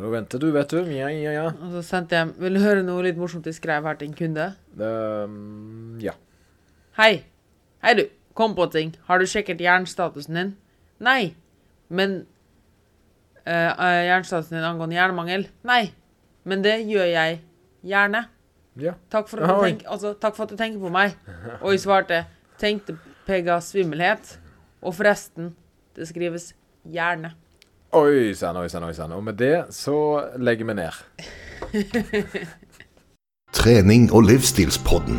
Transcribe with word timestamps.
Nå 0.00 0.08
venter 0.14 0.40
du, 0.40 0.48
vet 0.54 0.70
du. 0.72 0.80
Ja, 0.94 1.10
ja, 1.12 1.32
ja. 1.34 1.44
Og 1.60 1.74
så 1.76 1.82
sendte 1.84 2.16
jeg 2.16 2.32
Vil 2.40 2.56
du 2.56 2.62
høre 2.62 2.84
noe 2.86 3.04
litt 3.04 3.18
morsomt 3.20 3.44
jeg 3.48 3.58
skrev 3.58 3.84
her 3.84 3.98
til 4.00 4.08
en 4.08 4.16
kunde? 4.16 4.46
Um, 4.80 5.98
ja. 6.00 6.14
Hei. 6.96 7.26
Hei, 7.84 7.94
du. 7.98 8.06
Kom 8.38 8.54
på 8.56 8.64
ting. 8.72 8.94
Har 9.08 9.20
du 9.20 9.28
sjekket 9.28 9.60
jernstatusen 9.60 10.38
din? 10.38 10.54
Nei. 11.04 11.34
Men 11.92 12.22
uh, 13.44 13.72
Jernstatusen 14.08 14.56
din 14.56 14.64
angående 14.64 14.96
jernmangel? 14.96 15.48
Nei. 15.68 15.90
Men 16.48 16.64
det 16.64 16.78
gjør 16.88 17.10
jeg 17.10 17.40
gjerne. 17.84 18.24
Ja. 18.80 18.94
Takk 19.12 19.28
for, 19.28 19.42
at 19.44 19.50
du 19.50 19.66
tenk, 19.66 19.84
altså, 19.90 20.14
takk 20.16 20.38
for 20.38 20.46
at 20.46 20.54
du 20.54 20.60
tenker 20.60 20.80
på 20.80 20.92
meg. 20.94 21.18
Og 21.64 21.74
jeg 21.74 21.84
svarte 21.84 22.22
tenkte 22.62 22.96
Pegas 23.28 23.74
svimmelhet. 23.74 24.38
Og 24.80 24.96
forresten, 24.96 25.52
det 25.98 26.08
skrives 26.08 26.54
gjerne. 26.88 27.34
Oi 27.90 28.34
sann, 28.38 28.54
oi 28.54 28.68
sann, 28.70 28.84
oi 28.86 28.92
sann. 28.94 29.10
Og 29.16 29.24
med 29.26 29.34
det 29.34 29.64
så 29.74 29.94
legger 30.38 30.68
vi 30.68 30.74
ned. 30.78 30.98
Trening 33.58 34.04
og 34.14 34.28
livsstilspodden. 34.28 35.18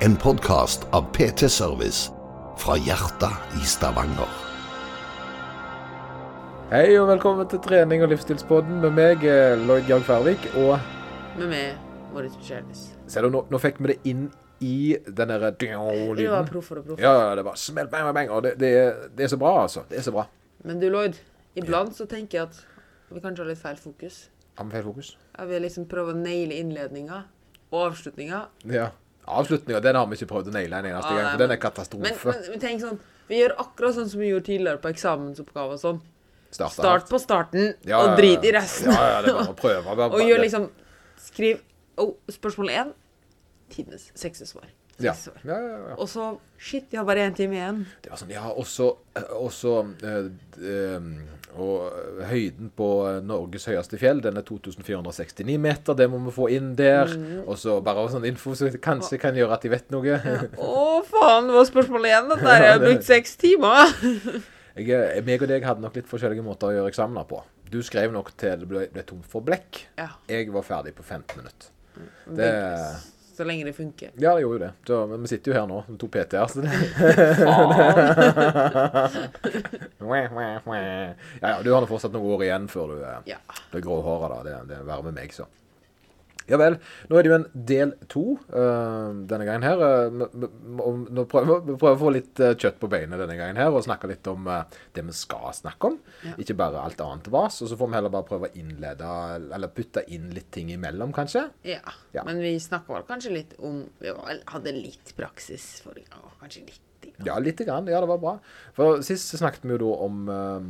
En 0.00 0.16
podkast 0.16 0.86
av 0.96 1.10
PT 1.12 1.50
Service 1.52 2.08
fra 2.56 2.78
hjertet 2.80 3.60
i 3.60 3.68
Stavanger. 3.68 4.32
Hei 6.72 6.96
og 6.96 7.10
velkommen 7.12 7.52
til 7.52 7.60
trening 7.68 8.06
og 8.06 8.14
livsstilspodden 8.14 8.80
med 8.86 8.96
meg, 8.96 9.28
eh, 9.28 9.52
Lloyd 9.68 9.84
Georg 9.84 10.08
Færvik. 10.08 10.48
Og 10.56 10.78
Med 11.36 11.52
meg, 11.52 11.76
Moritz 12.14 12.40
Michelis. 12.40 12.86
ser 13.06 13.28
du, 13.28 13.28
nå, 13.36 13.44
nå 13.52 13.60
fikk 13.60 13.84
vi 13.84 13.92
det 13.92 14.00
inn 14.08 14.30
i 14.64 14.96
den 15.04 15.28
derre 15.28 15.52
Det 15.52 15.76
var 15.76 16.48
proff 16.48 16.72
og 16.72 16.84
proffer. 16.84 17.04
Ja, 17.04 17.28
ja, 17.28 17.34
det 17.36 17.44
var 17.44 17.54
smell, 17.54 17.86
bang, 17.92 18.08
bang, 18.08 18.14
bang. 18.14 18.30
Og 18.30 18.42
det, 18.42 18.56
det, 18.56 18.72
det 19.12 19.28
er 19.28 19.28
så 19.28 19.36
bra, 19.36 19.62
altså. 19.62 19.84
Det 19.90 19.98
er 19.98 20.08
så 20.08 20.16
bra. 20.16 20.24
Men 20.66 20.80
du, 20.82 20.88
Lloyd. 20.90 21.18
Iblant 21.58 21.94
så 21.96 22.06
tenker 22.08 22.38
jeg 22.38 22.48
at 22.48 22.58
vi 23.10 23.20
kanskje 23.22 23.44
har 23.44 23.50
litt 23.50 23.60
feil 23.60 23.78
fokus. 23.80 24.28
Har 24.58 24.66
vi 24.68 24.76
feil 24.76 24.86
fokus? 24.86 25.12
Jeg 25.38 25.50
vil 25.50 25.62
liksom 25.64 25.86
prøve 25.90 26.14
å 26.14 26.18
naile 26.18 26.58
innledninga 26.58 27.22
og 27.70 27.78
avslutninga. 27.90 28.42
Ja. 28.72 28.90
Avslutninga, 29.28 29.80
den 29.84 29.96
har 29.98 30.06
vi 30.08 30.16
ikke 30.18 30.30
prøvd 30.30 30.50
å 30.50 30.54
naile 30.56 30.78
en 30.80 30.88
eneste 30.88 31.10
Ah, 31.12 31.16
gang, 31.18 31.30
for 31.32 31.42
den 31.42 31.52
er 31.52 31.60
katastrofe. 31.60 32.12
men, 32.30 32.44
men 32.54 32.62
tenk 32.62 32.80
sånn 32.80 33.00
Vi 33.28 33.42
gjør 33.42 33.54
akkurat 33.60 33.96
sånn 33.98 34.08
som 34.08 34.22
vi 34.22 34.30
gjorde 34.30 34.46
tidligere 34.46 34.80
på 34.80 34.88
eksamensoppgaver 34.88 35.76
og 35.76 35.82
sånn. 35.82 35.98
Start, 36.50 36.72
Start 36.78 37.10
på 37.10 37.18
starten, 37.20 37.74
Ja, 37.84 37.98
og 38.00 38.16
drit 38.16 38.44
i 38.48 38.52
resten. 38.56 38.88
Ja, 38.88 39.02
ja, 39.12 39.18
det 39.20 39.34
er 39.34 39.36
bare 39.36 39.52
å 39.52 39.58
prøve. 39.58 39.82
Bare, 39.84 40.08
og 40.16 40.24
gjør 40.24 40.40
liksom 40.46 40.70
Skriv 41.20 41.60
oh, 42.00 42.14
spørsmål 42.32 42.70
én. 42.72 42.92
Tidenes 43.68 44.08
sexesvar. 44.16 44.70
Ja. 45.02 45.14
Ja, 45.44 45.56
ja, 45.56 45.78
ja. 45.90 45.96
Og 45.96 46.08
så 46.10 46.36
Shit, 46.58 46.88
jeg 46.90 46.98
har 46.98 47.06
bare 47.06 47.22
én 47.22 47.34
time 47.38 47.54
igjen. 47.54 47.84
Det 48.02 48.10
var 48.10 48.18
sånn, 48.18 48.32
ja, 48.34 48.48
også, 48.50 48.88
også 49.38 49.74
øh, 50.02 50.30
øh, 50.58 51.04
Og 51.54 52.24
høyden 52.26 52.72
på 52.74 52.88
Norges 53.22 53.68
høyeste 53.70 54.00
fjell, 54.00 54.18
den 54.24 54.40
er 54.40 54.42
2469 54.42 55.54
meter. 55.62 55.94
Det 55.94 56.08
må 56.10 56.18
vi 56.24 56.34
få 56.34 56.48
inn 56.56 56.72
der. 56.78 57.12
Mm. 57.14 57.44
Og 57.46 57.60
så 57.62 57.78
bare 57.84 58.08
sånn 58.10 58.26
info 58.26 58.56
som 58.58 58.74
kanskje 58.82 59.20
kan 59.22 59.38
gjøre 59.38 59.54
at 59.54 59.66
de 59.66 59.70
vet 59.70 59.94
noe. 59.94 60.18
Å, 60.66 60.82
faen, 61.06 61.46
det 61.46 61.56
var 61.60 61.68
spørsmål 61.70 62.10
igjen. 62.10 62.32
Dette 62.34 62.48
her. 62.50 62.64
Jeg 62.66 62.74
har 62.74 62.82
brukt 62.82 63.06
seks 63.06 63.38
timer. 63.38 63.94
Jeg, 64.78 65.22
meg 65.26 65.42
og 65.42 65.50
deg 65.50 65.66
hadde 65.66 65.82
nok 65.82 65.96
litt 65.98 66.10
forskjellige 66.10 66.44
måter 66.46 66.72
å 66.72 66.74
gjøre 66.74 66.90
eksamener 66.92 67.26
på. 67.30 67.40
Du 67.70 67.78
skrev 67.86 68.12
nok 68.14 68.32
til 68.38 68.58
det 68.62 68.68
ble, 68.70 68.86
ble 68.92 69.06
tomt 69.06 69.26
for 69.30 69.46
blekk. 69.46 69.84
Ja. 69.98 70.10
Jeg 70.30 70.50
var 70.54 70.66
ferdig 70.66 70.94
på 70.98 71.06
15 71.06 71.38
minutter. 71.38 71.70
Det, 72.38 72.52
Så 73.38 73.44
lenge 73.46 73.62
det 73.68 73.72
funker. 73.76 74.10
ja, 74.18 74.32
det 74.34 74.42
gjorde 74.42 74.56
jo 74.56 74.62
det. 74.64 74.70
Så, 74.88 74.96
men 75.06 75.22
vi 75.22 75.28
sitter 75.30 75.52
jo 75.52 75.56
her 75.60 75.66
nå, 75.70 75.76
to 76.00 76.08
PT-er. 76.10 76.48
Så 76.50 76.58
det, 76.64 76.72
ja, 80.78 81.14
ja, 81.40 81.62
du 81.62 81.72
har 81.72 81.80
nå 81.84 81.86
fortsatt 81.90 82.12
noen 82.14 82.32
år 82.34 82.44
igjen 82.48 82.68
før 82.70 82.92
du 82.92 82.96
eh, 83.04 83.18
Ja. 83.34 83.38
blir 83.72 83.84
gråhåra. 83.84 84.40
Det, 84.46 84.56
det 84.70 84.78
er 84.80 84.86
verre 84.88 85.06
med 85.08 85.14
meg, 85.20 85.34
så. 85.34 85.46
Ja 86.48 86.56
vel. 86.60 86.78
Nå 87.10 87.18
er 87.18 87.26
det 87.26 87.30
jo 87.30 87.36
en 87.38 87.46
del 87.68 87.92
to 88.08 88.22
uh, 88.54 89.12
denne 89.28 89.44
gangen 89.48 89.66
her. 89.66 89.82
om- 90.82 91.06
nå 91.12 91.24
prøver 91.28 91.62
vi 91.66 91.76
prøver 91.76 91.96
å 91.96 92.00
få 92.00 92.12
litt 92.14 92.40
uh, 92.40 92.54
kjøtt 92.54 92.78
på 92.80 92.88
beinet 92.92 93.20
denne 93.20 93.36
gangen 93.38 93.60
her, 93.60 93.68
og 93.74 93.84
snakke 93.84 94.08
litt 94.10 94.26
om 94.32 94.48
det 94.94 95.04
vi 95.04 95.12
skal 95.16 95.52
snakke 95.56 95.90
om. 95.92 95.98
Ja. 96.24 96.32
Ikke 96.40 96.56
bare 96.58 96.80
alt 96.82 97.00
annet 97.04 97.28
vas. 97.34 97.60
Og 97.62 97.68
så 97.70 97.76
får 97.78 97.90
vi 97.92 97.98
heller 97.98 98.14
bare 98.14 98.28
prøve 98.28 98.48
å 98.50 98.56
innlede, 98.58 99.12
eller 99.54 99.68
putte 99.76 100.04
inn 100.14 100.30
litt 100.34 100.50
ting 100.54 100.72
imellom, 100.74 101.12
kanskje. 101.16 101.46
Ja. 101.68 101.82
Ja. 102.16 102.24
Men 102.26 102.40
vi 102.42 102.54
snakka 102.62 102.96
vel 102.96 103.06
kanskje 103.08 103.34
litt 103.34 103.54
om 103.64 103.84
Vi 104.00 104.12
hadde 104.48 104.72
litt 104.74 105.12
praksis 105.18 105.78
forrige 105.84 106.08
gang. 106.14 106.32
Kanskje 106.40 106.64
litt. 106.66 106.84
Ja, 107.26 107.36
lite 107.42 107.64
grann. 107.66 107.86
Ja, 107.90 108.00
det 108.02 108.08
var 108.10 108.18
bra. 108.22 108.32
For 108.76 109.00
sist 109.06 109.32
snakket 109.38 109.64
vi 109.66 109.74
jo 109.76 109.78
da 109.84 109.92
om 110.06 110.28
um, 110.28 110.68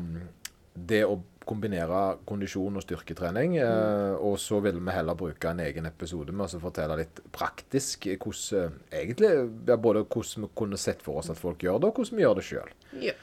det 0.74 1.02
å 1.04 1.18
kombinere 1.48 2.18
kondisjon 2.28 2.76
og 2.78 2.84
styrketrening. 2.84 3.56
Mm. 3.58 4.18
og 4.24 4.36
så 4.40 4.60
ville 4.64 4.80
vi 4.84 4.94
heller 4.94 5.16
bruke 5.18 5.50
en 5.50 5.62
egen 5.64 5.88
episode 5.88 6.32
med 6.32 6.54
å 6.54 6.60
fortelle 6.62 6.98
litt 7.00 7.20
praktisk 7.34 8.06
hvordan 8.10 8.78
egentlig, 8.92 9.30
ja, 9.68 9.76
både 9.76 10.04
hvordan 10.04 10.46
vi 10.46 10.52
kunne 10.58 10.80
sett 10.80 11.02
for 11.04 11.20
oss 11.20 11.30
at 11.32 11.40
folk 11.40 11.62
gjør 11.64 11.80
det, 11.80 11.90
og 11.90 12.00
hvordan 12.00 12.18
vi 12.18 12.24
gjør 12.24 12.38
det 12.38 12.46
sjøl. 12.48 12.72
Ja. 12.98 13.14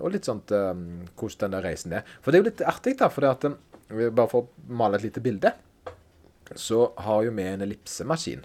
og 0.00 0.12
litt 0.14 0.26
sånt 0.28 0.52
eh, 0.52 0.72
hvordan 1.16 1.44
den 1.44 1.54
der 1.56 1.66
reisen 1.68 1.94
er. 1.96 2.08
For 2.20 2.30
det 2.30 2.38
er 2.38 2.42
jo 2.42 2.50
litt 2.50 2.64
artig, 2.68 2.96
da. 3.00 3.10
For 3.12 3.24
det 3.24 3.32
at, 3.32 3.46
eh, 3.48 4.08
bare 4.10 4.30
for 4.32 4.44
å 4.44 4.72
male 4.80 5.00
et 5.00 5.06
lite 5.08 5.22
bilde, 5.24 5.54
så 6.54 6.86
har 7.00 7.24
jo 7.24 7.32
vi 7.34 7.46
en 7.48 7.64
ellipsemaskin. 7.64 8.44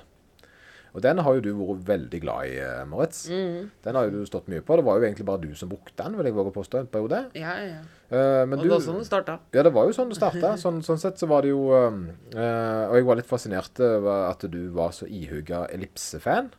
Og 0.94 1.03
den 1.05 1.22
har 1.22 1.38
jo 1.38 1.44
du 1.45 1.51
vært 1.53 1.85
veldig 1.88 2.19
glad 2.23 2.50
i, 2.50 2.57
Moritz. 2.89 3.23
Moritz. 3.29 3.69
Den 3.85 3.97
har 4.00 4.07
jo 4.07 4.19
du 4.19 4.29
stått 4.29 4.50
mye 4.51 4.63
på. 4.66 4.77
Det 4.79 4.85
var 4.88 5.00
jo 5.00 5.07
egentlig 5.07 5.27
bare 5.27 5.44
du 5.44 5.53
som 5.57 5.69
brukte 5.72 5.95
den, 6.01 6.17
vil 6.17 6.29
jeg 6.29 6.38
våge 6.38 6.53
å 6.53 6.55
påstå, 6.55 6.81
en 6.81 6.91
periode. 6.91 7.23
Ja, 7.38 7.55
ja, 7.61 7.77
ja. 7.77 7.81
Eh, 8.09 8.44
men 8.50 8.57
Og 8.57 8.63
du, 8.63 8.69
det 8.69 8.73
var 8.73 8.85
sånn 8.88 9.01
det 9.03 9.07
starta. 9.09 9.38
ja, 9.53 9.63
det 9.67 9.73
var 9.75 9.89
jo 9.89 9.95
sånn 9.95 10.09
det 10.09 10.17
starta. 10.17 10.55
Sånn, 10.63 10.81
sånn 10.85 11.01
sett 11.01 11.22
så 11.22 11.29
var 11.29 11.45
det 11.45 11.51
jo 11.51 11.69
uh, 11.69 11.94
eh, 12.33 12.85
Og 12.89 12.95
jeg 12.97 13.05
var 13.05 13.19
litt 13.19 13.29
fascinert 13.29 13.81
over 13.85 14.25
at 14.31 14.45
du 14.49 14.61
var 14.73 14.95
så 14.97 15.05
ihuga 15.05 15.67
ellipsefan. 15.69 16.49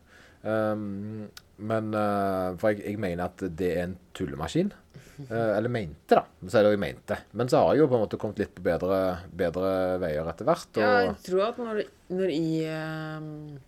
Um, 0.41 1.27
men 1.61 1.91
uh, 1.93 2.57
For 2.57 2.71
jeg, 2.71 2.85
jeg 2.87 3.01
mener 3.03 3.27
at 3.27 3.43
det 3.43 3.73
er 3.75 3.89
en 3.89 3.97
tullemaskin. 4.17 4.71
Eh, 5.29 5.57
eller 5.57 5.69
mente, 5.69 6.15
da. 6.17 6.23
Så 6.49 6.57
er 6.57 6.63
det 6.63 6.71
jo 6.71 6.73
jeg 6.73 6.81
mente. 6.81 7.17
Men 7.37 7.49
så 7.51 7.59
har 7.61 7.75
jeg 7.75 7.83
jo 7.83 7.89
på 7.91 7.93
en 7.93 8.01
måte 8.07 8.17
kommet 8.17 8.39
litt 8.41 8.55
på 8.57 8.63
bedre, 8.65 8.95
bedre 9.37 9.73
veier 10.01 10.25
etter 10.31 10.47
hvert. 10.47 10.69
Og, 10.71 10.81
Ja, 10.81 10.95
jeg 11.05 11.19
tror 11.27 11.43
at 11.45 11.59
når, 11.61 11.81
når 12.09 12.33
jeg 12.33 13.59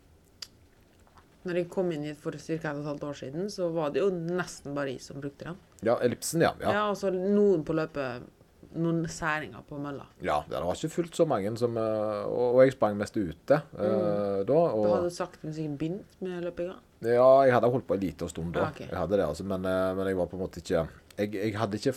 Når 1.43 1.57
jeg 1.59 1.69
kom 1.69 1.89
inn 1.91 2.05
hit 2.07 2.19
for 2.23 2.31
ca. 2.31 2.53
et 2.53 2.65
og 2.69 2.79
et 2.79 2.87
halvt 2.87 3.03
år 3.09 3.17
siden, 3.19 3.49
så 3.51 3.67
var 3.73 3.91
det 3.91 3.99
jo 3.99 4.09
nesten 4.13 4.73
bare 4.75 4.93
jeg 4.93 5.01
som 5.03 5.19
brukte 5.19 5.49
den. 5.49 5.57
ja, 5.83 5.97
ellipsen, 6.01 6.41
ja. 6.41 6.53
Ja, 6.61 6.71
Ja, 6.71 6.83
altså 6.89 7.11
noen 7.11 7.63
på 7.67 7.75
løpet 7.75 8.29
Noen 8.73 9.03
særinger 9.05 9.61
på 9.69 9.77
mølla. 9.77 10.07
ja 10.25 10.39
det 10.49 10.57
var 10.63 10.73
ikke 10.73 10.89
fullt 10.89 11.13
så 11.15 11.27
mange 11.29 11.51
som 11.61 11.75
eh, 11.77 12.23
Og, 12.25 12.57
jeg 12.63 12.71
sprang 12.73 12.95
mest 12.97 13.13
ute 13.15 13.59
mm. 13.59 13.77
da. 13.77 14.43
Da 14.49 14.55
Og, 14.55 14.87
hadde 14.95 15.11
du 15.11 15.13
sakte, 15.13 15.43
men 15.43 15.53
sikkert 15.53 15.77
begynt 15.77 16.15
med 16.25 16.39
løpinga. 16.47 16.79
Ja, 17.05 17.27
jeg 17.45 17.53
hadde 17.53 17.69
holdt 17.69 17.85
på 17.85 17.93
en 17.93 18.01
liten 18.01 18.29
stund 18.31 18.55
da. 18.55 18.63
Ah, 18.63 18.71
ok. 18.73 18.79
Jeg 18.87 18.97
hadde 18.97 19.19
det, 19.19 19.27
altså, 19.27 19.43
men, 19.45 19.65
eh, 19.69 19.91
men 19.99 20.07
jeg 20.09 20.17
var 20.17 20.31
på 20.31 20.39
en 20.39 20.41
måte 20.47 20.63
ikke 20.63 20.87
Jeg, 21.19 21.33
jeg 21.35 21.53
hadde 21.59 21.77
ikke 21.77 21.93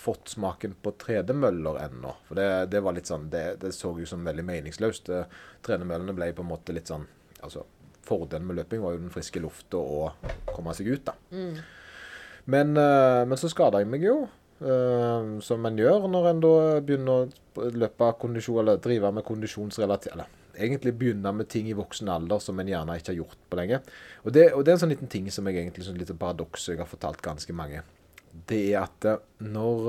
fått 0.00 0.30
smaken 0.36 0.76
på 0.80 0.92
tredemøller 0.96 1.80
ennå. 1.88 2.14
For 2.28 2.38
det, 2.38 2.46
det 2.70 2.80
var 2.86 2.94
litt 2.94 3.10
sånn 3.10 3.26
Det, 3.32 3.42
det 3.60 3.72
så 3.74 3.90
jo 3.98 4.06
som 4.06 4.22
veldig 4.24 4.44
meningsløst. 4.46 5.10
Eh, 5.10 5.24
Tredemøllene 5.66 6.14
ble 6.14 6.30
på 6.36 6.46
en 6.46 6.52
måte 6.52 6.76
litt 6.76 6.86
sånn 6.92 7.08
Altså, 7.42 7.64
fordelen 8.06 8.46
med 8.48 8.56
løping 8.60 8.80
var 8.82 8.94
jo 8.96 9.02
den 9.04 9.12
friske 9.14 9.40
lufta 9.42 9.78
og 9.78 10.30
komme 10.54 10.74
seg 10.76 10.88
ut, 10.90 11.04
da. 11.10 11.14
Men, 12.50 12.76
eh, 12.76 13.22
men 13.28 13.38
så 13.38 13.50
skada 13.52 13.78
jeg 13.82 13.90
meg 13.92 14.02
jo. 14.06 14.28
eh, 14.60 15.40
som 15.40 15.64
en 15.66 15.78
gjør 15.78 16.08
når 16.10 16.28
en 16.30 16.40
da 16.42 16.52
begynner 16.84 17.24
å 17.56 17.70
løpe 17.72 18.10
kondisjon, 18.20 18.60
eller 18.62 18.80
drive 18.82 19.10
med 19.12 19.24
kondisjonsrelatert 19.24 20.12
Eller 20.12 20.26
egentlig 20.60 20.92
begynne 20.98 21.32
med 21.32 21.48
ting 21.48 21.68
i 21.70 21.76
voksen 21.76 22.08
alder 22.12 22.38
som 22.42 22.58
en 22.60 22.68
gjerne 22.68 22.96
ikke 22.98 23.12
har 23.12 23.20
gjort 23.22 23.38
på 23.48 23.56
lenge. 23.56 23.80
Og 24.24 24.32
det, 24.34 24.52
og 24.52 24.64
det 24.64 24.72
er 24.72 24.76
en 24.76 24.82
sånn 24.82 24.92
liten 24.92 25.08
ting 25.08 25.30
som 25.30 25.46
jeg 25.48 25.56
egentlig 25.62 25.86
sånn 25.86 26.00
lite 26.00 26.16
paradoks 26.18 26.68
jeg 26.68 26.80
har 26.80 26.90
fortalt 26.90 27.22
ganske 27.24 27.54
mange. 27.56 27.80
Det 28.46 28.60
er 28.74 28.82
at 28.82 29.06
eh, 29.08 29.22
når, 29.40 29.88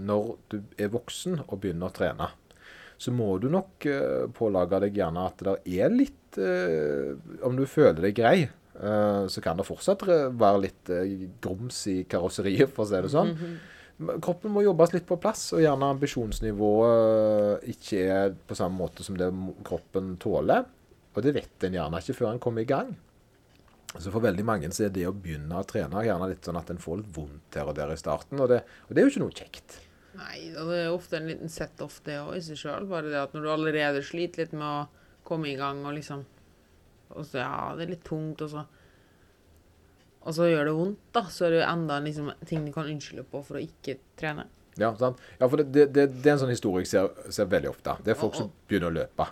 når 0.00 0.30
du 0.48 0.56
er 0.78 0.88
voksen 0.94 1.42
og 1.46 1.58
begynner 1.60 1.90
å 1.90 1.94
trene, 1.94 2.30
så 3.00 3.12
må 3.16 3.32
du 3.40 3.48
nok 3.52 3.86
uh, 3.88 4.28
pålage 4.36 4.82
deg 4.84 4.98
gjerne 5.00 5.26
at 5.30 5.44
det 5.46 5.56
er 5.80 5.92
litt 5.92 6.36
eh, 6.38 7.16
Om 7.46 7.56
du 7.58 7.64
føler 7.66 8.04
deg 8.04 8.14
grei, 8.14 8.44
eh, 8.46 9.22
så 9.26 9.42
kan 9.42 9.58
det 9.58 9.64
fortsatt 9.66 10.04
være 10.06 10.60
litt 10.62 10.92
grums 11.42 11.80
i 11.90 12.04
karosseriet, 12.06 12.70
for 12.70 12.84
å 12.84 12.86
si 12.86 13.00
det 13.02 13.10
sånn. 13.10 13.32
Men 13.98 14.22
Kroppen 14.22 14.54
må 14.54 14.62
jobbes 14.62 14.94
litt 14.94 15.08
på 15.08 15.18
plass, 15.18 15.48
og 15.56 15.64
gjerne 15.64 15.88
ambisjonsnivået 15.96 17.66
ikke 17.74 18.04
er 18.14 18.38
på 18.46 18.60
samme 18.60 18.78
måte 18.78 19.02
som 19.02 19.18
det 19.18 19.32
kroppen 19.66 20.14
tåler. 20.22 20.70
Og 21.10 21.26
det 21.26 21.34
vet 21.34 21.66
en 21.66 21.80
gjerne 21.80 21.98
ikke 21.98 22.18
før 22.20 22.30
en 22.30 22.42
kommer 22.46 22.62
i 22.62 22.70
gang. 22.70 22.94
Så 23.98 24.06
for 24.06 24.22
veldig 24.22 24.46
mange 24.46 24.70
så 24.70 24.86
er 24.86 24.94
det 24.94 25.08
å 25.10 25.16
begynne 25.16 25.58
å 25.58 25.66
trene 25.66 26.06
gjerne 26.06 26.30
litt 26.30 26.46
sånn 26.46 26.60
at 26.60 26.70
en 26.70 26.78
får 26.78 27.02
litt 27.02 27.14
vondt 27.16 27.58
her 27.58 27.66
og 27.66 27.74
der 27.74 27.90
i 27.90 27.98
starten, 27.98 28.38
og 28.38 28.52
det, 28.52 28.62
og 28.86 28.94
det 28.94 29.02
er 29.02 29.08
jo 29.08 29.16
ikke 29.16 29.24
noe 29.26 29.40
kjekt. 29.42 29.80
Nei, 30.18 30.50
det 30.50 30.64
er 30.74 30.90
ofte 30.90 31.20
en 31.20 31.28
liten 31.30 31.50
set-off, 31.52 32.00
det 32.06 32.18
òg, 32.18 32.34
i 32.38 32.42
seg 32.42 32.58
sjøl. 32.58 32.88
Bare 32.90 33.10
det 33.12 33.20
at 33.20 33.34
når 33.36 33.46
du 33.46 33.50
allerede 33.52 34.02
sliter 34.06 34.44
litt 34.44 34.54
med 34.56 34.66
å 34.66 35.10
komme 35.26 35.50
i 35.52 35.58
gang 35.58 35.84
og 35.86 35.94
liksom 35.98 36.26
Og 37.10 37.24
så, 37.26 37.40
ja, 37.42 37.72
det 37.74 37.84
er 37.84 37.92
litt 37.96 38.04
tungt, 38.06 38.42
og 38.42 38.50
så 38.52 38.64
Og 40.20 40.34
så 40.36 40.48
gjør 40.50 40.68
det 40.68 40.74
vondt, 40.76 41.04
da. 41.16 41.24
Så 41.32 41.46
er 41.46 41.54
det 41.54 41.60
jo 41.60 41.68
enda 41.68 42.00
liksom 42.04 42.32
ting 42.46 42.66
du 42.66 42.72
kan 42.74 42.90
unnskylde 42.90 43.24
på 43.30 43.42
for 43.46 43.58
å 43.58 43.62
ikke 43.62 43.96
trene. 44.20 44.46
Ja, 44.78 44.92
sant? 44.98 45.20
ja 45.38 45.48
for 45.48 45.62
det, 45.62 45.70
det, 45.74 45.86
det, 45.94 46.06
det 46.20 46.28
er 46.28 46.36
en 46.36 46.42
sånn 46.42 46.52
historie 46.52 46.84
jeg 46.84 46.90
ser, 46.92 47.08
ser 47.32 47.48
veldig 47.50 47.70
ofte. 47.70 47.96
Det 48.04 48.12
er 48.12 48.20
folk 48.20 48.36
som 48.36 48.50
begynner 48.68 48.90
å 48.90 48.96
løpe. 48.98 49.26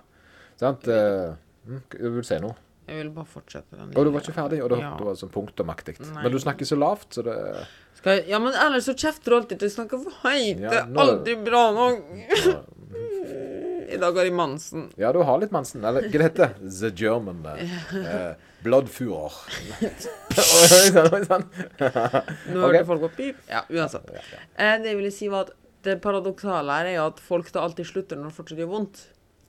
Sant? 0.59 0.89
Uh, 0.89 1.37
mm, 1.69 1.83
du 1.93 2.09
vil 2.17 2.27
si 2.27 2.41
noe? 2.43 2.57
Jeg 2.89 2.97
ville 3.03 3.13
bare 3.13 3.29
fortsette 3.29 3.77
den. 3.77 3.91
Og 3.93 4.07
du 4.07 4.11
var 4.15 4.25
ikke 4.25 4.33
ferdig? 4.37 4.63
Og 4.65 4.71
det, 4.73 4.79
Ja. 4.81 4.95
det 4.97 5.05
var 5.05 5.19
sånn 5.21 5.33
punktumaktig. 5.35 5.99
Men 6.15 6.33
du 6.33 6.39
snakker 6.41 6.65
så 6.69 6.79
lavt, 6.79 7.11
så 7.15 7.23
det 7.27 7.37
jeg, 8.05 8.29
ja, 8.31 8.39
men 8.39 8.55
ellers 8.55 8.87
så 8.87 8.95
kjefter 8.95 9.33
du 9.33 9.37
alltid 9.41 9.59
til 9.59 9.71
snakker 9.75 9.99
snakke 9.99 10.05
for 10.05 10.29
høyt. 10.29 10.61
Ja, 10.63 10.71
det 10.71 10.79
er 10.79 11.01
aldri 11.03 11.35
bra 11.45 11.63
nok. 11.75 12.05
I 13.89 13.97
dag 13.97 14.17
har 14.17 14.25
de 14.25 14.31
Mansen. 14.31 14.91
Ja, 15.01 15.13
du 15.13 15.23
har 15.25 15.39
litt 15.41 15.51
Mansen. 15.51 15.85
Eller 15.85 16.05
hva 16.07 16.13
det 16.13 16.27
heter 16.29 16.55
The 16.63 16.91
German. 16.95 17.41
Eh, 17.49 18.35
Bloodfurer. 18.63 19.33
Oi, 19.83 19.91
sann, 20.95 21.09
oi, 21.15 21.23
sann. 21.25 21.47
Nå 22.53 22.67
hørte 22.67 22.85
folk 22.89 23.07
på 23.07 23.11
pip. 23.17 23.41
Ja, 23.49 23.65
uansett. 23.73 24.11
Eh, 24.13 24.77
det 24.83 24.93
jeg 24.93 24.99
ville 25.01 25.13
si 25.15 25.31
var 25.33 25.49
at 25.49 25.55
det 25.87 25.99
paradoksale 26.05 26.79
her 26.81 26.91
er 26.91 26.97
jo 26.99 27.07
at 27.09 27.23
folk 27.25 27.51
da 27.55 27.65
alltid 27.65 27.89
slutter 27.89 28.19
når 28.21 28.31
det 28.31 28.39
fortsatt 28.39 28.61
gjør 28.63 28.73
vondt. 28.75 29.03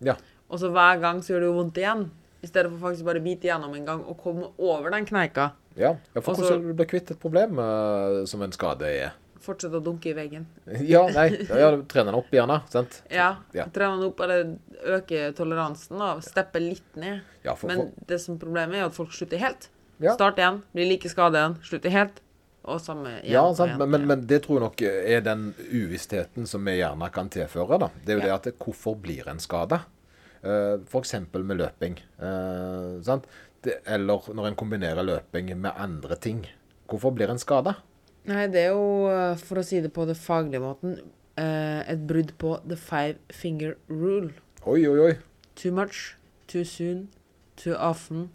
Ja. 0.07 0.15
Og 0.50 0.62
så 0.62 0.71
hver 0.74 1.01
gang 1.03 1.19
så 1.21 1.33
gjør 1.36 1.44
det 1.45 1.50
jo 1.51 1.57
vondt 1.59 1.81
igjen. 1.81 2.07
I 2.41 2.47
stedet 2.47 2.69
for 2.71 2.80
faktisk 2.88 3.07
bare 3.07 3.21
bite 3.24 3.50
gjennom 3.50 3.74
en 3.75 3.88
gang 3.88 4.03
og 4.07 4.19
komme 4.21 4.51
over 4.57 4.94
den 4.94 5.07
kneika. 5.07 5.51
Ja, 5.75 5.95
ja 6.13 6.21
for 6.21 6.36
hvordan 6.36 6.39
blir 6.39 6.51
hvordan 6.51 6.68
du 6.68 6.77
blir 6.80 6.89
kvitt 6.91 7.12
et 7.12 7.19
problem 7.19 7.59
uh, 7.59 8.21
som 8.30 8.44
en 8.45 8.56
skade 8.56 8.88
er. 8.88 9.18
Fortsette 9.39 9.80
å 9.80 9.83
dunke 9.83 10.12
i 10.12 10.15
veggen. 10.15 10.45
Ja, 10.91 11.06
nei, 11.15 11.27
ja, 11.47 11.71
trene 11.89 12.12
den 12.12 12.19
opp 12.19 12.31
gjerne, 12.36 12.62
sant? 12.71 13.01
Ja. 13.12 13.33
Ja. 13.56 13.68
Trene 13.75 14.00
den 14.00 14.07
opp 14.09 14.24
eller 14.24 14.56
øke 15.00 15.30
toleransen. 15.36 16.00
da, 16.00 16.15
Steppe 16.24 16.62
litt 16.63 16.95
ned. 17.00 17.21
Ja, 17.44 17.56
for, 17.56 17.71
Men 17.71 17.83
for, 17.83 18.07
det 18.07 18.21
som 18.24 18.39
problemet 18.39 18.80
er 18.80 18.88
at 18.88 18.95
folk 18.95 19.13
slutter 19.15 19.41
helt. 19.41 19.69
Ja. 20.00 20.15
Start 20.15 20.39
igjen, 20.39 20.63
blir 20.75 20.88
like 20.88 21.12
skade 21.12 21.39
igjen, 21.39 21.59
slutter 21.68 21.95
helt. 21.95 22.24
Og 22.69 22.81
samme 22.83 23.13
igjen. 23.18 23.31
ja, 23.33 23.45
og 23.47 23.56
sant? 23.57 23.77
Men, 23.80 23.91
men, 23.95 24.07
men 24.07 24.25
det 24.27 24.44
tror 24.45 24.59
jeg 24.59 24.65
nok 24.68 24.83
er 24.88 25.24
den 25.25 25.45
uvissheten 25.71 26.47
som 26.47 26.68
vi 26.68 26.75
gjerne 26.80 27.07
kan 27.15 27.31
tilføre. 27.31 27.80
da. 27.81 27.89
Det 28.03 28.15
er 28.15 28.19
jo 28.19 28.27
det 28.27 28.36
at 28.36 28.51
hvorfor 28.59 29.00
blir 29.00 29.27
en 29.31 29.39
skada? 29.44 29.83
Uh, 30.44 30.80
F.eks. 30.88 31.13
med 31.33 31.57
løping. 31.59 31.97
eh, 32.19 33.01
sant? 33.03 33.25
Det, 33.63 33.74
eller 33.91 34.30
når 34.33 34.47
en 34.47 34.56
kombinerer 34.56 35.03
løping 35.03 35.50
med 35.59 35.71
andre 35.75 36.15
ting. 36.15 36.45
Hvorfor 36.88 37.12
blir 37.12 37.30
en 37.30 37.39
skada? 37.41 37.74
Nei, 38.30 38.45
det 38.47 38.62
er 38.62 38.69
jo, 38.71 39.07
eh, 39.12 39.36
for 39.36 39.59
å 39.59 39.63
si 39.65 39.81
det 39.83 39.91
på 39.94 40.06
det 40.07 40.15
faglige 40.15 40.62
måten, 40.63 40.94
eh, 41.38 41.83
et 41.91 42.06
brudd 42.07 42.31
på 42.39 42.53
the 42.68 42.77
five 42.77 43.18
finger 43.31 43.75
rule. 43.89 44.31
Oi, 44.65 44.86
oi, 44.88 45.00
oi. 45.09 45.13
Too 45.56 45.71
much, 45.75 46.15
too 46.47 46.63
soon, 46.63 47.09
too 47.57 47.75
often. 47.75 48.30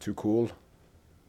Too 0.00 0.14
cool. 0.14 0.50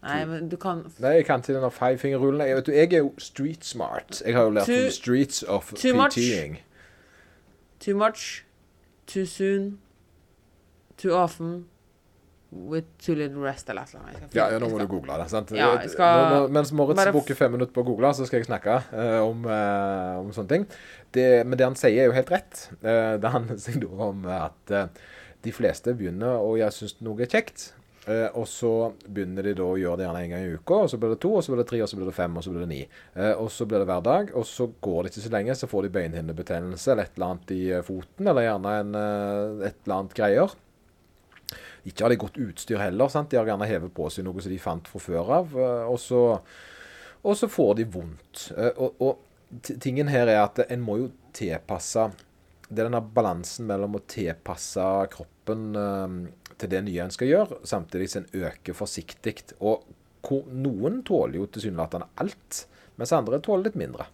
Nei, 0.04 0.26
men 0.28 0.50
du 0.50 0.58
kan 0.60 0.82
Nei, 1.00 1.14
jeg 1.22 1.26
kan 1.30 1.40
ikke 1.40 1.54
denne 1.56 1.72
five 1.72 1.98
finger 2.02 2.20
rulen. 2.20 2.42
Jeg, 2.44 2.56
vet 2.58 2.66
du, 2.68 2.72
jeg 2.76 2.94
er 2.94 2.98
jo 3.06 3.14
street 3.24 3.64
smart. 3.66 4.22
Jeg 4.26 4.36
har 4.36 4.44
jo 4.44 4.50
lært 4.58 4.68
Too- 4.68 4.86
om 4.86 4.92
streets 4.92 5.44
of 5.48 5.72
too 5.80 5.94
much. 5.96 6.18
PT-ing. 6.18 6.58
Too 7.80 7.96
much, 7.96 8.44
too 9.08 9.26
soon, 9.26 9.78
too 10.98 11.14
often, 11.16 11.66
with 12.54 12.86
too 13.02 13.16
little 13.16 13.42
rest, 13.42 13.70
eller 13.70 13.82
et 13.82 13.94
eller 13.94 14.06
annet. 14.06 14.36
Ja, 14.36 14.48
ja, 14.52 14.60
nå 14.62 14.70
må 14.70 14.80
du 14.80 14.88
google 14.88 15.18
det. 15.18 15.30
sant? 15.32 15.52
Ja, 15.58 15.72
jeg 15.82 15.90
skal 15.96 16.20
Nå- 16.22 16.42
nå- 16.44 16.52
mens 16.54 16.72
Moritz 16.72 17.08
bruker 17.12 17.36
fem 17.36 17.52
minutter 17.52 17.74
på 17.74 17.82
å 17.82 17.88
google, 17.88 18.14
så 18.14 18.28
skal 18.30 18.42
jeg 18.42 18.50
snakke 18.50 18.78
uh, 18.94 19.22
om, 19.26 19.46
uh, 19.50 20.22
om 20.22 20.32
sånne 20.36 20.50
ting. 20.50 20.68
Det, 21.14 21.28
men 21.48 21.58
det 21.58 21.66
han 21.66 21.76
sier, 21.80 22.04
er 22.04 22.12
jo 22.12 22.18
helt 22.18 22.32
rett. 22.34 22.68
Uh, 22.84 23.18
det 23.22 23.34
handler 23.34 23.62
seg 23.66 23.82
da 23.82 24.10
om 24.10 24.28
at 24.30 24.76
de 25.44 25.52
fleste 25.52 25.96
begynner 25.98 26.40
å 26.40 26.54
syns 26.72 27.00
noe 27.02 27.26
er 27.26 27.32
kjekt. 27.32 27.72
Eh, 28.08 28.28
og 28.36 28.48
så 28.52 28.92
begynner 29.08 29.46
de 29.48 29.54
da 29.56 29.64
å 29.64 29.78
gjøre 29.80 30.02
det 30.02 30.08
gjerne 30.08 30.24
en 30.26 30.32
gang 30.34 30.42
i 30.44 30.56
uka, 30.58 30.82
og 30.84 30.90
så 30.92 30.98
blir 31.00 31.14
det 31.14 31.22
to, 31.24 31.30
og 31.38 31.46
så 31.46 31.54
blir 31.54 31.62
det 31.62 31.70
tre, 31.70 31.80
og 31.86 31.88
så 31.88 32.00
blir 32.00 32.10
det 32.10 32.16
fem, 32.18 32.36
og 32.36 32.44
så 32.44 32.52
blir 32.52 32.66
det 32.66 32.72
ni. 32.74 32.82
Eh, 33.16 33.32
og 33.32 33.48
så 33.54 33.68
blir 33.70 33.80
det 33.80 33.88
hver 33.88 34.04
dag, 34.04 34.34
og 34.36 34.48
så 34.50 34.68
går 34.84 35.00
det 35.00 35.14
ikke 35.14 35.24
så 35.24 35.32
lenge, 35.38 35.56
så 35.56 35.70
får 35.72 35.86
de 35.86 35.94
beinhinnebetennelse 35.98 36.92
eller 36.92 37.08
et 37.08 37.16
eller 37.16 37.30
annet 37.30 37.56
i 37.56 37.62
eh, 37.72 37.86
foten, 37.88 38.28
eller 38.28 38.48
gjerne 38.48 38.76
en, 38.82 39.00
et 39.70 39.80
eller 39.86 39.96
annet 39.96 40.18
greier. 40.20 40.58
Ikke 41.88 42.06
har 42.06 42.12
de 42.12 42.20
godt 42.20 42.42
utstyr 42.44 42.84
heller. 42.84 43.12
sant? 43.12 43.32
De 43.32 43.40
har 43.40 43.48
gjerne 43.48 43.72
hevet 43.72 43.96
på 43.96 44.10
seg 44.12 44.28
noe 44.28 44.44
som 44.44 44.52
de 44.52 44.60
fant 44.60 44.88
fra 44.88 45.04
før 45.04 45.34
av. 45.40 45.58
Og 45.92 45.98
så, 46.00 46.22
og 47.24 47.36
så 47.36 47.50
får 47.52 47.74
de 47.80 47.88
vondt. 47.92 48.46
Og, 48.80 49.04
og 49.04 49.60
tingen 49.84 50.08
her 50.12 50.32
er 50.32 50.40
at 50.46 50.64
en 50.64 50.84
må 50.84 50.96
jo 51.02 51.10
tilpasse 51.36 52.08
Det 52.70 52.80
er 52.80 52.88
denne 52.88 53.04
balansen 53.04 53.68
mellom 53.68 54.00
å 54.00 54.06
tilpasse 54.08 54.88
kroppen 55.12 55.76
til 56.64 56.72
det 56.72 56.84
nye 56.88 57.04
en 57.04 57.14
skal 57.14 57.30
gjøre, 57.30 57.60
samtidig 57.68 58.10
som 58.12 58.26
en 58.26 58.48
øker 58.48 58.78
forsiktig. 58.78 59.36
Og 59.60 59.86
noen 60.48 61.02
tåler 61.04 61.42
jo 61.42 61.48
tilsynelatende 61.52 62.10
alt, 62.24 62.64
mens 62.98 63.16
andre 63.16 63.42
tåler 63.44 63.70
litt 63.70 63.80
mindre. 63.80 64.08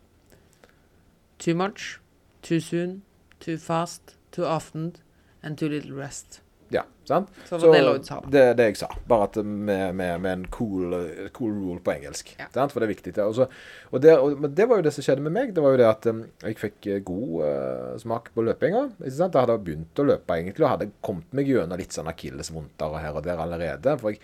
Too 1.39 1.55
much, 1.55 1.99
too 2.41 2.59
soon, 2.59 3.01
too 3.39 3.57
fast, 3.57 4.17
too 4.31 4.45
often, 4.45 4.95
and 5.41 5.57
too 5.57 5.69
little 5.69 5.95
rest. 5.95 6.41
Ja, 6.69 6.83
sant? 7.09 7.29
Så 7.49 7.57
det 7.57 7.65
var 7.65 7.73
det 7.73 7.85
Lloyd 7.87 8.03
sa. 8.05 8.19
Det 8.29 8.41
det 8.59 8.65
jeg 8.67 8.75
sa. 8.77 8.87
Bare 9.09 9.25
at 9.25 9.37
med, 9.41 9.95
med, 9.97 10.19
med 10.21 10.31
en 10.35 10.43
cool, 10.53 10.91
eh, 10.93 11.29
cool 11.33 11.55
rule 11.55 11.79
på 11.81 11.95
engelsk. 11.95 12.35
Ja. 12.37 12.45
Sant? 12.53 12.71
For 12.75 12.79
det 12.83 12.85
er 12.89 12.93
viktig. 12.93 13.13
det. 13.15 13.23
Og 13.25 13.33
så- 13.39 13.47
og 13.89 14.01
det, 14.03 14.13
og, 14.19 14.43
det 14.53 14.67
var 14.69 14.77
jo 14.77 14.85
det 14.85 14.93
som 14.93 15.01
skjedde 15.07 15.23
med 15.25 15.33
meg. 15.33 15.53
Det 15.55 15.63
var 15.65 15.73
jo 15.73 15.79
det 15.81 15.87
at 15.89 16.05
um, 16.11 16.19
jeg 16.43 16.59
fikk 16.61 16.87
eh, 16.93 16.99
god 17.07 17.31
uh, 17.41 17.95
smak 17.97 18.29
på 18.35 18.45
løpinga. 18.45 18.83
Ikke 19.01 19.15
sant? 19.17 19.33
Jeg 19.33 19.47
hadde 19.47 19.57
begynt 19.65 20.03
å 20.03 20.05
løpe 20.11 20.37
egentlig, 20.37 20.65
og 20.67 20.69
hadde 20.75 20.91
kommet 21.01 21.33
meg 21.33 21.49
gjennom 21.49 21.81
litt 21.81 21.97
sånn 21.97 22.11
akillesvondter 22.13 22.99
her 23.01 23.17
og 23.17 23.25
der 23.25 23.41
allerede. 23.41 23.97
For 23.97 24.13
jeg, 24.13 24.21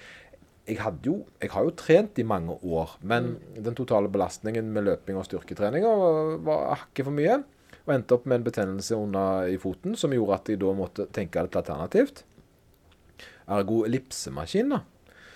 jeg, 0.70 0.94
jo, 1.10 1.18
jeg 1.42 1.50
har 1.54 1.66
jo 1.66 1.74
trent 1.82 2.22
i 2.22 2.28
mange 2.30 2.60
år, 2.62 2.94
men 3.02 3.36
den 3.58 3.74
totale 3.78 4.10
belastningen 4.14 4.70
med 4.74 4.86
løping 4.86 5.18
og 5.18 5.26
styrketreninga 5.26 5.90
var, 5.98 6.32
var 6.46 6.64
hakket 6.86 7.06
for 7.10 7.18
mye. 7.18 7.42
Og 7.86 7.92
endte 7.94 8.16
opp 8.18 8.24
med 8.26 8.40
en 8.40 8.46
betennelse 8.48 8.96
under 8.98 9.46
i 9.50 9.58
foten 9.62 9.94
som 9.98 10.14
gjorde 10.14 10.40
at 10.40 10.48
jeg 10.50 10.58
da 10.62 10.72
måtte 10.74 11.06
tenke 11.14 11.42
litt 11.46 11.58
alternativt. 11.60 12.24
Ergo 13.48 13.84
ellipsemaskin, 13.86 14.70
da. 14.74 14.82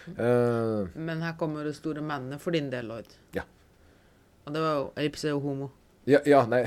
Uh, 0.09 0.87
Men 0.97 1.21
her 1.21 1.35
kommer 1.37 1.67
det 1.67 1.75
store 1.77 2.01
mennene 2.01 2.39
for 2.41 2.55
din 2.55 2.71
del, 2.71 2.87
Lloyd. 2.89 3.11
Ja. 3.35 3.43
Og 4.45 4.53
det 4.55 4.61
var 4.63 4.77
jo 4.79 4.85
Ellipse 4.97 5.27
er 5.29 5.35
jo 5.35 5.43
homo. 5.43 5.69
ja, 6.07 6.19
ja, 6.25 6.45
nei 6.49 6.63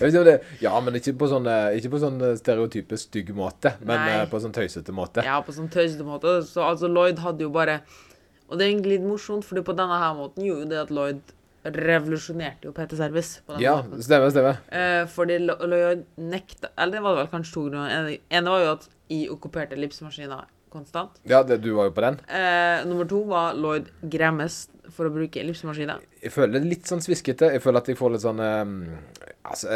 det 0.00 0.40
Ja, 0.60 0.80
men 0.80 0.96
ikke 0.98 1.14
på 1.18 1.28
sånn, 1.30 1.46
eh, 1.46 1.76
ikke 1.78 1.90
på 1.94 2.00
sånn 2.02 2.20
eh, 2.22 2.36
stereotype 2.40 2.96
stygg 2.98 3.32
måte, 3.36 3.74
men 3.84 4.00
Nei. 4.00 4.26
på 4.30 4.40
sånn 4.42 4.54
tøysete 4.54 4.94
måte. 4.94 5.24
Ja, 5.26 5.40
på 5.44 5.52
sånn 5.54 5.70
tøysete 5.72 6.06
måte. 6.06 6.40
Så 6.48 6.64
altså, 6.64 6.88
Lloyd 6.90 7.18
hadde 7.22 7.46
jo 7.46 7.52
bare 7.54 7.82
Og 8.48 8.58
det 8.58 8.66
er 8.66 8.70
egentlig 8.72 8.98
litt 8.98 9.06
morsomt, 9.08 9.46
fordi 9.48 9.62
på 9.64 9.72
denne 9.76 9.96
her 9.96 10.12
måten 10.18 10.44
gjorde 10.44 10.66
jo 10.66 10.68
det 10.68 10.80
at 10.82 10.90
Lloyd 10.92 11.20
revolusjonerte 11.64 12.64
jo 12.68 12.72
PT 12.72 12.96
Service. 12.96 13.40
På 13.46 13.60
Ja, 13.60 13.76
måten. 13.82 14.02
stemmer, 14.02 14.30
stemmer. 14.30 14.58
Eh, 14.70 15.04
fordi 15.06 15.38
Lo- 15.46 15.58
Lloyd 15.66 16.04
nekta 16.18 16.68
Eller 16.76 16.92
det 16.98 17.02
var 17.02 17.16
vel 17.16 17.26
kanskje 17.28 17.52
to 17.54 17.62
grunner. 17.68 17.90
En- 17.90 18.18
ene 18.30 18.50
var 18.50 18.60
jo 18.64 18.72
at 18.72 18.88
jeg 19.10 19.28
okkuperte 19.30 19.72
ellipsemaskiner 19.76 20.44
konstant. 20.70 21.10
Ja, 21.28 21.42
det, 21.42 21.60
du 21.62 21.74
var 21.74 21.84
jo 21.84 21.90
på 21.92 22.00
den. 22.00 22.18
Eh, 22.28 22.84
nummer 22.84 23.04
to 23.08 23.22
var 23.24 23.54
Lloyd 23.54 23.88
Grammes 24.08 24.68
for 24.90 25.06
å 25.08 25.12
bruke 25.12 25.38
ellipsemaskiner. 25.40 26.00
Jeg 26.22 26.32
føler 26.32 26.52
det 26.60 26.64
litt 26.64 26.84
sånn 26.84 27.00
sviskete. 27.00 27.52
Jeg 27.52 27.60
føler 27.62 27.78
at 27.78 27.86
jeg 27.86 27.96
får 27.96 28.10
litt 28.12 28.22
sånn 28.22 28.40
eh, 28.40 28.98
Altså 29.44 29.68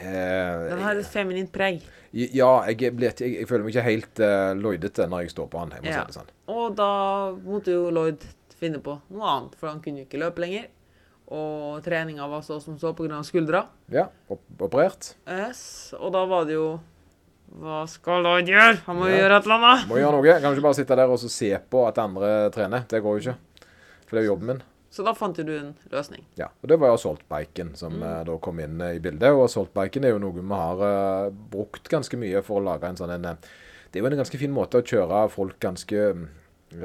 eh, 0.00 0.68
Den 0.70 0.78
har 0.80 0.96
et 0.96 1.06
feminint 1.06 1.52
preg. 1.52 1.82
Ja, 2.12 2.64
jeg, 2.68 2.92
ble, 2.96 3.08
jeg, 3.08 3.38
jeg 3.40 3.46
føler 3.48 3.64
meg 3.64 3.72
ikke 3.74 3.84
helt 3.86 4.20
uh, 4.20 4.52
lloydete 4.54 5.06
når 5.08 5.22
jeg 5.24 5.30
står 5.32 5.46
på 5.48 5.58
han. 5.62 5.70
Jeg 5.70 5.82
må 5.82 5.86
Ja. 5.88 6.00
si 6.02 6.06
det 6.12 6.16
sånn. 6.18 6.32
Og 6.48 6.74
da 6.76 6.88
måtte 7.32 7.72
jo 7.72 7.90
Lloyd 7.90 8.20
finne 8.60 8.80
på 8.84 8.98
noe 9.10 9.24
annet, 9.30 9.54
for 9.56 9.68
han 9.68 9.80
kunne 9.80 10.02
jo 10.02 10.04
ikke 10.04 10.20
løpe 10.20 10.38
lenger. 10.44 10.66
Og 11.32 11.82
treninga 11.84 12.26
var 12.28 12.42
så 12.44 12.58
som 12.60 12.76
så 12.80 12.92
pga. 12.96 13.22
skuldra. 13.24 13.66
Ja, 13.92 14.08
operert. 14.28 15.14
Yes. 15.26 15.94
Og 15.98 16.12
da 16.12 16.26
var 16.28 16.48
det 16.48 16.58
jo 16.58 16.80
Hva 17.52 17.82
skal 17.84 18.24
han 18.24 18.46
gjøre? 18.48 18.78
Han 18.86 18.96
må 18.96 19.08
jo 19.10 19.16
Ja. 19.16 19.22
gjøre 19.26 19.36
et 19.36 19.44
eller 19.44 19.58
annet. 19.60 19.88
Må 19.88 19.96
gjøre 20.00 20.12
noe. 20.12 20.40
Kan 20.40 20.54
ikke 20.54 20.62
bare 20.64 20.74
sitte 20.78 20.96
der 20.96 21.10
og 21.12 21.18
så 21.20 21.28
se 21.28 21.50
på 21.70 21.86
at 21.86 21.98
andre 21.98 22.50
trener. 22.50 22.86
Det 22.88 23.02
går 23.02 23.18
jo 23.18 23.20
ikke. 23.20 23.36
For 24.06 24.16
det 24.16 24.22
er 24.22 24.24
jo 24.24 24.32
jobben 24.32 24.46
min. 24.46 24.62
Så 24.92 25.04
da 25.06 25.14
fant 25.16 25.36
du 25.36 25.52
en 25.56 25.74
løsning. 25.88 26.24
Ja, 26.36 26.50
og 26.60 26.68
Det 26.68 26.76
var 26.80 26.88
jo 26.92 26.98
assaultbiken 26.98 27.74
som 27.80 27.94
mm. 27.96 28.24
da 28.28 28.36
kom 28.44 28.60
inn 28.60 28.80
eh, 28.80 28.98
i 28.98 29.00
bildet. 29.00 29.32
Og 29.32 29.46
assaultbiken 29.46 30.04
er 30.04 30.12
jo 30.12 30.20
noe 30.20 30.36
vi 30.36 30.44
har 30.52 30.82
uh, 30.84 31.30
brukt 31.32 31.88
ganske 31.88 32.18
mye 32.20 32.42
for 32.44 32.60
å 32.60 32.66
lage 32.66 32.90
en 32.90 33.00
sånn 33.00 33.14
en 33.16 33.24
eh, 33.30 33.50
Det 33.88 34.00
er 34.00 34.04
jo 34.04 34.10
en 34.10 34.20
ganske 34.20 34.40
fin 34.40 34.52
måte 34.52 34.80
å 34.80 34.84
kjøre 34.84 35.22
folk 35.32 35.56
ganske 35.60 35.96
mm, 36.16 36.26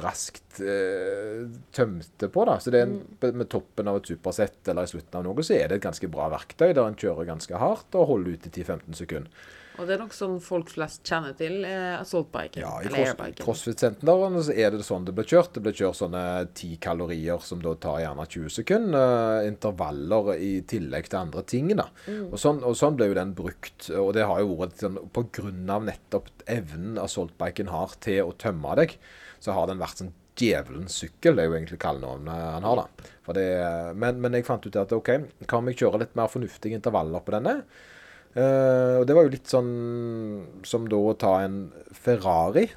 raskt 0.03 0.59
eh, 0.61 1.45
tømte 1.75 2.29
på, 2.33 2.45
da. 2.49 2.57
Så 2.59 2.71
det 2.73 2.81
er 2.81 2.87
en, 2.89 2.97
Mm. 3.21 3.37
med 3.37 3.49
toppen 3.49 3.87
av 3.87 3.97
et 3.97 4.09
supersett 4.11 4.67
eller 4.67 4.83
i 4.83 4.91
slutten 4.91 5.15
av 5.19 5.23
noe, 5.23 5.43
så 5.45 5.55
er 5.55 5.67
det 5.69 5.77
et 5.79 5.87
ganske 5.87 6.09
bra 6.11 6.29
verktøy 6.29 6.73
der 6.73 6.83
en 6.85 6.95
kjører 6.95 7.25
ganske 7.29 7.57
hardt 7.57 7.95
og 7.95 8.07
holder 8.07 8.33
ut 8.37 8.47
i 8.47 8.49
10-15 8.49 8.93
sekunder. 8.93 9.29
Og 9.77 9.85
det 9.85 9.95
er 9.95 10.01
nok 10.01 10.15
sånn 10.15 10.37
folk 10.43 10.71
flest 10.73 11.03
kjenner 11.07 11.35
til 11.37 11.61
eh, 11.67 11.95
assaultbiken. 11.99 12.63
Ja, 12.63 12.73
i 12.81 12.89
cross. 12.89 13.37
CrossFit-sentrene 13.43 14.43
er 14.53 14.73
det 14.73 14.85
sånn 14.87 15.05
det 15.07 15.13
blir 15.17 15.27
kjørt. 15.29 15.53
Det 15.55 15.63
blir 15.65 15.77
kjørt 15.77 15.99
sånne 15.99 16.23
ti 16.57 16.73
kalorier 16.81 17.41
som 17.45 17.61
da 17.63 17.75
tar 17.77 18.01
gjerne 18.03 18.27
20 18.27 18.55
sekunder. 18.57 18.85
Uh, 18.97 19.47
intervaller 19.47 20.33
i 20.41 20.51
tillegg 20.67 21.09
til 21.11 21.21
andre 21.21 21.43
ting. 21.47 21.73
da. 21.77 21.87
Mm. 22.07 22.29
Og, 22.31 22.37
sånn, 22.41 22.63
og 22.65 22.77
sånn 22.79 22.97
ble 22.97 23.11
jo 23.11 23.17
den 23.17 23.33
brukt. 23.37 23.89
Og 23.93 24.13
det 24.17 24.25
har 24.29 24.41
jo 24.41 24.57
vært 24.63 24.81
sånn, 24.81 25.01
på 25.13 25.27
grunn 25.39 25.65
av 25.73 25.85
nettopp 25.87 26.31
evnen 26.49 26.97
assaultbiken 27.01 27.69
har 27.73 27.97
til 28.03 28.23
å 28.25 28.37
tømme 28.39 28.77
deg, 28.81 28.97
så 29.43 29.53
har 29.57 29.69
den 29.69 29.83
vært 29.83 30.01
sånn 30.03 30.15
Djevelens 30.37 30.93
sykkel 31.01 31.33
det 31.33 31.43
er 31.43 31.47
jo 31.49 31.55
egentlig 31.57 31.79
kallenavnet 31.81 32.41
han 32.53 32.65
har, 32.67 32.83
da. 32.83 33.13
Det, 33.33 33.45
men, 33.97 34.19
men 34.21 34.37
jeg 34.37 34.45
fant 34.45 34.65
ut 34.67 34.75
at 34.77 34.93
OK, 34.93 35.09
kan 35.49 35.65
vi 35.65 35.73
kjøre 35.73 36.03
litt 36.03 36.13
mer 36.17 36.29
fornuftige 36.29 36.77
intervaller 36.77 37.23
på 37.25 37.33
denne? 37.33 37.55
Eh, 38.37 38.95
og 38.99 39.07
det 39.09 39.15
var 39.17 39.25
jo 39.25 39.33
litt 39.33 39.49
sånn 39.49 39.71
som 40.67 40.85
da 40.89 40.99
å 40.99 41.15
ta 41.17 41.39
en 41.45 41.63
Ferrari 41.95 42.67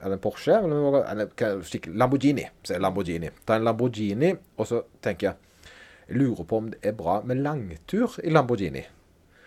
eller 0.00 0.16
en 0.16 0.22
Porsche, 0.22 0.54
eller, 0.56 1.02
eller 1.10 1.90
Lamborghini. 1.92 2.46
Så 2.64 2.78
Lamborghini. 2.80 3.28
Ta 3.44 3.58
en 3.58 3.66
Lamborghini, 3.68 4.32
og 4.56 4.68
så 4.68 4.84
tenker 5.04 5.30
jeg 5.30 5.36
Jeg 6.10 6.18
lurer 6.18 6.46
på 6.48 6.58
om 6.58 6.70
det 6.72 6.80
er 6.82 6.94
bra 6.98 7.20
med 7.22 7.38
langtur 7.44 8.16
i 8.24 8.32
Lamborghini. 8.34 8.80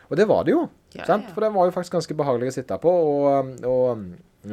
Og 0.08 0.16
det 0.16 0.28
var 0.30 0.46
det 0.46 0.54
jo. 0.54 0.62
Ja, 0.94 1.08
sant? 1.10 1.26
ja. 1.28 1.34
For 1.34 1.44
den 1.44 1.56
var 1.58 1.68
jo 1.68 1.74
faktisk 1.76 1.98
ganske 1.98 2.16
behagelig 2.16 2.54
å 2.54 2.56
sitte 2.56 2.78
på. 2.80 2.94
Og, 2.94 3.50
og, 3.68 4.04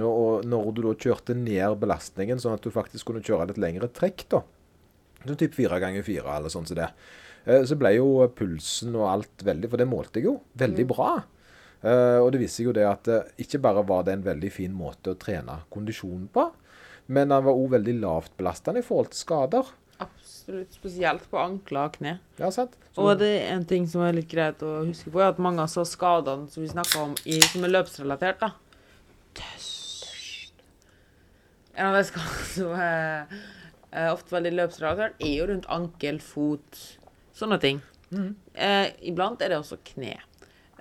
og, 0.01 0.49
når 0.49 0.73
du 0.75 0.81
da 0.89 0.95
kjørte 1.05 1.37
ned 1.39 1.77
belastningen, 1.79 2.41
sånn 2.43 2.57
at 2.57 2.65
du 2.65 2.73
faktisk 2.75 3.11
kunne 3.11 3.23
kjøre 3.23 3.53
litt 3.53 3.61
lengre 3.63 3.91
trekk, 3.95 4.25
da. 4.33 4.41
Sånn 5.21 5.39
typ 5.39 5.55
fire 5.55 5.79
ganger 5.85 6.03
fire, 6.03 6.33
eller 6.35 6.51
sånn 6.51 6.67
som 6.67 6.81
det. 6.81 6.89
Eh, 7.47 7.65
Så 7.65 7.77
ble 7.81 7.95
jo 7.97 8.27
pulsen 8.37 8.95
og 8.97 9.07
alt 9.09 9.45
veldig 9.47 9.71
For 9.71 9.81
det 9.81 9.89
målte 9.89 10.21
jeg 10.21 10.27
jo 10.29 10.41
veldig 10.61 10.87
bra. 10.91 11.23
Eh, 11.83 12.19
og 12.21 12.33
det 12.33 12.41
viste 12.43 12.61
seg 12.61 12.67
jo 12.69 12.73
det 12.77 12.85
at 12.85 13.09
eh, 13.09 13.29
ikke 13.41 13.61
bare 13.65 13.83
var 13.89 14.03
det 14.05 14.13
en 14.19 14.25
veldig 14.27 14.51
fin 14.53 14.73
måte 14.77 15.15
å 15.15 15.19
trene 15.19 15.63
kondisjonen 15.73 16.27
på, 16.35 16.51
men 17.09 17.31
han 17.33 17.45
var 17.47 17.57
òg 17.57 17.71
veldig 17.79 17.95
lavt 18.03 18.35
belastende 18.37 18.83
i 18.83 18.85
forhold 18.85 19.09
til 19.15 19.23
skader. 19.23 19.71
Absolutt. 20.01 20.73
Spesielt 20.77 21.25
på 21.31 21.41
ankler 21.41 21.89
og 21.89 21.97
kne. 21.97 22.19
Ja, 22.39 22.51
sant? 22.53 22.77
Så- 22.95 23.01
Og 23.03 23.19
det 23.19 23.31
er 23.43 23.55
en 23.57 23.65
ting 23.65 23.87
som 23.89 24.03
er 24.03 24.13
litt 24.13 24.29
greit 24.29 24.61
å 24.61 24.85
huske 24.87 25.11
på, 25.11 25.21
er 25.21 25.29
at 25.33 25.39
mange 25.39 25.61
av 25.65 25.69
så 25.73 25.85
skadene 25.89 26.49
som 26.51 26.63
vi 26.63 26.69
snakka 26.69 27.01
om, 27.03 27.15
i, 27.25 27.41
som 27.41 27.65
er 27.65 27.69
løpsrelatert, 27.73 28.39
da 28.41 28.53
En 31.75 31.87
av 31.87 31.95
de 31.97 32.05
skadene 32.05 32.47
som 32.51 32.73
er, 32.77 33.27
er 33.95 34.11
ofte 34.13 34.35
veldig 34.35 34.53
løpsrelatert, 34.59 35.15
er 35.23 35.35
jo 35.39 35.47
rundt 35.51 35.69
ankel, 35.73 36.19
fot, 36.21 36.81
sånne 37.41 37.59
ting. 37.63 37.81
Eh, 38.55 38.91
iblant 39.07 39.41
er 39.43 39.53
det 39.53 39.59
også 39.61 39.79
kne, 39.87 40.17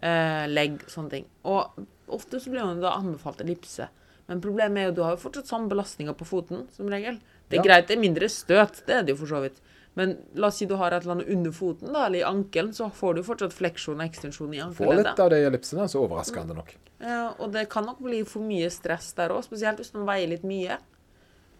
eh, 0.01 0.45
legg, 0.49 0.79
sånne 0.89 1.09
ting. 1.13 1.25
Og 1.45 1.85
ofte 2.09 2.39
så 2.41 2.49
blir 2.51 2.65
man 2.65 2.81
da 2.81 2.95
anbefalt 2.97 3.41
ellipse. 3.43 3.87
Men 4.29 4.41
problemet 4.41 4.77
er 4.77 4.89
jo 4.91 4.95
du 4.99 5.03
har 5.05 5.15
jo 5.15 5.23
fortsatt 5.23 5.47
samme 5.49 5.69
belastninger 5.71 6.13
på 6.17 6.25
foten, 6.29 6.67
som 6.75 6.87
regel. 6.89 7.19
Det 7.49 7.57
er 7.59 7.63
Ja. 7.63 7.67
greit, 7.67 7.87
det 7.87 7.97
er 7.97 8.01
mindre 8.01 8.29
støt, 8.29 8.83
det 8.85 8.95
er 8.95 9.03
det 9.03 9.15
jo 9.17 9.25
for 9.25 9.31
så 9.35 9.41
vidt. 9.41 9.59
Men 9.95 10.17
la 10.35 10.47
oss 10.47 10.57
si 10.57 10.65
du 10.69 10.75
har 10.77 10.91
et 10.93 11.01
eller 11.03 11.15
annet 11.15 11.29
under 11.33 11.51
foten, 11.51 11.91
da, 11.91 12.05
eller 12.05 12.19
i 12.19 12.23
ankelen, 12.23 12.69
så 12.71 12.91
får 12.93 13.15
du 13.15 13.23
fortsatt 13.23 13.51
fleksjon 13.53 13.99
og 13.99 14.05
ekstensjon 14.05 14.53
i 14.53 14.59
Få 14.73 14.85
litt 14.85 15.07
ankelleddet. 15.07 15.19
av 15.19 15.29
det 15.31 15.39
i 15.41 15.47
ellipsene, 15.49 15.87
så 15.89 16.03
overraskende 16.07 16.55
nok. 16.55 16.75
Ja, 17.01 17.33
og 17.39 17.51
det 17.51 17.69
kan 17.69 17.85
nok 17.85 17.99
bli 17.99 18.23
for 18.23 18.39
mye 18.41 18.69
stress 18.69 19.13
der 19.13 19.29
òg, 19.29 19.43
spesielt 19.43 19.77
hvis 19.77 19.93
man 19.95 20.05
veier 20.05 20.29
litt 20.29 20.43
mye. 20.43 20.77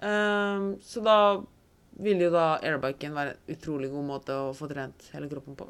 Um, 0.01 0.77
så 0.79 1.01
da 1.03 1.41
vil 2.00 2.22
jo 2.24 2.29
da 2.32 2.46
airbiken 2.63 3.15
være 3.15 3.34
en 3.34 3.56
utrolig 3.56 3.89
god 3.91 4.06
måte 4.08 4.36
å 4.36 4.51
få 4.56 4.70
trent 4.72 5.10
hele 5.13 5.27
kroppen 5.32 5.58
på. 5.60 5.68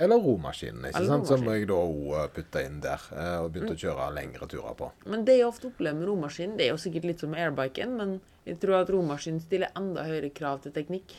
Eller 0.00 0.20
romaskinen, 0.20 0.84
ikke 0.90 1.00
Eller 1.00 1.12
sant? 1.14 1.30
som 1.30 1.46
jeg 1.48 1.68
da 1.70 1.78
òg 1.80 2.34
putta 2.36 2.64
inn 2.66 2.80
der, 2.84 3.06
eh, 3.16 3.38
og 3.40 3.52
begynte 3.54 3.76
å 3.76 3.80
kjøre 3.80 4.10
lengre 4.16 4.48
turer 4.50 4.76
på. 4.76 4.90
Men 5.06 5.24
det 5.24 5.38
jeg 5.38 5.48
ofte 5.48 5.70
opplever 5.70 5.98
med 5.98 6.10
romaskinen, 6.10 6.58
det 6.58 6.66
er 6.66 6.74
jo 6.74 6.82
sikkert 6.84 7.08
litt 7.08 7.24
som 7.24 7.34
airbiken, 7.34 7.96
men 7.96 8.20
jeg 8.46 8.60
tror 8.60 8.82
at 8.82 8.92
romaskinen 8.92 9.40
stiller 9.40 9.72
enda 9.76 10.04
høyere 10.04 10.32
krav 10.34 10.62
til 10.64 10.72
teknikk. 10.76 11.16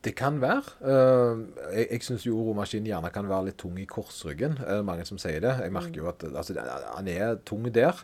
Det 0.00 0.14
kan 0.16 0.38
være. 0.40 0.62
Eh, 0.80 1.44
jeg 1.74 1.90
jeg 1.90 2.02
syns 2.06 2.24
jo 2.24 2.38
romaskinen 2.48 2.86
gjerne 2.86 3.12
kan 3.12 3.28
være 3.28 3.50
litt 3.50 3.58
tung 3.58 3.76
i 3.78 3.84
korsryggen. 3.84 4.56
Mange 4.86 5.04
som 5.04 5.18
sier 5.18 5.40
det. 5.40 5.58
Jeg 5.60 5.72
merker 5.74 6.04
jo 6.04 6.08
at 6.08 6.22
altså, 6.24 6.54
han 6.96 7.08
er 7.08 7.36
tung 7.44 7.66
der. 7.72 7.98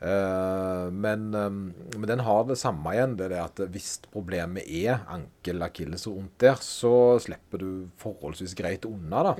Eh, 0.00 0.90
men, 0.92 1.34
eh, 1.34 1.50
men 1.98 2.06
den 2.08 2.20
har 2.20 2.44
det 2.44 2.58
samme 2.60 2.92
igjen. 2.94 3.16
Det 3.16 3.30
er 3.30 3.44
at 3.44 3.62
hvis 3.72 3.96
problemet 4.12 4.68
er 4.68 5.00
ankel, 5.12 5.62
akilles 5.64 6.06
og 6.10 6.18
vondt 6.20 6.38
der, 6.42 6.60
så 6.60 6.92
slipper 7.22 7.62
du 7.62 7.70
forholdsvis 8.02 8.56
greit 8.58 8.84
unna. 8.88 9.22
da. 9.30 9.34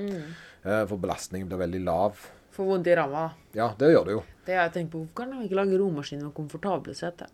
Eh, 0.64 0.84
for 0.86 0.96
belastningen 0.96 1.48
blir 1.48 1.60
veldig 1.60 1.84
lav. 1.84 2.26
Får 2.56 2.70
vondt 2.70 2.88
i 2.88 2.96
ramma. 2.96 3.28
Ja, 3.52 3.74
det 3.78 3.92
gjør 3.92 4.04
det 4.08 4.16
jo. 4.16 4.22
Det 4.46 4.54
jeg 4.56 4.72
tenkt 4.72 4.92
på. 4.92 5.02
Hvorfor 5.04 5.22
kan 5.22 5.34
de 5.34 5.44
ikke 5.44 5.58
lage 5.60 5.78
romaskin 5.78 6.22
med 6.24 6.34
komfortable 6.34 6.94
seter? 6.96 7.28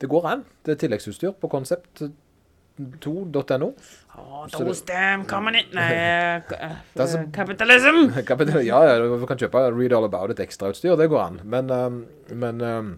Det 0.00 0.08
går 0.08 0.26
an. 0.30 0.44
Det 0.64 0.76
er 0.76 0.80
tilleggsutstyr 0.86 1.34
på 1.36 1.50
konsept2.no. 2.80 3.74
Oh, 4.18 4.46
those 4.50 4.82
damn 4.84 5.24
communist... 5.24 5.72
Nei, 5.74 5.92
er 5.92 6.42
kapitalism! 7.32 8.10
Ja, 8.66 8.80
ja, 8.84 8.96
du 8.98 9.26
kan 9.26 9.38
kjøpe 9.40 9.62
Read 9.74 9.92
All 9.96 10.04
About 10.08 10.30
It 10.34 10.40
ekstrautstyr. 10.40 10.96
Det 10.98 11.08
går 11.10 11.22
an. 11.22 11.38
Men, 11.44 11.70
um, 11.70 12.00
men, 12.36 12.60
um, 12.60 12.90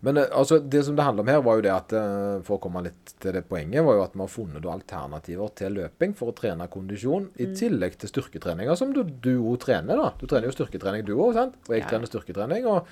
men 0.00 0.18
uh, 0.20 0.26
altså, 0.32 0.58
det 0.60 0.84
som 0.86 0.96
det 0.98 1.06
handler 1.06 1.24
om 1.24 1.30
her, 1.32 1.42
var 1.46 1.58
jo 1.60 1.64
det 1.68 1.72
at 1.74 1.94
uh, 1.96 2.40
for 2.46 2.58
å 2.58 2.62
komme 2.62 2.82
litt 2.88 3.14
til 3.22 3.34
det 3.38 3.44
poenget, 3.48 3.84
var 3.86 3.98
jo 3.98 4.04
at 4.04 4.16
vi 4.18 4.24
har 4.24 4.32
funnet 4.34 4.68
alternativer 4.74 5.54
til 5.58 5.78
løping 5.80 6.16
for 6.18 6.32
å 6.32 6.36
trene 6.36 6.68
kondisjon, 6.72 7.30
i 7.40 7.50
tillegg 7.58 7.96
til 8.02 8.12
styrketreninger, 8.12 8.76
som 8.78 8.92
du 8.94 9.32
òg 9.38 9.56
trener. 9.64 9.96
da. 10.02 10.12
Du 10.20 10.26
trener 10.26 10.50
jo 10.50 10.58
styrketrening 10.58 11.06
du 11.08 11.14
òg, 11.16 11.32
sant? 11.38 11.56
Og 11.68 11.74
jeg 11.76 11.86
Ja. 11.86 11.94
trener 11.94 12.10
styrketrening. 12.10 12.68
Og, 12.68 12.86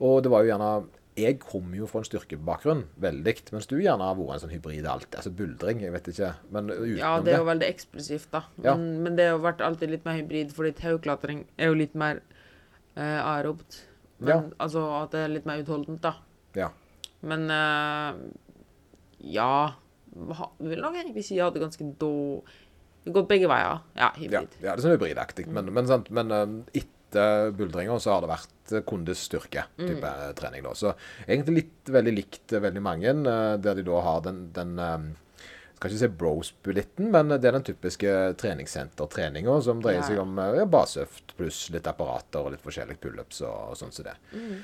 og 0.00 0.20
det 0.22 0.30
var 0.34 0.44
jo 0.44 0.52
gjerne 0.52 0.74
Jeg 1.16 1.38
kommer 1.38 1.76
jo 1.78 1.86
fra 1.86 2.00
en 2.02 2.06
styrkebakgrunn, 2.08 2.80
veldig, 2.98 3.34
mens 3.54 3.68
du 3.70 3.76
gjerne 3.78 4.02
har 4.02 4.16
vært 4.18 4.34
en 4.34 4.40
sånn 4.42 4.54
hybrid 4.56 4.86
alt. 4.90 5.14
Altså 5.14 5.30
buldring, 5.30 5.80
jeg 5.84 5.92
vet 5.94 6.08
ikke. 6.10 6.30
Men 6.50 6.70
utenom 6.72 6.88
det 6.90 6.98
Ja, 6.98 7.12
det 7.22 7.34
er 7.34 7.38
jo 7.38 7.44
veldig 7.46 7.68
eksplosivt, 7.68 8.30
da. 8.32 8.40
Men, 8.56 8.64
Ja. 8.66 8.74
men 9.04 9.16
det 9.16 9.28
har 9.30 9.38
vært 9.38 9.60
alltid 9.62 9.90
litt 9.90 10.04
mer 10.04 10.16
hybrid, 10.18 10.50
fordi 10.52 10.72
tauklatring 10.74 11.44
er 11.56 11.66
jo 11.70 11.74
litt 11.74 11.94
mer 11.94 12.20
eh, 12.96 13.20
aerobt. 13.22 13.84
Men, 14.18 14.28
Ja. 14.28 14.42
Altså 14.58 14.82
at 15.04 15.10
det 15.12 15.20
er 15.24 15.28
litt 15.28 15.46
mer 15.46 15.62
utholdent, 15.62 16.00
da. 16.00 16.14
Ja. 16.54 16.70
Men 17.22 17.48
eh, 17.50 18.14
ja 19.20 19.74
ha, 20.38 20.50
Vil 20.60 20.80
nok 20.80 20.94
egentlig 20.94 21.24
si 21.24 21.34
jeg 21.36 21.44
hadde 21.44 21.60
ganske 21.62 21.86
då 21.98 22.42
Gått 23.06 23.28
begge 23.28 23.46
veier. 23.50 23.80
Ja, 23.94 24.06
Ja, 24.06 24.10
hybrid. 24.16 24.48
ja 24.62 24.74
det 24.74 24.78
er 24.78 24.82
sånn 24.88 24.94
hybridaktig. 24.98 25.46
Men, 25.46 25.66
men, 25.74 25.86
sant, 25.86 26.10
men 26.10 26.30
um, 26.32 26.64
etter 27.14 27.90
og 27.94 28.00
så 28.02 28.14
har 28.14 28.24
det 28.24 28.30
vært 28.32 28.50
kondestyrke 28.64 28.84
kondisstyrke-type 28.88 30.12
Mm. 30.14 30.34
trening. 30.34 30.62
da. 30.62 30.72
Så 30.74 30.94
egentlig 31.26 31.54
litt 31.62 31.92
veldig 31.92 32.14
likt 32.14 32.52
uh, 32.52 32.60
veldig 32.60 32.82
mange, 32.82 33.12
der 33.62 33.74
de 33.74 33.82
da 33.86 34.00
har 34.00 34.20
den, 34.24 34.52
den 34.52 34.74
skal 35.76 35.90
ikke 35.90 35.98
si 36.00 36.08
bros-bullitten, 36.08 37.10
men 37.10 37.28
det 37.28 37.44
er 37.44 37.52
den 37.58 37.66
typiske 37.66 38.34
treningssentertreninga 38.40 39.60
som 39.62 39.82
dreier 39.82 40.00
Ja, 40.00 40.06
seg 40.08 40.18
om 40.22 40.38
ja, 40.38 40.64
baseøft 40.64 41.34
pluss 41.36 41.66
litt 41.74 41.86
apparater 41.90 42.40
og 42.40 42.54
litt 42.54 42.64
forskjellige 42.64 43.02
pullups 43.02 43.42
og, 43.42 43.74
og 43.74 43.76
sånn 43.76 43.92
som 43.92 44.04
det. 44.08 44.14
Mm. 44.32 44.62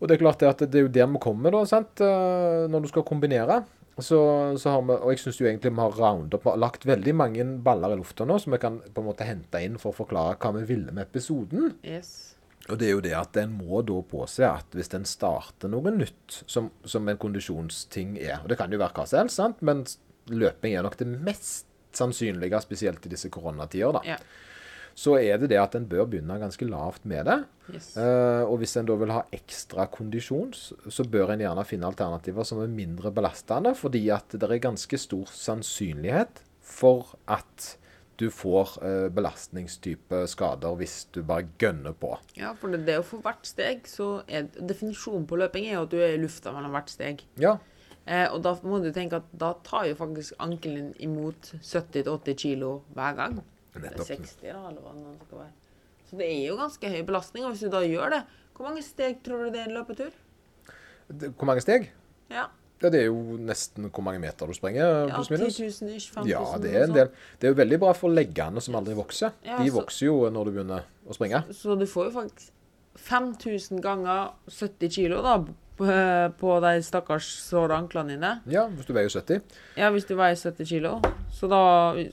Og 0.00 0.08
det 0.08 0.14
er 0.14 0.22
klart 0.22 0.38
det 0.40 0.48
at 0.48 0.58
det 0.70 0.78
er 0.78 0.86
jo 0.86 0.94
der 0.94 1.06
vi 1.10 1.18
kommer, 1.20 1.50
da, 1.52 1.64
sant? 1.66 1.98
Når 1.98 2.84
du 2.84 2.88
skal 2.88 3.02
kombinere. 3.02 3.64
Så, 3.98 4.18
så 4.62 4.70
har 4.70 4.82
vi, 4.86 4.94
og 4.94 5.10
jeg 5.10 5.22
syns 5.24 5.40
egentlig 5.42 5.72
vi 5.74 5.82
har 5.82 5.96
round 5.98 6.34
up, 6.34 6.44
vi 6.44 6.52
har 6.52 6.60
lagt 6.62 6.86
veldig 6.86 7.14
mange 7.18 7.46
baller 7.66 7.96
i 7.96 7.98
lufta 7.98 8.26
nå, 8.28 8.38
som 8.38 8.54
vi 8.54 8.60
kan 8.62 8.80
på 8.80 9.02
en 9.02 9.08
måte 9.08 9.26
hente 9.26 9.62
inn 9.64 9.78
for 9.80 9.90
å 9.90 9.98
forklare 10.04 10.38
hva 10.38 10.52
vi 10.60 10.66
ville 10.68 10.94
med 10.94 11.08
episoden. 11.08 11.72
Yes. 11.82 12.36
Og 12.68 12.78
det 12.78 12.88
er 12.88 12.94
jo 12.94 13.04
det 13.04 13.14
at 13.16 13.38
en 13.40 13.54
må 13.56 13.80
da 13.86 13.96
påse 14.06 14.44
at 14.46 14.76
hvis 14.76 14.92
en 14.94 15.06
starter 15.08 15.72
noe 15.72 15.92
nytt, 15.94 16.42
som, 16.46 16.68
som 16.84 17.08
en 17.08 17.20
kondisjonsting 17.20 18.18
er, 18.20 18.42
og 18.42 18.52
det 18.52 18.58
kan 18.60 18.72
jo 18.72 18.80
være 18.80 18.94
hva 18.98 19.06
som 19.08 19.22
helst, 19.22 19.40
sant? 19.40 19.64
men 19.64 19.86
løping 20.28 20.76
er 20.76 20.84
nok 20.84 20.98
det 21.00 21.08
mest 21.08 21.66
sannsynlige, 21.96 22.60
spesielt 22.62 23.06
i 23.08 23.12
disse 23.14 23.30
koronatider, 23.32 23.96
da. 23.96 24.04
Ja. 24.14 24.18
Så 24.98 25.14
er 25.20 25.38
det 25.38 25.52
det 25.52 25.60
at 25.62 25.76
en 25.78 25.86
bør 25.86 26.08
begynne 26.10 26.40
ganske 26.40 26.66
lavt 26.66 27.04
med 27.06 27.28
det. 27.28 27.38
Yes. 27.70 27.92
Uh, 27.94 28.42
og 28.48 28.58
hvis 28.62 28.74
en 28.80 28.88
da 28.88 28.96
vil 28.98 29.12
ha 29.14 29.22
ekstra 29.34 29.86
kondisjon, 29.94 30.50
så 30.54 31.06
bør 31.06 31.34
en 31.34 31.44
gjerne 31.44 31.66
finne 31.68 31.86
alternativer 31.86 32.46
som 32.48 32.62
er 32.64 32.72
mindre 32.72 33.12
belastende, 33.14 33.76
fordi 33.78 34.08
at 34.14 34.34
det 34.34 34.48
er 34.48 34.64
ganske 34.64 34.98
stor 34.98 35.30
sannsynlighet 35.30 36.42
for 36.64 37.14
at 37.30 37.74
du 38.18 38.26
får 38.34 38.72
eh, 38.82 39.04
belastningstype 39.14 40.24
skader 40.26 40.74
hvis 40.80 41.04
du 41.14 41.20
bare 41.22 41.46
gønner 41.62 41.94
på. 41.94 42.16
Ja, 42.34 42.50
for 42.58 42.74
det, 42.74 42.80
det 42.88 42.96
er 42.96 42.98
jo 42.98 43.04
for 43.06 43.22
hvert 43.22 43.46
steg, 43.46 43.86
så 43.86 44.24
er 44.26 44.48
definisjonen 44.58 45.28
på 45.30 45.38
løping 45.38 45.68
er 45.68 45.76
jo 45.76 45.84
at 45.84 45.92
du 45.92 46.00
er 46.02 46.16
i 46.16 46.18
lufta 46.18 46.50
mellom 46.50 46.74
hvert 46.74 46.90
steg. 46.90 47.22
Ja, 47.38 47.54
Eh, 48.08 48.24
og 48.32 48.40
da 48.44 48.54
må 48.64 48.80
du 48.80 48.88
tenke 48.94 49.20
at 49.20 49.28
da 49.36 49.52
tar 49.66 49.84
jo 49.90 49.96
faktisk 49.98 50.38
ankelen 50.40 50.94
imot 51.02 51.52
70-80 51.60 52.38
kilo 52.40 52.70
hver 52.96 53.16
gang. 53.18 53.40
Nettopp. 53.82 54.06
60, 54.06 54.36
da, 54.42 54.68
eller 54.68 54.80
hva 54.80 54.92
det 54.94 55.26
skal 55.26 55.38
være. 55.38 55.52
Så 56.10 56.16
det 56.18 56.26
er 56.32 56.46
jo 56.48 56.56
ganske 56.56 56.88
høy 56.94 57.02
belastning. 57.04 57.44
Og 57.44 57.52
hvis 57.52 57.60
du 57.66 57.68
da 57.70 57.80
gjør 57.84 58.10
det, 58.10 58.22
hvor 58.56 58.68
mange 58.68 58.82
steg 58.82 59.22
tror 59.22 59.44
du 59.44 59.50
det 59.54 59.60
er 59.60 59.68
en 59.70 59.76
løpetur? 59.76 60.10
Det- 61.08 61.30
Hvor 61.36 61.46
mange 61.46 61.60
steg? 61.64 61.90
Ja, 62.30 62.46
Ja, 62.80 62.90
det 62.90 63.00
er 63.00 63.06
jo 63.08 63.36
nesten 63.42 63.88
hvor 63.90 64.04
mange 64.06 64.20
meter 64.22 64.46
du 64.46 64.52
springer, 64.54 65.08
ja 65.08 65.16
10 65.18 65.34
000 65.34 65.96
ish, 65.96 66.12
5 66.14 66.22
000 66.22 66.28
Ja, 66.30 66.58
det 66.62 66.74
er 66.76 66.84
en 66.84 66.92
del. 66.94 67.08
Det 67.40 67.48
er 67.48 67.50
jo 67.50 67.56
veldig 67.58 67.78
bra 67.80 67.92
for 67.92 68.08
leggene 68.08 68.60
som 68.62 68.76
aldri 68.78 68.94
vokser. 68.94 69.32
Ja, 69.42 69.58
De 69.58 69.66
så- 69.68 69.74
vokser 69.80 70.06
jo 70.06 70.30
når 70.30 70.44
du 70.44 70.50
begynner 70.52 70.82
å 71.08 71.12
springe. 71.16 71.42
Så 71.50 71.74
du 71.76 71.84
får 71.86 72.04
jo 72.12 72.20
faktisk 72.20 72.50
5000 72.94 73.80
ganger 73.82 74.30
70 74.48 74.88
kilo, 74.94 75.22
da, 75.22 75.38
på, 75.78 75.86
på 76.40 76.54
de 76.64 76.72
stakkars 76.84 77.28
såre 77.46 77.76
anklene 77.78 78.16
dine. 78.16 78.30
Ja, 78.50 78.66
hvis 78.68 78.88
du 78.88 78.92
veier 78.96 79.08
70. 79.14 79.40
Ja, 79.78 79.88
hvis 79.94 80.06
du 80.08 80.14
veier 80.18 80.36
70 80.36 80.68
kilo. 80.68 80.96
Så 81.32 81.48
da, 81.50 81.60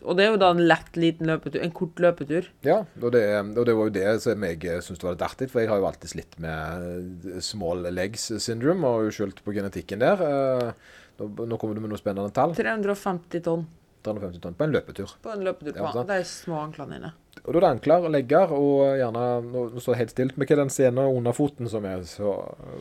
og 0.06 0.18
det 0.20 0.26
er 0.28 0.32
jo 0.36 0.42
da 0.42 0.52
en 0.54 0.62
lett, 0.70 0.92
liten 1.02 1.28
løpetur. 1.32 1.64
En 1.66 1.74
kort 1.76 2.00
løpetur. 2.04 2.52
Ja, 2.68 2.84
og 3.02 3.10
det, 3.16 3.24
og 3.58 3.64
det 3.68 3.76
var 3.78 3.90
jo 3.90 3.96
det 3.98 4.08
som 4.24 4.46
jeg 4.48 4.62
syntes 4.86 5.04
var 5.04 5.18
litt 5.18 5.26
artig, 5.26 5.50
for 5.52 5.64
jeg 5.64 5.72
har 5.74 5.82
jo 5.82 5.90
alltid 5.90 6.14
slitt 6.14 6.38
med 6.46 7.42
small 7.44 7.88
legs 7.92 8.30
syndrome, 8.46 8.86
og 8.88 9.08
jo 9.10 9.16
skyldt 9.20 9.42
på 9.46 9.56
genetikken 9.58 10.06
der. 10.06 10.22
Eh, 10.30 10.94
Nå, 11.16 11.30
nå 11.48 11.56
kommer 11.56 11.78
du 11.78 11.80
med 11.80 11.94
noe 11.94 12.00
spennende 12.02 12.28
tall. 12.36 12.52
350 12.58 13.40
tonn 13.46 13.62
350 14.04 14.42
tonn 14.44 14.56
på 14.60 14.66
en 14.68 14.74
løpetur. 14.76 15.14
på 15.24 15.32
en 15.32 15.46
løpetur. 15.48 15.78
Ja, 15.80 15.86
på 15.88 15.94
sant. 15.96 16.10
de 16.12 16.18
små 16.28 16.58
anklene 16.60 16.98
dine. 16.98 17.12
Og 17.44 17.52
da 17.52 17.58
er 17.60 17.64
det 17.66 17.72
ankler 17.76 18.06
og 18.08 18.14
legger, 18.16 18.54
og 18.56 18.96
gjerne 19.00 19.26
Nå, 19.46 19.66
står 19.78 19.94
det 19.94 20.00
helt 20.04 20.14
stilt, 20.16 20.38
men 20.38 20.50
hva 20.50 20.60
den 20.62 20.72
scenen 20.74 21.10
under 21.10 21.36
foten 21.36 21.70
som 21.72 21.86
er 21.88 22.06
så 22.10 22.38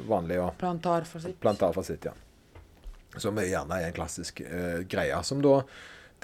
vanlig? 0.08 0.38
og 0.40 0.54
Plantarfasitt. 0.60 1.40
Plantarfasitt, 1.42 2.06
ja. 2.08 2.14
Som 3.20 3.38
er 3.38 3.50
gjerne 3.50 3.80
er 3.80 3.90
en 3.90 3.96
klassisk 3.96 4.40
eh, 4.44 4.80
greie. 4.90 5.18
Som 5.26 5.42
da 5.44 5.60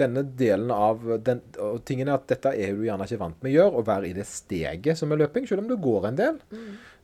denne 0.01 0.23
delen 0.25 0.71
av 0.73 1.03
den, 1.25 1.43
og 1.61 1.83
tingen 1.85 2.09
er 2.09 2.17
at 2.17 2.29
Dette 2.31 2.55
er 2.57 2.73
du 2.77 2.87
gjerne 2.87 3.05
ikke 3.05 3.21
vant 3.21 3.43
med 3.43 3.53
å 3.53 3.55
gjøre, 3.57 3.77
å 3.83 3.87
være 3.87 4.09
i 4.09 4.17
det 4.17 4.27
steget 4.29 4.99
som 4.99 5.13
er 5.13 5.21
løping, 5.21 5.47
selv 5.49 5.65
om 5.65 5.69
du 5.69 5.77
går 5.81 6.09
en 6.09 6.21
del. 6.21 6.41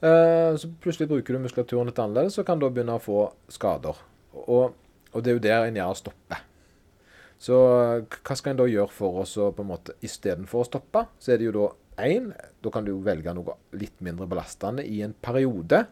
Eh, 0.01 0.57
så 0.57 0.71
plutselig 0.81 1.11
bruker 1.13 1.37
du 1.37 1.45
muskulaturen 1.45 1.91
litt 1.91 2.01
annerledes, 2.01 2.39
så 2.39 2.47
kan 2.47 2.61
du 2.61 2.69
begynne 2.71 2.97
å 2.97 3.03
få 3.03 3.29
skader. 3.53 4.01
Og, 4.47 4.77
og 5.13 5.25
det 5.25 5.33
er 5.33 5.39
jo 5.39 5.47
der 5.49 5.69
en 5.69 5.81
gjerne 5.83 6.01
stopper. 6.01 6.46
Så 7.39 7.57
hva 8.01 8.37
skal 8.37 8.55
en 8.55 8.61
da 8.63 8.67
gjøre 8.71 8.93
for 8.93 9.23
oss 9.23 9.37
å 9.41 9.51
på 9.55 9.65
en 9.65 9.71
måte 9.75 9.97
istedenfor 10.05 10.63
å 10.63 10.69
stoppe? 10.69 11.05
Så 11.21 11.35
er 11.35 11.41
det 11.41 11.51
jo 11.51 11.57
da 11.59 11.67
én 12.07 12.29
Da 12.61 12.69
kan 12.69 12.85
du 12.85 12.91
jo 12.91 12.99
velge 13.01 13.33
noe 13.33 13.55
litt 13.73 14.03
mindre 14.05 14.27
belastende 14.29 14.85
i 14.85 15.01
en 15.05 15.15
periode. 15.25 15.87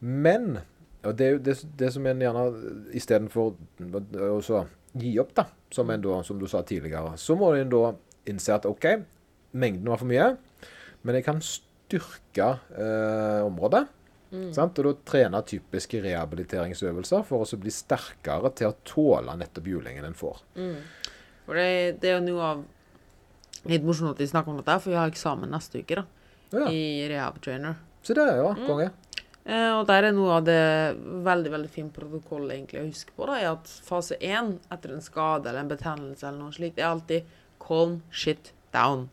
Men 0.00 0.58
og 1.00 1.16
det 1.16 1.26
er 1.26 1.32
jo 1.32 1.40
det, 1.44 1.54
det 1.80 1.88
som 1.94 2.06
en 2.06 2.20
gjerne 2.20 2.42
istedenfor 2.96 3.54
å 3.54 4.60
gi 5.00 5.14
opp, 5.22 5.32
da, 5.38 5.46
som, 5.72 5.88
en 5.92 6.02
da, 6.04 6.18
som 6.26 6.40
du 6.40 6.44
sa 6.50 6.60
tidligere, 6.66 7.14
så 7.20 7.36
må 7.38 7.54
en 7.56 7.72
da 7.72 7.94
innse 8.28 8.52
at 8.52 8.68
OK, 8.68 8.86
mengden 9.56 9.88
var 9.88 10.02
for 10.02 10.10
mye, 10.10 10.26
men 11.00 11.16
jeg 11.16 11.24
kan 11.24 11.40
styrke 11.44 12.50
eh, 12.76 13.40
området. 13.46 13.86
Sant? 14.54 14.78
Og 14.78 14.86
da 14.86 14.92
trene 15.10 15.40
typiske 15.46 16.00
rehabiliteringsøvelser 16.04 17.24
for 17.26 17.42
å 17.42 17.60
bli 17.60 17.72
sterkere 17.74 18.52
til 18.54 18.70
å 18.70 18.76
tåle 18.86 19.34
nettopp 19.40 19.66
julingen 19.72 20.06
en 20.06 20.14
får. 20.14 20.44
For 21.46 21.58
det, 21.58 21.98
det 22.02 22.12
er 22.12 22.20
jo 22.20 22.26
noe 22.28 22.52
av 22.52 22.68
Litt 23.68 23.84
morsomt 23.84 24.14
at 24.14 24.20
vi 24.22 24.24
snakker 24.24 24.54
om 24.54 24.56
dette, 24.56 24.78
for 24.80 24.88
vi 24.88 24.96
har 24.96 25.10
eksamen 25.10 25.50
neste 25.52 25.82
uke 25.82 25.98
da, 25.98 26.04
Ja, 26.54 26.70
i 26.72 27.04
Rehab 27.10 27.36
Trainer. 27.44 27.74
Så 28.00 28.14
det 28.16 28.24
er 28.24 28.38
jo 28.38 28.54
konge. 28.64 28.86
Eh, 29.44 29.72
og 29.74 29.82
der 29.88 30.06
er 30.08 30.14
noe 30.16 30.38
av 30.38 30.46
det 30.46 30.56
veldig 31.26 31.52
veldig 31.52 31.68
fin 31.72 31.90
protokoll 31.92 32.46
egentlig 32.54 32.80
å 32.80 32.86
huske 32.86 33.12
på. 33.16 33.26
da, 33.28 33.36
er 33.36 33.50
at 33.52 33.68
Fase 33.84 34.16
én 34.16 34.54
etter 34.72 34.94
en 34.94 35.04
skade 35.04 35.50
eller 35.50 35.60
en 35.64 35.72
betennelse 35.74 36.24
eller 36.26 36.40
noe 36.40 36.56
slikt, 36.56 36.80
er 36.80 36.88
alltid 36.88 37.28
calm 37.60 37.98
shit 38.10 38.52
down. 38.72 39.08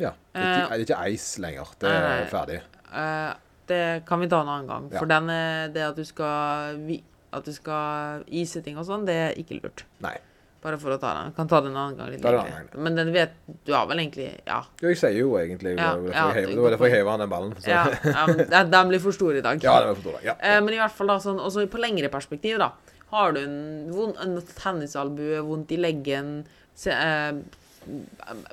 Ja. 0.00 0.14
Det 0.32 0.42
er 0.42 0.50
ikke, 0.50 0.66
det 0.66 0.74
er 0.80 0.84
ikke 0.86 1.14
ice 1.14 1.42
lenger. 1.42 1.74
Det 1.78 1.94
er 1.94 2.28
ferdig. 2.32 2.60
Eh, 2.90 3.32
det 3.72 3.80
kan 4.08 4.20
vi 4.22 4.28
ta 4.30 4.42
en 4.44 4.52
annen 4.52 4.68
gang. 4.70 4.90
For 4.94 5.08
den 5.10 5.32
er, 5.32 5.72
det 5.74 5.88
at 5.88 5.98
du 5.98 6.04
skal 6.08 6.84
at 7.32 7.48
du 7.48 7.54
skal 7.56 8.26
ise 8.28 8.60
ting 8.64 8.76
og 8.76 8.84
sånn, 8.86 9.06
det 9.08 9.16
er 9.16 9.40
ikke 9.40 9.56
lurt. 9.62 9.86
Nei. 10.04 10.18
Bare 10.62 10.78
for 10.78 10.94
å 10.94 10.98
ta 11.00 11.10
den. 11.16 11.32
Kan 11.34 11.48
ta 11.50 11.58
den 11.64 11.72
en 11.72 11.78
annen 11.80 11.96
gang. 11.98 12.10
litt 12.12 12.22
lenger. 12.22 12.68
Men 12.78 12.94
den 12.94 13.08
vet 13.14 13.32
Du 13.66 13.72
har 13.74 13.88
vel 13.90 13.98
egentlig 13.98 14.28
Ja. 14.46 14.60
Jo, 14.78 14.92
jeg 14.92 14.98
sier 15.00 15.16
jo 15.16 15.32
egentlig 15.40 15.72
Ja, 15.74 15.96
det 15.96 16.12
var 16.12 16.14
ja, 16.14 16.76
derfor 16.76 16.86
jeg 16.86 17.02
heiv- 17.02 17.18
den 17.18 17.32
ballen. 17.32 17.54
Så. 17.58 17.68
ja, 17.72 17.82
ja 18.04 18.26
de, 18.30 18.60
de 18.70 18.82
blir 18.92 19.02
for 19.02 19.16
store 19.16 19.38
i 19.38 19.42
dag. 19.42 19.58
Ja, 19.64 19.80
det 19.80 19.88
blir 19.88 20.02
for 20.02 20.10
dårlig. 20.12 20.24
Ja. 20.28 20.36
Eh, 20.38 20.60
men 20.62 20.76
i 20.76 20.78
hvert 20.78 20.94
fall 20.94 21.10
da, 21.10 21.18
sånn, 21.18 21.40
også 21.42 21.66
på 21.72 21.82
lengre 21.82 22.12
perspektiv, 22.12 22.60
da. 22.62 22.70
Har 23.10 23.34
du 23.34 23.40
en, 23.42 23.58
vond, 23.92 24.14
en 24.22 24.38
tennisalbue, 24.54 25.42
vondt 25.42 25.74
i 25.74 25.80
leggen, 25.82 26.30
se, 26.78 26.94
eh, 26.94 27.32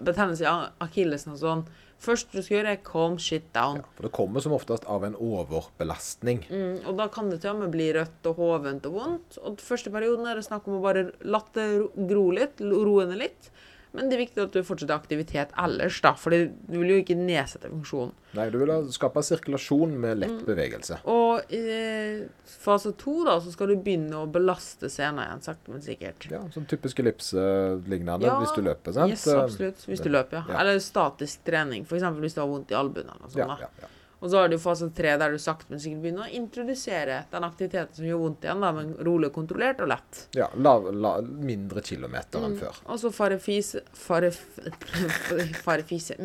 betennelse 0.01 0.41
i 0.41 0.49
akillesen 0.87 1.35
og 1.35 1.43
sånn 1.43 1.63
Først 1.99 2.31
du 2.31 2.39
skal 2.39 2.59
gjøre, 2.59 2.73
er 2.77 2.83
calm 2.87 3.17
shit 3.19 3.49
down. 3.55 3.81
For 3.97 4.07
det 4.07 4.13
kommer 4.15 4.43
som 4.43 4.55
oftest 4.55 4.85
av 4.87 5.03
en 5.03 5.17
overbelastning. 5.19 6.45
Mm, 6.47 6.85
og 6.87 6.93
da 6.99 7.09
kan 7.11 7.31
det 7.31 7.41
til 7.43 7.51
og 7.51 7.65
med 7.65 7.73
bli 7.73 7.89
rødt 7.95 8.29
og 8.31 8.39
hovent 8.39 8.87
og 8.87 8.95
vondt. 8.95 9.39
Og 9.41 9.57
den 9.57 9.65
første 9.65 9.91
perioden 9.91 10.29
er 10.29 10.39
det 10.39 10.45
snakk 10.47 10.69
om 10.69 10.77
å 10.77 10.83
bare 10.85 11.09
la 11.27 11.41
det 11.57 11.67
gro 12.09 12.29
litt, 12.35 12.63
roende 12.63 12.85
roe 12.87 13.09
ned 13.09 13.21
litt. 13.25 13.51
Men 13.91 14.05
det 14.09 14.17
er 14.19 14.21
viktig 14.21 14.43
at 14.43 14.51
du 14.53 14.59
fortsetter 14.61 14.93
aktivitet 14.93 15.49
ellers, 15.57 15.95
da, 16.05 16.11
for 16.13 16.29
du 16.29 16.51
vil 16.69 16.91
jo 16.91 16.97
ikke 17.01 17.15
nedsette 17.17 17.71
funksjonen. 17.71 18.11
Nei, 18.37 18.45
du 18.53 18.59
vil 18.61 18.69
skape 18.93 19.23
sirkulasjon 19.25 19.95
med 19.97 20.17
Mm. 20.17 20.19
lett 20.21 20.43
bevegelse. 20.45 20.99
Og 21.09 21.41
i 21.49 22.27
fase 22.45 22.91
to, 23.01 23.23
da, 23.25 23.39
så 23.41 23.51
skal 23.51 23.67
du 23.73 23.75
begynne 23.77 24.13
å 24.13 24.29
belaste 24.31 24.89
scenen 24.93 25.23
igjen, 25.25 25.41
sakte, 25.41 25.73
men 25.73 25.81
sikkert. 25.81 26.29
Ja, 26.29 26.39
sånn 26.53 26.67
typisk 26.69 26.99
ellipse-lignende 27.01 28.25
Ja, 28.29 28.39
hvis 28.43 28.53
du 28.55 28.61
løper, 28.61 28.93
sant? 28.93 29.09
Yes, 29.15 29.27
absolutt. 29.27 29.85
Hvis 29.89 30.03
du 30.05 30.09
løper, 30.13 30.33
ja. 30.41 30.43
Ja. 30.53 30.59
Eller 30.61 30.77
statisk 30.83 31.43
trening, 31.45 31.81
f.eks. 31.85 32.03
hvis 32.21 32.35
du 32.37 32.41
har 32.41 32.47
vondt 32.47 32.69
i 32.71 32.75
albuen. 32.77 33.09
eller 33.09 33.21
noe 33.25 33.29
sånt. 33.29 33.37
Ja, 33.37 33.57
ja, 33.59 33.69
ja. 33.81 33.87
Og 34.19 34.29
så 34.31 34.37
har 34.41 34.49
du 34.51 34.57
fase 34.59 34.89
tre, 34.91 35.13
der 35.17 35.31
du 35.31 35.37
sakte, 35.39 35.69
men 35.71 35.79
sikkert 35.79 36.01
begynner 36.03 36.25
å 36.27 36.33
introdusere 36.35 37.21
den 37.31 37.45
aktiviteten 37.47 37.95
som 37.95 38.05
gjør 38.09 38.19
vondt 38.19 38.43
igjen, 38.43 38.59
da, 38.65 38.71
men 38.75 38.89
rolig, 39.07 39.29
kontrollert 39.31 39.79
og 39.85 39.87
lett. 39.93 40.25
ja 40.35 40.49
la, 40.59 40.73
la, 40.91 41.13
mindre 41.23 41.81
kilometer 41.81 42.39
Mm. 42.39 42.45
enn 42.49 42.57
før. 42.59 42.81
Og 42.91 42.99
så 42.99 43.11
fare 43.15 43.37
fise 43.39 43.81
Fare 43.95 44.31
Fare 45.65 45.83
fise 45.87 46.15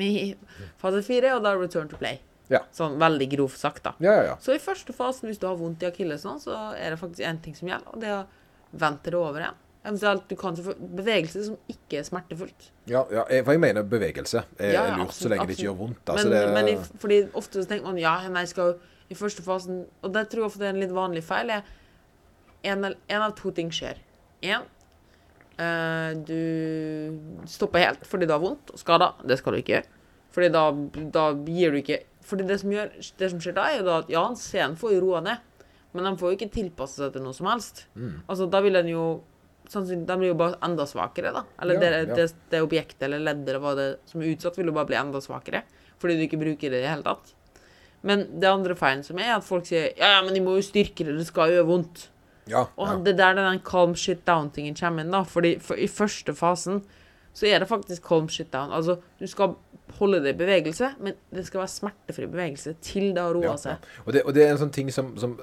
Fase 0.82 1.02
fire, 1.06 1.34
og 1.36 1.42
da 1.44 1.54
return 1.56 1.88
to 1.88 1.96
play. 2.00 2.18
Ja. 2.52 2.60
Sånn 2.76 2.98
veldig 3.00 3.28
grovt 3.38 3.56
sagt, 3.58 3.82
da. 3.86 3.94
Ja, 4.04 4.12
ja, 4.18 4.24
ja. 4.32 4.36
Så 4.42 4.52
i 4.54 4.60
første 4.60 4.92
fasen, 4.92 5.30
hvis 5.30 5.38
du 5.40 5.46
har 5.48 5.56
vondt 5.56 5.82
i 5.82 5.88
akillesen, 5.88 6.40
så 6.42 6.74
er 6.76 6.92
det 6.92 7.00
faktisk 7.00 7.24
én 7.24 7.38
ting 7.42 7.54
som 7.56 7.68
gjelder, 7.70 7.94
og 7.94 8.00
det 8.02 8.10
er 8.10 8.18
å 8.20 8.26
vente 8.84 9.10
det 9.14 9.16
over 9.20 9.40
igjen. 9.46 9.60
Eventuelt 9.84 10.28
du 10.30 10.34
kan 10.40 10.56
bevegelse 10.56 11.42
som 11.50 11.56
ikke 11.68 11.98
er 12.00 12.06
smertefullt. 12.06 12.70
ja, 12.88 13.02
ja 13.12 13.24
for 13.44 13.52
jeg 13.52 13.60
mener 13.60 13.84
bevegelse 13.84 14.44
er, 14.56 14.72
Ja, 14.72 14.84
lurt 14.96 15.12
så 15.12 15.26
absolutt, 15.26 15.30
lenge 15.34 15.46
det 15.46 15.56
ikke 15.58 15.66
gjør 15.66 15.78
vondt. 15.82 16.08
Altså, 16.08 16.28
men, 16.28 16.36
det, 16.36 16.52
men 16.54 16.68
i, 16.72 16.76
fordi 17.02 17.18
ofte 17.36 17.62
så 17.62 17.68
tenker 17.68 17.90
man 17.90 18.00
ja, 18.00 18.14
nei, 18.28 18.46
jeg 18.46 18.54
skal 18.54 18.76
i 19.12 19.16
første 19.18 19.44
fasen 19.44 19.82
Og 20.00 20.14
det 20.14 20.28
tror 20.32 20.46
jeg 20.46 20.52
ofte 20.52 20.64
er 20.64 20.72
en 20.72 20.80
litt 20.80 20.94
vanlig 20.94 21.24
feil. 21.26 21.50
er 21.50 21.62
En, 22.64 22.84
en 22.84 23.20
av 23.20 23.34
to 23.36 23.52
ting 23.52 23.68
skjer. 23.72 24.00
Én 24.40 24.64
du 26.26 27.44
stopper 27.46 27.84
helt 27.84 28.06
fordi 28.10 28.26
du 28.26 28.32
har 28.34 28.42
vondt 28.42 28.72
og 28.74 28.80
skader. 28.80 29.20
Det 29.22 29.38
skal 29.38 29.54
du 29.54 29.60
ikke 29.60 29.76
gjøre. 29.76 29.90
Fordi 30.34 30.48
da, 30.50 30.62
da 31.14 31.28
gir 31.46 31.70
du 31.70 31.78
ikke 31.78 32.00
Fordi 32.26 32.46
det 32.48 32.56
som, 32.58 32.72
gjør, 32.72 32.88
det 33.20 33.28
som 33.30 33.42
skjer 33.42 33.54
da, 33.54 33.68
er 33.70 33.78
jo 33.78 33.84
da 33.86 33.98
at 34.00 34.10
ja, 34.10 34.24
scenen 34.40 34.78
får 34.80 34.96
jo 34.96 35.02
roa 35.04 35.20
ned, 35.22 35.68
men 35.92 36.08
den 36.08 36.16
får 36.18 36.32
jo 36.32 36.38
ikke 36.38 36.54
tilpasse 36.54 36.96
seg 36.96 37.12
til 37.12 37.22
noe 37.22 37.36
som 37.36 37.50
helst. 37.50 37.84
Mm. 37.94 38.22
Altså, 38.24 38.46
da 38.50 38.62
vil 38.64 38.78
den 38.78 38.88
jo 38.88 39.04
sannsynlig, 39.70 40.06
de 40.08 40.16
blir 40.20 40.32
jo 40.32 40.38
bare 40.38 40.58
enda 40.64 40.86
svakere, 40.88 41.32
da. 41.34 41.44
Eller 41.62 41.78
Ja, 41.78 41.80
det, 41.80 42.16
det, 42.16 42.26
det 42.52 42.62
objektet 42.64 43.06
eller 43.06 43.22
leddet 43.22 43.48
eller 43.48 43.62
hva 43.62 43.74
det 43.78 43.88
som 44.10 44.22
er 44.22 44.32
utsatt, 44.34 44.58
vil 44.58 44.70
jo 44.70 44.76
bare 44.76 44.90
bli 44.90 44.98
enda 45.00 45.22
svakere. 45.24 45.64
Fordi 46.02 46.18
du 46.18 46.26
ikke 46.26 46.40
bruker 46.40 46.70
det 46.70 46.82
i 46.82 46.84
det 46.84 46.90
hele 46.90 47.06
tatt. 47.06 47.34
Men 48.04 48.26
det 48.40 48.50
andre 48.50 48.76
feilen 48.76 49.04
som 49.06 49.20
er, 49.22 49.36
at 49.38 49.46
folk 49.46 49.64
sier 49.68 49.94
ja, 49.96 50.18
ja, 50.18 50.24
men 50.24 50.36
de 50.36 50.42
må 50.44 50.58
jo 50.58 50.64
styrke 50.66 51.06
det, 51.06 51.16
det 51.16 51.28
skal 51.30 51.48
jo 51.48 51.60
gjøre 51.60 51.68
vondt. 51.70 52.08
ja, 52.50 52.66
Og 52.76 52.90
ja. 52.90 52.96
det 53.06 53.14
der 53.16 53.38
den 53.38 53.62
calm 53.64 53.94
shit 53.96 54.26
down-tingen 54.28 54.76
kommer 54.76 55.06
inn, 55.06 55.14
da. 55.14 55.22
Fordi 55.24 55.54
for, 55.64 55.80
i 55.80 55.88
første 55.88 56.34
fasen 56.36 56.82
så 57.34 57.48
er 57.48 57.64
det 57.64 57.70
faktisk 57.70 58.04
calm 58.06 58.28
shit 58.28 58.52
down. 58.52 58.74
Altså, 58.76 58.98
du 59.18 59.26
skal 59.26 59.56
holde 59.98 60.20
det 60.22 60.34
i 60.34 60.38
bevegelse, 60.38 60.92
men 61.00 61.16
det 61.34 61.46
skal 61.48 61.64
være 61.64 61.72
smertefri 61.72 62.28
bevegelse 62.30 62.76
til 62.84 63.10
det 63.16 63.24
har 63.24 63.34
roa 63.34 63.54
ja. 63.54 63.56
seg. 63.60 63.88
Og, 64.04 64.12
det, 64.12 64.22
og 64.22 64.36
det 64.36 64.44
er 64.44 64.52
en 64.52 64.60
sånn 64.66 64.74
ting 64.74 64.92
som, 64.92 65.14
som 65.20 65.36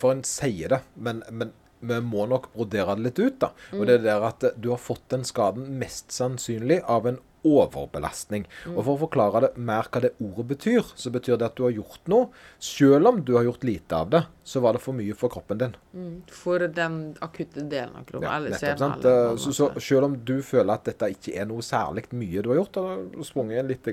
For 0.00 0.14
en 0.14 0.24
sier 0.28 0.76
det, 0.76 0.80
men, 0.94 1.24
men 1.32 1.52
vi 1.90 2.00
må 2.04 2.26
nok 2.30 2.50
brodere 2.54 2.96
det 2.98 3.08
litt 3.08 3.22
ut. 3.22 3.38
da. 3.46 3.52
Mm. 3.72 3.78
Og 3.78 3.86
det 3.86 3.98
er 3.98 4.08
der 4.08 4.26
at 4.30 4.48
du 4.56 4.70
har 4.72 4.82
fått 4.82 5.06
den 5.14 5.24
skaden 5.28 5.70
mest 5.80 6.12
sannsynlig 6.14 6.82
av 6.90 7.08
en 7.10 7.20
overbelastning. 7.44 8.46
Mm. 8.64 8.76
Og 8.76 8.80
For 8.80 8.92
å 8.94 9.00
forklare 9.04 9.42
det 9.44 9.50
mer 9.68 9.88
hva 9.92 10.02
det 10.04 10.14
ordet 10.24 10.46
betyr, 10.54 10.88
så 10.96 11.12
betyr 11.14 11.38
det 11.40 11.50
at 11.50 11.58
du 11.58 11.66
har 11.66 11.74
gjort 11.76 12.08
noe. 12.10 12.30
Selv 12.62 13.10
om 13.10 13.20
du 13.24 13.34
har 13.36 13.46
gjort 13.48 13.66
lite 13.68 13.98
av 13.98 14.10
det, 14.14 14.22
så 14.48 14.62
var 14.64 14.76
det 14.76 14.82
for 14.84 14.96
mye 14.96 15.16
for 15.18 15.32
kroppen 15.32 15.60
din. 15.60 15.76
For 16.32 16.64
den 16.64 16.98
akutte 17.24 17.66
delen 17.68 17.94
av 18.00 18.08
kroppen. 18.08 18.28
Ja, 18.30 18.38
eller 18.40 18.56
sant? 18.56 19.04
eller 19.04 19.36
Så, 19.40 19.52
så 19.56 19.70
selv 19.76 20.08
om 20.08 20.18
du 20.24 20.38
føler 20.42 20.74
at 20.76 20.88
dette 20.88 21.12
ikke 21.12 21.36
er 21.36 21.48
noe 21.50 21.64
særlig 21.64 22.08
mye 22.16 22.42
du 22.44 22.50
har 22.54 22.62
gjort, 22.62 22.80
har 22.80 23.28
sprunget 23.28 23.68
litt, 23.68 23.92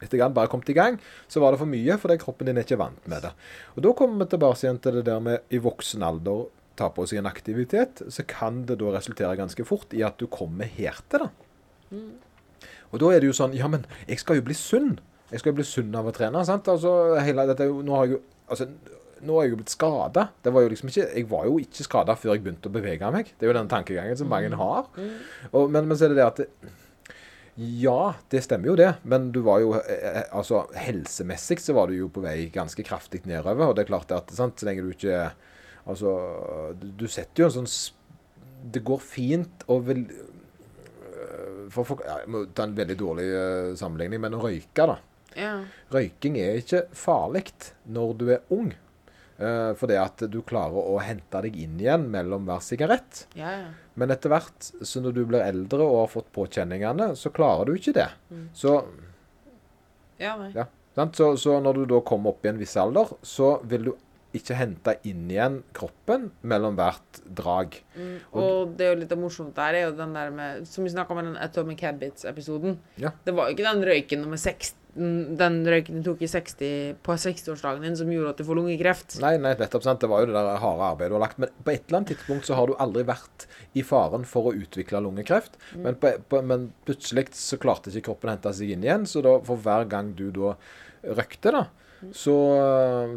litt 0.00 0.16
grann, 0.20 0.36
bare 0.36 0.52
kommet 0.52 0.68
i 0.72 0.76
gang, 0.76 1.00
så 1.28 1.40
var 1.42 1.54
det 1.54 1.62
for 1.62 1.70
mye, 1.70 1.96
fordi 2.00 2.20
kroppen 2.20 2.50
din 2.50 2.60
er 2.60 2.68
ikke 2.68 2.80
vant 2.80 3.10
med 3.10 3.24
det. 3.24 3.34
Og 3.76 3.84
Da 3.86 3.96
kommer 3.96 4.24
vi 4.24 4.34
tilbake 4.34 4.64
igjen 4.64 4.80
til 4.84 5.00
det 5.00 5.08
der 5.08 5.24
med 5.24 5.48
i 5.48 5.62
voksen 5.62 6.04
alder 6.04 6.48
ta 6.78 6.88
på 6.94 7.06
seg 7.08 7.20
en 7.20 7.28
aktivitet, 7.30 8.02
så 8.08 8.24
kan 8.28 8.64
det 8.68 8.78
da 8.80 8.92
resultere 8.94 9.36
ganske 9.38 9.64
fort 9.68 9.92
i 9.96 10.04
at 10.06 10.20
du 10.20 10.26
kommer 10.30 10.70
her 10.78 11.00
til 11.10 11.26
det. 11.26 11.30
Og 12.90 13.02
da 13.02 13.10
er 13.14 13.22
det 13.22 13.30
jo 13.30 13.34
sånn 13.36 13.54
Ja, 13.58 13.66
men 13.70 13.84
jeg 14.06 14.20
skal 14.22 14.38
jo 14.38 14.46
bli 14.46 14.54
sunn. 14.54 14.98
Jeg 15.30 15.42
skal 15.42 15.52
jo 15.52 15.60
bli 15.60 15.66
sunn 15.66 15.94
av 15.98 16.06
å 16.06 16.14
trene. 16.14 16.44
sant? 16.46 16.68
Altså, 16.70 17.16
hele 17.22 17.46
dette 17.50 17.66
Nå 17.66 17.94
har 17.96 18.06
jeg 18.06 18.16
jo 18.16 18.20
altså, 18.50 18.66
nå 19.20 19.36
er 19.36 19.46
jeg 19.46 19.52
jo 19.52 19.60
blitt 19.60 19.72
skada. 19.74 20.28
Det 20.40 20.52
var 20.54 20.64
jo 20.64 20.70
liksom 20.72 20.90
jeg 20.96 21.26
var 21.28 21.44
jo 21.44 21.58
ikke 21.60 21.84
skada 21.84 22.14
før 22.16 22.34
jeg 22.34 22.44
begynte 22.44 22.70
å 22.70 22.72
bevege 22.72 23.10
meg. 23.12 23.32
Det 23.36 23.44
er 23.44 23.50
jo 23.52 23.58
den 23.58 23.68
tankegangen 23.68 24.16
som 24.16 24.30
mange 24.32 24.48
har. 24.56 24.86
Og, 25.52 25.66
men, 25.68 25.84
men 25.90 25.92
så 25.98 26.06
er 26.06 26.14
det 26.14 26.20
det 26.22 26.24
at 26.24 26.40
det, 26.40 26.48
Ja, 27.82 28.14
det 28.32 28.40
stemmer 28.46 28.72
jo 28.72 28.78
det. 28.80 28.88
Men 29.04 29.28
du 29.34 29.42
var 29.44 29.60
jo 29.60 29.74
eh, 29.76 30.22
altså 30.32 30.62
helsemessig 30.72 31.58
så 31.60 31.76
var 31.76 31.90
du 31.90 31.98
jo 31.98 32.08
på 32.08 32.24
vei 32.24 32.48
ganske 32.54 32.84
kraftig 32.86 33.26
nedover. 33.28 33.68
Og 33.68 33.76
det 33.76 33.84
er 33.84 33.90
klart 33.92 34.14
at 34.16 34.32
sant, 34.32 34.56
så 34.56 34.70
lenge 34.70 34.86
du 34.86 34.94
ikke 34.94 35.26
Altså, 35.88 36.10
du, 36.76 37.06
setter 37.08 37.44
jo 37.44 37.48
en 37.48 37.54
sånn 37.54 37.70
Det 38.74 38.82
går 38.84 39.00
fint 39.00 39.64
å 39.72 39.78
vel 39.84 40.02
øh, 40.10 41.70
for, 41.72 41.86
for, 41.88 42.02
ja, 42.04 42.20
Jeg 42.24 42.32
må 42.34 42.44
ta 42.52 42.66
en 42.68 42.76
veldig 42.76 42.98
dårlig 43.00 43.26
uh, 43.32 43.72
sammenligning, 43.80 44.20
men 44.22 44.36
å 44.36 44.42
røyke, 44.44 44.86
da. 44.90 44.98
Ja. 45.38 45.54
Røyking 45.94 46.36
er 46.42 46.60
ikke 46.60 46.84
farlig 46.96 47.46
når 47.88 48.16
du 48.20 48.24
er 48.34 48.54
ung. 48.54 48.72
Uh, 49.40 49.72
fordi 49.78 49.96
at 49.96 50.20
du 50.28 50.42
klarer 50.44 50.90
å 50.90 50.98
hente 51.00 51.40
deg 51.46 51.54
inn 51.56 51.78
igjen 51.80 52.02
mellom 52.12 52.44
hver 52.48 52.60
sigarett. 52.64 53.22
Ja, 53.38 53.54
ja. 53.56 53.70
Men 54.00 54.12
etter 54.12 54.32
hvert, 54.32 54.68
så 54.84 55.00
når 55.00 55.16
du 55.16 55.22
blir 55.28 55.44
eldre 55.44 55.86
og 55.86 56.02
har 56.02 56.12
fått 56.12 56.28
påkjenningene, 56.36 57.14
så 57.16 57.32
klarer 57.32 57.70
du 57.70 57.78
ikke 57.78 57.96
det. 57.96 58.10
Så, 58.56 58.76
Ja? 60.54 60.66
Så, 61.16 61.36
så 61.40 61.56
når 61.64 61.80
du 61.80 61.82
da 61.94 62.00
kommer 62.04 62.34
opp 62.34 62.44
i 62.44 62.50
en 62.50 62.60
viss 62.60 62.76
alder, 62.80 63.12
så 63.24 63.54
vil 63.68 63.90
du 63.90 63.92
ikke 64.36 64.56
hente 64.58 64.94
inn 65.08 65.30
igjen 65.30 65.60
kroppen 65.76 66.28
mellom 66.46 66.76
hvert 66.78 67.22
drag. 67.26 67.78
Og 68.30 68.76
det 68.78 68.86
er 68.86 68.92
jo 68.92 68.98
litt 69.02 69.14
morsomt 69.18 69.56
der, 69.56 69.78
er 69.78 69.88
jo 69.88 69.94
den 69.98 70.12
der 70.14 70.30
med 70.34 70.66
Som 70.70 70.86
vi 70.86 70.92
snakka 70.92 71.14
om 71.14 71.22
i 71.22 71.26
den 71.26 71.40
Atomic 71.40 71.82
Habits-episoden. 71.82 72.76
Ja. 73.02 73.10
Det 73.24 73.34
var 73.34 73.48
jo 73.48 73.56
ikke 73.56 73.66
den 73.66 73.82
røyken 73.88 74.22
nummer 74.24 74.40
60 74.40 74.76
Den 74.90 75.60
røyken 75.70 76.00
du 76.00 76.08
tok 76.10 76.22
i 76.26 76.28
60, 76.30 77.00
på 77.06 77.14
60-årsdagen 77.14 77.84
din 77.86 77.98
som 77.98 78.10
gjorde 78.10 78.32
at 78.34 78.40
du 78.40 78.46
får 78.46 78.58
lungekreft. 78.58 79.18
Nei, 79.22 79.36
nei, 79.42 79.52
nettopp 79.58 79.86
sant. 79.86 80.02
Det 80.02 80.10
var 80.10 80.22
jo 80.24 80.30
det 80.30 80.34
der 80.38 80.62
harde 80.62 80.88
arbeidet 80.88 81.12
du 81.12 81.18
har 81.18 81.24
lagt. 81.26 81.38
Men 81.42 81.52
på 81.62 81.74
et 81.74 81.84
eller 81.86 82.00
annet 82.00 82.12
tidspunkt 82.14 82.48
så 82.48 82.58
har 82.58 82.70
du 82.70 82.74
aldri 82.82 83.04
vært 83.06 83.46
i 83.78 83.84
faren 83.86 84.26
for 84.26 84.50
å 84.50 84.54
utvikle 84.58 85.02
lungekreft. 85.06 85.58
Men, 85.78 85.98
på, 85.98 86.16
på, 86.30 86.42
men 86.42 86.70
plutselig 86.86 87.28
så 87.38 87.58
klarte 87.62 87.94
ikke 87.94 88.10
kroppen 88.10 88.32
å 88.32 88.34
hente 88.34 88.54
seg 88.58 88.74
inn 88.74 88.86
igjen. 88.86 89.06
Så 89.10 89.22
da 89.26 89.36
for 89.46 89.62
hver 89.62 89.86
gang 89.90 90.10
du 90.18 90.28
da 90.34 90.56
røkte, 91.06 91.54
da, 91.54 91.64
så, 92.12 92.36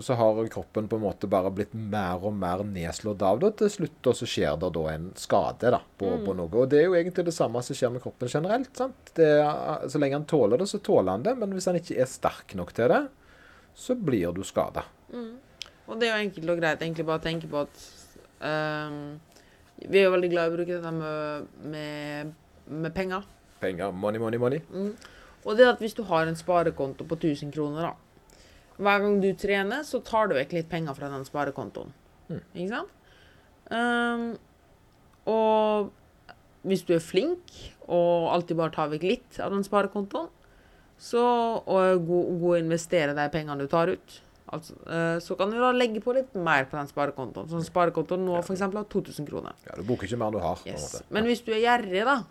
så 0.01 0.13
har 0.13 0.47
kroppen 0.47 0.87
på 0.87 0.95
en 0.95 1.01
måte 1.05 1.27
bare 1.31 1.51
blitt 1.55 1.71
mer 1.73 2.23
og 2.27 2.35
mer 2.35 2.65
nedslått 2.67 3.23
av 3.23 3.39
det. 3.39 3.53
Til 3.61 3.71
slutt 3.71 4.09
så 4.19 4.27
skjer 4.27 4.57
det 4.59 4.69
da 4.75 4.83
en 4.91 5.05
skade 5.19 5.71
da, 5.71 5.79
på, 5.99 6.09
på 6.25 6.35
noe. 6.35 6.51
Og 6.51 6.67
det 6.71 6.81
er 6.81 6.89
jo 6.89 6.97
egentlig 6.99 7.25
det 7.29 7.35
samme 7.35 7.63
som 7.63 7.79
skjer 7.79 7.93
med 7.95 8.03
kroppen 8.03 8.31
generelt. 8.33 8.73
sant? 8.75 9.13
Det 9.15 9.29
er, 9.39 9.87
så 9.87 10.01
lenge 10.03 10.19
han 10.19 10.27
tåler 10.27 10.59
det, 10.59 10.67
så 10.71 10.81
tåler 10.83 11.15
han 11.15 11.23
det. 11.23 11.35
Men 11.39 11.55
hvis 11.55 11.69
han 11.71 11.79
ikke 11.79 11.95
er 12.03 12.11
sterk 12.11 12.55
nok 12.59 12.75
til 12.75 12.91
det, 12.91 13.01
så 13.85 13.95
blir 13.95 14.35
du 14.35 14.43
skada. 14.47 14.83
Og 15.87 15.99
det 15.99 16.09
er 16.09 16.17
jo 16.17 16.27
enkelt 16.27 16.51
og 16.51 16.59
greit 16.59 16.83
egentlig 16.83 17.07
bare 17.07 17.23
å 17.23 17.23
tenke 17.23 17.47
på 17.51 17.63
at 17.63 17.87
um, 18.43 19.01
Vi 19.79 19.99
er 19.99 20.07
jo 20.07 20.13
veldig 20.13 20.29
glad 20.31 20.47
i 20.47 20.51
å 20.51 20.57
bruke 20.57 20.75
dette 20.75 20.95
med, 20.99 21.57
med, 21.71 22.37
med 22.67 22.95
penger. 22.95 23.27
Penger, 23.63 23.95
money, 23.95 24.19
money, 24.19 24.39
money. 24.39 24.63
Og 25.43 25.55
det 25.59 25.71
at 25.71 25.79
hvis 25.83 25.95
du 25.95 26.03
har 26.07 26.27
en 26.27 26.39
sparekonto 26.39 27.07
på 27.07 27.15
1000 27.15 27.51
kroner, 27.55 27.87
da 27.87 28.02
Hver 28.77 29.03
gang 29.03 29.19
du 29.21 29.29
trener, 29.37 29.83
så 29.85 30.01
tar 30.05 30.29
du 30.31 30.37
vekk 30.37 30.55
litt 30.57 30.69
penger 30.71 30.95
fra 30.97 31.09
den 31.11 31.25
sparekontoen. 31.27 31.93
Ikke 32.33 32.69
sant? 32.71 32.99
Um, 33.69 34.25
og 35.29 35.91
hvis 36.67 36.83
du 36.87 36.93
er 36.95 37.03
flink 37.03 37.53
og 37.85 38.31
alltid 38.33 38.57
bare 38.59 38.73
tar 38.75 38.91
vekk 38.91 39.05
litt 39.07 39.39
av 39.43 39.53
den 39.53 39.65
sparekontoen, 39.65 40.29
så, 41.03 41.23
og 41.59 41.79
er 41.81 41.97
god, 41.99 42.29
god 42.39 42.53
å 42.53 42.59
investere 42.61 43.15
de 43.17 43.25
pengene 43.33 43.59
du 43.59 43.67
tar 43.71 43.91
ut, 43.91 44.15
altså, 44.55 44.75
uh, 44.87 45.17
så 45.23 45.35
kan 45.39 45.51
du 45.51 45.57
da 45.59 45.73
legge 45.75 46.01
på 46.03 46.15
litt 46.15 46.31
mer 46.37 46.69
på 46.69 46.79
den 46.79 46.89
sparekontoen. 46.89 47.49
Sånn 47.51 47.65
sparekontoen 47.67 48.23
nå 48.25 48.37
f.eks. 48.39 48.63
har 48.63 48.87
2000 48.95 49.27
kroner. 49.27 49.57
Ja, 49.67 49.77
Du 49.79 49.83
bruker 49.87 50.07
ikke 50.07 50.21
mer 50.21 50.31
enn 50.31 50.39
du 50.39 50.43
har. 50.45 50.63
Yes. 50.69 51.01
Men 51.13 51.27
hvis 51.29 51.43
du 51.45 51.51
er 51.53 51.63
gjerrig, 51.65 52.05
da, 52.07 52.21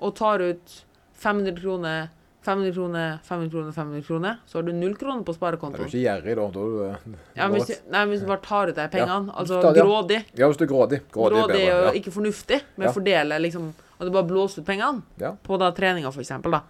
og 0.00 0.16
tar 0.18 0.44
ut 0.44 0.78
500 1.22 1.60
kroner, 1.60 2.10
500 2.42 2.72
kroner, 2.74 3.18
500 3.22 3.50
kroner, 3.52 3.72
500 3.72 4.02
kroner, 4.06 4.38
så 4.46 4.58
har 4.58 4.62
du 4.66 4.72
null 4.72 4.94
kroner 4.98 5.22
på 5.22 5.30
Er 5.30 5.34
du 5.34 5.38
sparekontoen. 5.38 5.86
ikke 5.86 6.02
gjerrig, 6.02 6.34
da? 6.36 6.46
da 6.50 6.64
eh, 6.88 7.16
Ja, 7.38 7.48
hvis, 7.48 7.70
nei, 7.90 8.04
hvis 8.10 8.20
du 8.20 8.26
bare 8.26 8.42
tar 8.42 8.68
ut 8.72 8.74
de 8.74 8.88
pengene, 8.90 9.28
Ja, 9.30 9.38
altså 9.38 9.60
ja. 9.62 9.72
grådig. 9.78 10.24
ja, 10.34 10.46
hvis 10.50 10.56
du 10.58 10.64
er 10.64 10.70
grådig. 10.72 11.00
Grådig, 11.12 11.38
Grådig 11.38 11.60
er 11.62 11.70
bedre. 11.70 11.88
og 11.88 11.94
ikke 12.00 12.12
fornuftig 12.18 12.60
med 12.76 12.86
Ja. 12.86 12.90
å 12.90 12.94
fordele, 12.98 13.38
liksom, 13.46 13.72
at 14.00 14.06
du 14.06 14.10
bare 14.10 14.26
blåser 14.26 14.58
ut 14.62 14.66
pengene 14.66 15.02
på 15.44 15.58
da 15.58 15.70
treninga, 15.70 16.10
for 16.12 16.20
eksempel, 16.20 16.50
da. 16.50 16.62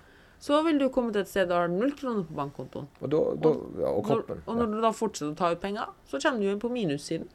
Så 0.43 0.59
vil 0.65 0.77
du 0.79 0.89
komme 0.91 1.13
til 1.13 1.23
et 1.23 1.29
sted 1.29 1.49
der 1.49 1.55
du 1.55 1.61
har 1.61 1.69
null 1.69 1.93
kroner 1.93 2.25
på 2.27 2.35
bankkontoen. 2.35 2.87
Og, 3.01 3.09
da, 3.09 3.19
da, 3.41 3.53
ja, 3.81 3.89
og 3.95 4.05
kroppen. 4.05 4.43
Når, 4.45 4.49
og 4.49 4.57
når 4.59 4.67
du 4.75 4.81
da 4.83 4.91
fortsetter 4.91 5.33
å 5.33 5.37
ta 5.39 5.51
ut 5.53 5.61
penger, 5.61 5.87
så 6.11 6.19
kommer 6.21 6.39
du 6.41 6.45
jo 6.49 6.53
inn 6.53 6.61
på 6.61 6.69
minussiden. 6.71 7.29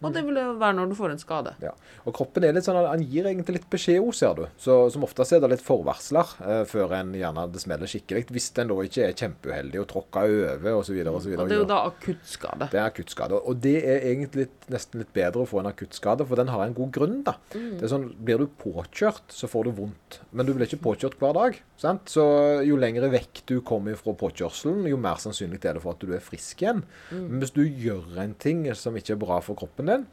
Og 0.00 0.14
det 0.14 0.22
vil 0.24 0.38
det 0.38 0.44
jo 0.46 0.54
være 0.60 0.76
når 0.78 0.90
du 0.90 0.94
får 0.96 1.12
en 1.14 1.20
skade. 1.20 1.52
Ja. 1.60 1.72
Og 2.08 2.14
kroppen 2.16 2.44
er 2.46 2.54
litt 2.56 2.64
sånn, 2.64 2.78
han 2.88 3.02
gir 3.04 3.28
egentlig 3.28 3.58
litt 3.58 3.66
beskjed 3.72 4.00
òg, 4.00 4.12
ser 4.16 4.38
du. 4.38 4.44
Så 4.60 4.76
Som 4.94 5.04
oftest 5.04 5.34
er 5.36 5.42
det 5.44 5.50
litt 5.52 5.64
forvarsler 5.64 6.32
eh, 6.40 6.62
før 6.70 6.94
en 6.96 7.12
gjerne 7.18 7.46
det 7.52 7.60
smeller 7.62 7.90
skikkelig. 7.90 8.26
Hvis 8.32 8.48
en 8.62 8.72
da 8.72 8.78
ikke 8.86 9.06
er 9.06 9.16
kjempeuheldig 9.20 9.82
og 9.82 9.88
tråkker 9.92 10.34
over 10.54 10.78
osv. 10.80 10.96
Og 11.04 11.20
det 11.28 11.56
er 11.56 11.60
jo 11.60 11.68
da 11.68 11.82
akuttskade. 11.90 12.70
Det 12.72 12.80
er 12.80 12.86
akuttskade. 12.88 13.40
Og 13.44 13.60
det 13.60 13.76
er 13.84 14.06
egentlig 14.12 14.46
litt, 14.46 14.68
nesten 14.72 15.04
litt 15.04 15.12
bedre 15.16 15.44
å 15.44 15.50
få 15.50 15.60
en 15.60 15.70
akuttskade, 15.70 16.24
for 16.26 16.40
den 16.40 16.52
har 16.52 16.64
en 16.64 16.76
god 16.76 16.94
grunn. 16.96 17.20
da. 17.26 17.36
Det 17.52 17.82
er 17.84 17.92
sånn, 17.92 18.08
Blir 18.20 18.40
du 18.42 18.48
påkjørt, 18.60 19.28
så 19.32 19.48
får 19.50 19.68
du 19.68 19.76
vondt. 19.82 20.20
Men 20.32 20.46
du 20.48 20.54
blir 20.54 20.68
ikke 20.68 20.82
påkjørt 20.84 21.18
hver 21.20 21.36
dag. 21.36 21.60
Sant? 21.80 22.10
Så 22.12 22.24
jo 22.66 22.78
lengre 22.80 23.10
vekk 23.12 23.42
du 23.48 23.56
kommer 23.66 23.96
fra 23.98 24.14
påkjørselen, 24.20 24.86
jo 24.90 25.00
mer 25.00 25.20
sannsynlig 25.22 25.62
er 25.64 25.78
det 25.78 25.84
for 25.84 25.96
at 25.96 26.04
du 26.04 26.12
er 26.14 26.24
frisk 26.24 26.62
igjen. 26.64 26.84
Men 27.32 27.42
hvis 27.42 27.54
du 27.56 27.62
gjør 27.64 28.20
en 28.22 28.36
ting 28.40 28.66
som 28.78 28.96
ikke 28.98 29.16
er 29.16 29.22
bra 29.22 29.40
for 29.44 29.58
kroppen 29.58 29.90
din, 29.90 30.06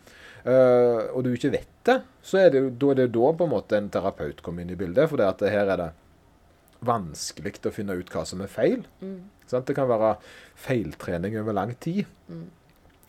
øh, 0.47 1.01
og 1.11 1.23
du 1.25 1.33
ikke 1.33 1.53
vet 1.53 1.73
det, 1.89 2.01
så 2.23 2.43
er 2.45 2.51
det 2.55 2.65
da, 2.79 2.91
er 2.93 3.01
det 3.03 3.09
da 3.15 3.31
på 3.39 3.47
en 3.47 3.53
måte 3.53 3.79
en 3.79 3.89
terapeut 3.93 4.43
kommer 4.45 4.63
inn 4.63 4.75
i 4.75 4.79
bildet. 4.79 5.09
For 5.11 5.19
det 5.19 5.27
at 5.27 5.43
det 5.43 5.53
her 5.53 5.73
er 5.73 5.83
det 5.83 5.89
vanskelig 6.87 7.57
å 7.65 7.73
finne 7.73 7.95
ut 7.97 8.11
hva 8.13 8.23
som 8.27 8.43
er 8.45 8.51
feil. 8.51 8.85
Sant? 9.47 9.67
Det 9.67 9.75
kan 9.77 9.89
være 9.89 10.15
feiltrening 10.59 11.37
over 11.39 11.55
lang 11.55 11.73
tid. 11.81 12.05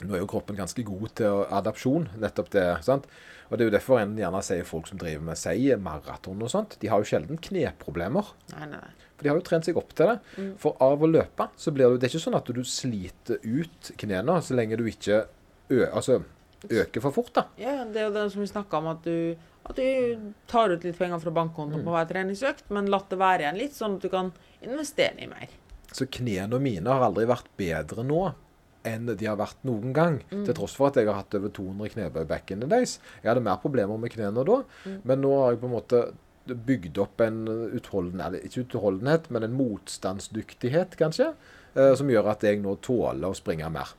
Nå 0.04 0.14
er 0.14 0.22
jo 0.22 0.28
kroppen 0.30 0.58
ganske 0.58 0.84
god 0.86 1.10
til 1.18 1.42
adapsjon, 1.50 2.06
nettopp 2.22 2.52
det. 2.54 2.66
sant? 2.86 3.08
Og 3.48 3.56
Det 3.56 3.64
er 3.64 3.70
jo 3.70 3.74
derfor 3.78 3.98
en 4.02 4.14
gjerne 4.18 4.40
sier 4.44 4.66
folk 4.68 4.86
som 4.90 5.00
driver 5.00 5.24
med 5.24 5.38
seg 5.40 5.80
maraton 5.82 6.42
og 6.44 6.50
sånt, 6.52 6.76
de 6.80 6.90
har 6.92 7.00
jo 7.00 7.08
sjelden 7.08 7.40
kneproblemer. 7.42 8.32
Nei, 8.54 8.68
nei. 8.74 8.86
For 9.16 9.26
de 9.26 9.32
har 9.32 9.38
jo 9.40 9.46
trent 9.48 9.66
seg 9.66 9.78
opp 9.80 9.94
til 9.98 10.12
det. 10.12 10.18
For 10.62 10.76
av 10.84 11.02
å 11.02 11.10
løpe 11.10 11.48
så 11.58 11.72
blir 11.74 11.88
det, 11.88 11.90
jo 11.96 11.98
det 11.98 12.06
er 12.06 12.12
ikke 12.14 12.26
sånn 12.28 12.38
at 12.38 12.50
du 12.54 12.60
sliter 12.62 13.40
ut 13.42 13.92
knærne 13.98 14.36
så 14.44 14.54
lenge 14.54 14.78
du 14.78 14.84
ikke 14.86 15.24
ø, 15.72 15.80
altså, 15.88 16.20
øker 16.68 17.02
for 17.02 17.16
fort. 17.16 17.32
da. 17.34 17.46
Ja, 17.58 17.80
det 17.88 18.02
er 18.02 18.10
jo 18.10 18.14
det 18.14 18.26
som 18.34 18.44
vi 18.44 18.50
snakka 18.52 18.78
om, 18.78 18.90
at 18.92 19.08
du, 19.08 19.48
at 19.66 19.80
du 19.80 20.28
tar 20.46 20.74
ut 20.76 20.84
litt 20.86 20.98
penger 21.00 21.24
fra 21.24 21.34
bankkontoen 21.40 21.82
på 21.86 21.96
hver 21.96 22.06
treningsøkt, 22.12 22.68
men 22.74 22.92
la 22.92 23.00
det 23.10 23.18
være 23.18 23.46
igjen 23.46 23.62
litt, 23.64 23.74
sånn 23.74 23.96
at 23.98 24.04
du 24.06 24.12
kan 24.12 24.30
investere 24.62 25.18
i 25.24 25.30
mer. 25.30 25.56
Så 25.90 26.06
knærne 26.06 26.60
mine 26.62 26.92
har 26.92 27.02
aldri 27.08 27.24
vært 27.26 27.48
bedre 27.58 28.04
nå 28.06 28.28
enn 28.88 29.10
de 29.12 29.26
har 29.28 29.36
vært 29.40 29.60
noen 29.68 29.92
gang. 29.96 30.16
Til 30.32 30.54
tross 30.56 30.74
for 30.78 30.88
at 30.90 30.96
jeg 31.00 31.06
har 31.10 31.20
hatt 31.20 31.34
over 31.38 31.52
200 31.54 31.92
knebøy 31.94 32.24
back 32.30 32.50
in 32.54 32.60
the 32.64 32.68
days. 32.70 32.96
Jeg 33.22 33.30
hadde 33.32 33.44
mer 33.44 33.60
problemer 33.62 34.00
med 34.00 34.10
knærne 34.16 34.44
da, 34.48 34.62
men 35.04 35.20
nå 35.22 35.34
har 35.42 35.52
jeg 35.54 35.60
på 35.62 35.68
en 35.70 35.76
måte 35.76 36.02
bygd 36.48 36.96
opp 37.02 37.20
en 37.20 37.42
utholden, 37.76 38.22
eller 38.24 38.40
ikke 38.48 38.62
utholdenhet, 38.64 39.26
men 39.34 39.44
en 39.44 39.56
motstandsdyktighet, 39.58 40.96
kanskje, 40.96 41.26
eh, 41.76 41.92
som 41.98 42.08
gjør 42.08 42.30
at 42.32 42.46
jeg 42.46 42.62
nå 42.64 42.72
tåler 42.84 43.28
å 43.28 43.36
springe 43.36 43.68
mer. 43.70 43.90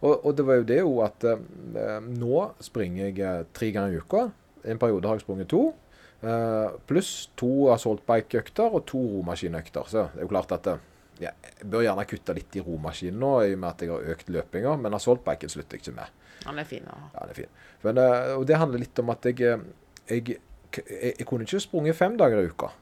Og, 0.00 0.24
og 0.24 0.36
det 0.38 0.46
var 0.48 0.60
jo 0.62 0.64
det 0.70 0.78
jo 0.80 0.94
at 1.04 1.26
eh, 1.28 2.00
nå 2.08 2.46
springer 2.64 3.10
jeg 3.10 3.20
eh, 3.20 3.42
tre 3.52 3.68
ganger 3.76 3.98
i 3.98 4.00
uka. 4.00 4.24
En 4.64 4.80
periode 4.80 5.08
har 5.10 5.18
jeg 5.20 5.26
sprunget 5.26 5.50
to. 5.52 5.74
eh, 6.22 6.70
pluss 6.86 7.28
to 7.36 7.50
assaultbike-økter 7.74 8.72
og 8.78 8.84
to 8.86 9.00
romaskinøkter. 9.18 9.88
Så 9.90 10.06
det 10.14 10.22
er 10.22 10.26
jo 10.28 10.32
klart 10.32 10.52
at 10.56 10.66
eh, 10.72 10.82
ja, 11.22 11.30
jeg 11.46 11.68
bør 11.70 11.84
gjerne 11.86 12.04
kutte 12.10 12.34
litt 12.36 12.56
i 12.58 12.64
romaskinen 12.66 13.20
nå, 13.22 13.32
i 13.46 13.54
og 13.54 13.62
med 13.62 13.70
at 13.70 13.84
jeg 13.84 13.92
har 13.92 14.10
økt 14.14 14.30
løpinga, 14.34 14.76
men 14.82 14.96
assaultbiken 14.98 15.52
slutter 15.52 15.78
jeg 15.78 15.84
ikke 15.86 15.96
med. 16.00 16.20
Han 16.46 16.58
er 16.58 16.66
fin 16.66 16.86
Også. 16.90 17.08
Ja, 17.14 17.18
han 17.20 17.32
er 17.32 17.38
fin. 17.38 17.50
Men, 17.86 17.98
eh, 18.02 18.36
og 18.36 18.46
det 18.50 18.58
handler 18.58 18.82
litt 18.82 18.98
om 19.02 19.10
at 19.14 19.26
jeg, 19.30 19.40
eh, 19.46 19.66
jeg, 20.10 20.38
jeg, 20.74 21.12
jeg 21.18 21.26
kunne 21.28 21.46
ikke 21.46 21.60
sprunget 21.62 21.98
fem 21.98 22.16
dager 22.18 22.42
i 22.42 22.48
uka. 22.50 22.72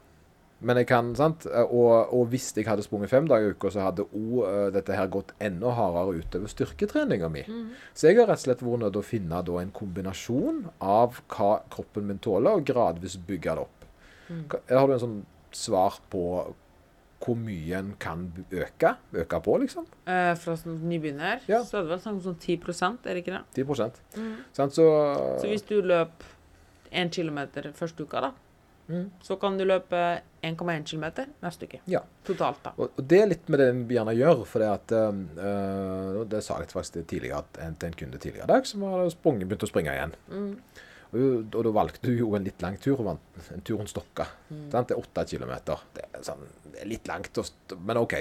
Men 0.60 0.76
jeg 0.76 0.88
kan, 0.90 1.10
sant? 1.16 1.46
Eh, 1.48 1.68
Og, 1.72 2.12
og 2.16 2.26
hvis 2.32 2.50
jeg 2.56 2.66
hadde 2.68 2.84
sprunget 2.84 3.12
fem 3.12 3.28
dager 3.28 3.48
i 3.48 3.56
uka, 3.56 3.70
så 3.72 3.84
hadde 3.86 4.04
òg 4.08 4.72
dette 4.72 4.96
her 4.96 5.08
gått 5.12 5.34
enda 5.40 5.72
hardere 5.76 6.20
utover 6.20 6.52
styrketreninga 6.52 7.28
mi. 7.32 7.44
Så 7.96 8.08
jeg 8.08 8.18
har 8.20 8.28
rett 8.28 8.40
og 8.40 8.46
slett 8.46 8.64
vært 8.64 8.82
nødt 8.84 8.96
til 8.96 9.02
å 9.04 9.08
finne 9.10 9.42
da 9.44 9.58
en 9.60 9.72
kombinasjon 9.76 10.64
av 10.80 11.20
hva 11.32 11.52
kroppen 11.72 12.08
min 12.08 12.20
tåler, 12.20 12.56
og 12.60 12.64
gradvis 12.68 13.16
bygge 13.28 13.56
det 13.56 13.64
opp. 13.68 13.86
Mm. 14.30 14.44
Har 14.70 14.86
du 14.86 14.92
en 14.96 15.04
sånn 15.04 15.20
svar 15.52 15.96
på 16.12 16.24
hvor 17.20 17.36
mye 17.36 17.76
en 17.78 17.94
kan 18.00 18.26
øke? 18.50 18.94
Øke 19.14 19.40
på, 19.44 19.58
liksom? 19.60 19.86
Eh, 20.06 20.34
fra 20.40 20.54
sånn 20.56 20.78
nybegynner 20.88 21.40
Ja. 21.48 21.62
så 21.62 21.78
er 21.78 21.82
det 21.82 21.90
vel 21.90 22.12
om 22.14 22.20
sånn 22.24 22.38
10 22.40 22.56
er 23.06 23.14
det 23.14 23.24
ikke 23.24 23.36
det? 23.38 23.44
10 23.54 23.90
Mm. 24.16 24.36
sånn, 24.56 24.70
Så, 24.72 24.86
Så 25.40 25.46
hvis 25.48 25.66
du 25.68 25.82
løp 25.82 26.22
1 26.90 27.10
km 27.12 27.72
første 27.74 28.00
uka, 28.02 28.20
da, 28.20 28.32
Mm. 28.88 29.10
så 29.22 29.38
kan 29.38 29.56
du 29.56 29.64
løpe 29.64 30.20
1,1 30.42 30.84
km 30.84 31.26
neste 31.42 31.62
uke. 31.68 31.78
Ja. 31.86 32.00
Totalt, 32.24 32.62
da. 32.64 32.72
Og, 32.76 32.90
og 32.98 33.06
det 33.06 33.20
er 33.22 33.26
litt 33.26 33.48
med 33.48 33.60
det 33.60 33.68
en 33.68 33.84
gjerne 33.88 34.16
gjør. 34.16 34.44
For 34.46 34.58
det 34.58 34.68
at 34.68 34.90
øh, 34.90 36.24
Det 36.28 36.42
sa 36.42 36.58
jeg 36.58 36.68
faktisk 36.68 37.06
tidligere 37.06 37.44
en, 37.62 37.76
til 37.76 37.86
en 37.86 37.92
kunde 37.94 38.18
tidligere 38.18 38.44
i 38.44 38.46
dag 38.46 38.66
som 38.66 38.82
har 38.82 39.08
sprunget, 39.10 39.46
begynt 39.48 39.62
å 39.62 39.70
springe 39.70 39.92
igjen. 39.94 40.14
Og, 41.10 41.48
og 41.56 41.64
da 41.66 41.70
valgte 41.74 42.06
hun 42.06 42.18
jo 42.20 42.28
en 42.38 42.44
litt 42.46 42.62
lang 42.62 42.76
tur. 42.78 43.00
og 43.00 43.06
vant- 43.12 43.48
En 43.54 43.60
tur 43.66 43.78
hun 43.80 43.88
stokka. 43.90 44.26
Sant? 44.70 44.88
Det 44.88 44.94
er 44.96 45.00
åtte 45.00 45.24
kilometer. 45.26 45.80
Det 45.96 46.04
er, 46.06 46.20
sånn, 46.22 46.44
det 46.70 46.84
er 46.84 46.86
litt 46.92 47.08
langt, 47.10 47.32
å 47.40 47.44
men 47.84 47.98
OK. 47.98 48.14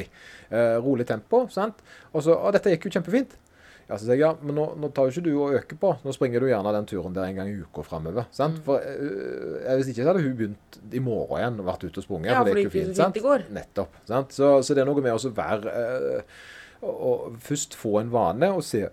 Eh, 0.49 0.77
rolig 0.81 1.05
tempo. 1.07 1.43
sant? 1.53 1.83
Og 2.13 2.23
så, 2.25 2.33
og 2.33 2.51
dette 2.55 2.71
gikk 2.73 2.89
jo 2.89 2.95
kjempefint. 2.97 3.35
Ja, 3.89 3.97
så 3.97 4.05
sier 4.05 4.13
jeg, 4.13 4.21
ja, 4.21 4.35
men 4.45 4.53
nå, 4.53 4.67
nå 4.77 4.91
tar 4.93 5.07
jo 5.09 5.15
ikke 5.15 5.23
du 5.25 5.31
og 5.41 5.53
øker 5.57 5.77
på. 5.81 5.89
Nå 6.05 6.11
springer 6.13 6.43
du 6.43 6.45
gjerne 6.51 6.73
den 6.75 6.85
turen 6.85 7.13
der 7.15 7.23
en 7.25 7.39
gang 7.39 7.47
i 7.49 7.55
uka 7.57 7.81
framover. 7.81 8.27
Mm. 8.37 8.57
For 8.67 8.77
øh, 8.85 9.63
hvis 9.79 9.89
ikke 9.89 10.03
så 10.03 10.11
hadde 10.11 10.21
hun 10.27 10.35
begynt 10.37 10.77
i 10.93 11.01
morgen 11.01 11.39
igjen 11.41 11.57
og 11.63 11.65
vært 11.71 11.85
ute 11.87 11.97
og 11.97 12.05
sprunget. 12.05 12.29
Ja, 12.29 12.43
for 12.43 12.53
det 12.53 12.65
gikk 12.67 12.69
jo 12.69 12.75
fint. 12.75 12.99
sant? 12.99 13.17
Nettopp. 13.57 13.97
Sant? 14.09 14.35
Så, 14.37 14.51
så 14.61 14.77
det 14.77 14.83
er 14.83 14.89
noe 14.91 15.01
med 15.01 15.13
å 15.17 15.31
være 15.39 15.73
øh, 15.73 16.21
og, 16.85 16.93
å 16.93 17.13
først 17.41 17.73
få 17.81 17.95
en 18.03 18.13
vane 18.13 18.51
og 18.53 18.61
se 18.63 18.83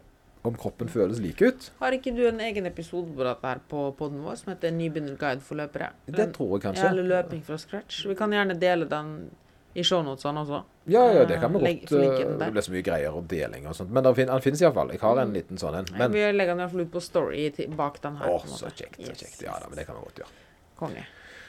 om 0.47 0.59
kroppen 0.61 0.89
føles 0.93 1.21
like 1.23 1.49
ut. 1.49 1.71
Har 1.81 1.97
ikke 1.97 2.15
du 2.17 2.23
en 2.29 2.41
egen 2.41 2.67
episode 2.69 3.13
på 3.17 3.25
dette 3.27 3.51
her 3.51 3.63
på 3.71 3.89
podden 3.99 4.23
vår 4.25 4.39
som 4.41 4.53
heter 4.53 4.71
'Nybegynnerguide 4.75 5.43
for 5.43 5.59
løpere'? 5.61 5.91
Det 6.07 6.33
tror 6.35 6.57
jeg 6.57 6.63
kanskje. 6.69 6.89
eller 6.91 7.09
'Løping 7.11 7.43
fra 7.45 7.57
scratch'. 7.57 8.07
Vi 8.09 8.15
kan 8.15 8.31
gjerne 8.31 8.59
dele 8.61 8.89
den 8.89 9.31
i 9.75 9.85
shownotene 9.85 10.41
også. 10.41 10.63
Ja, 10.89 11.13
ja, 11.13 11.25
det 11.25 11.41
kan 11.41 11.53
vi 11.53 11.59
godt. 11.59 11.93
øh, 11.93 12.01
den 12.01 12.39
der. 12.39 12.45
Det 12.47 12.53
blir 12.53 12.63
så 12.63 12.73
mye 12.73 12.83
greier 12.83 13.11
og 13.11 13.27
deling 13.29 13.67
og 13.69 13.75
sånt. 13.77 13.91
Men 13.91 14.05
den 14.05 14.15
den 14.15 14.41
finnes 14.41 14.63
iallfall. 14.63 14.91
Jeg 14.91 15.01
har 15.01 15.19
en 15.21 15.33
liten 15.33 15.59
sånn 15.59 15.75
en. 15.75 15.87
Men 15.99 16.13
vi 16.13 16.23
legger 16.33 16.55
den 16.55 16.61
i 16.61 16.63
hvert 16.65 16.71
fall 16.71 16.81
ut 16.81 16.93
på 16.93 17.03
story 17.03 17.51
bak 17.77 18.01
den 18.03 18.17
her. 18.17 18.27
Å, 18.27 18.39
så 18.47 18.71
kjekt. 18.71 18.97
så 19.05 19.13
kjekt. 19.13 19.43
Ja 19.43 19.59
da, 19.61 19.69
men 19.69 19.77
det 19.77 19.87
kan 19.87 19.97
vi 19.97 20.07
godt 20.09 20.23
gjøre. 20.23 20.33
Konge. 20.77 21.05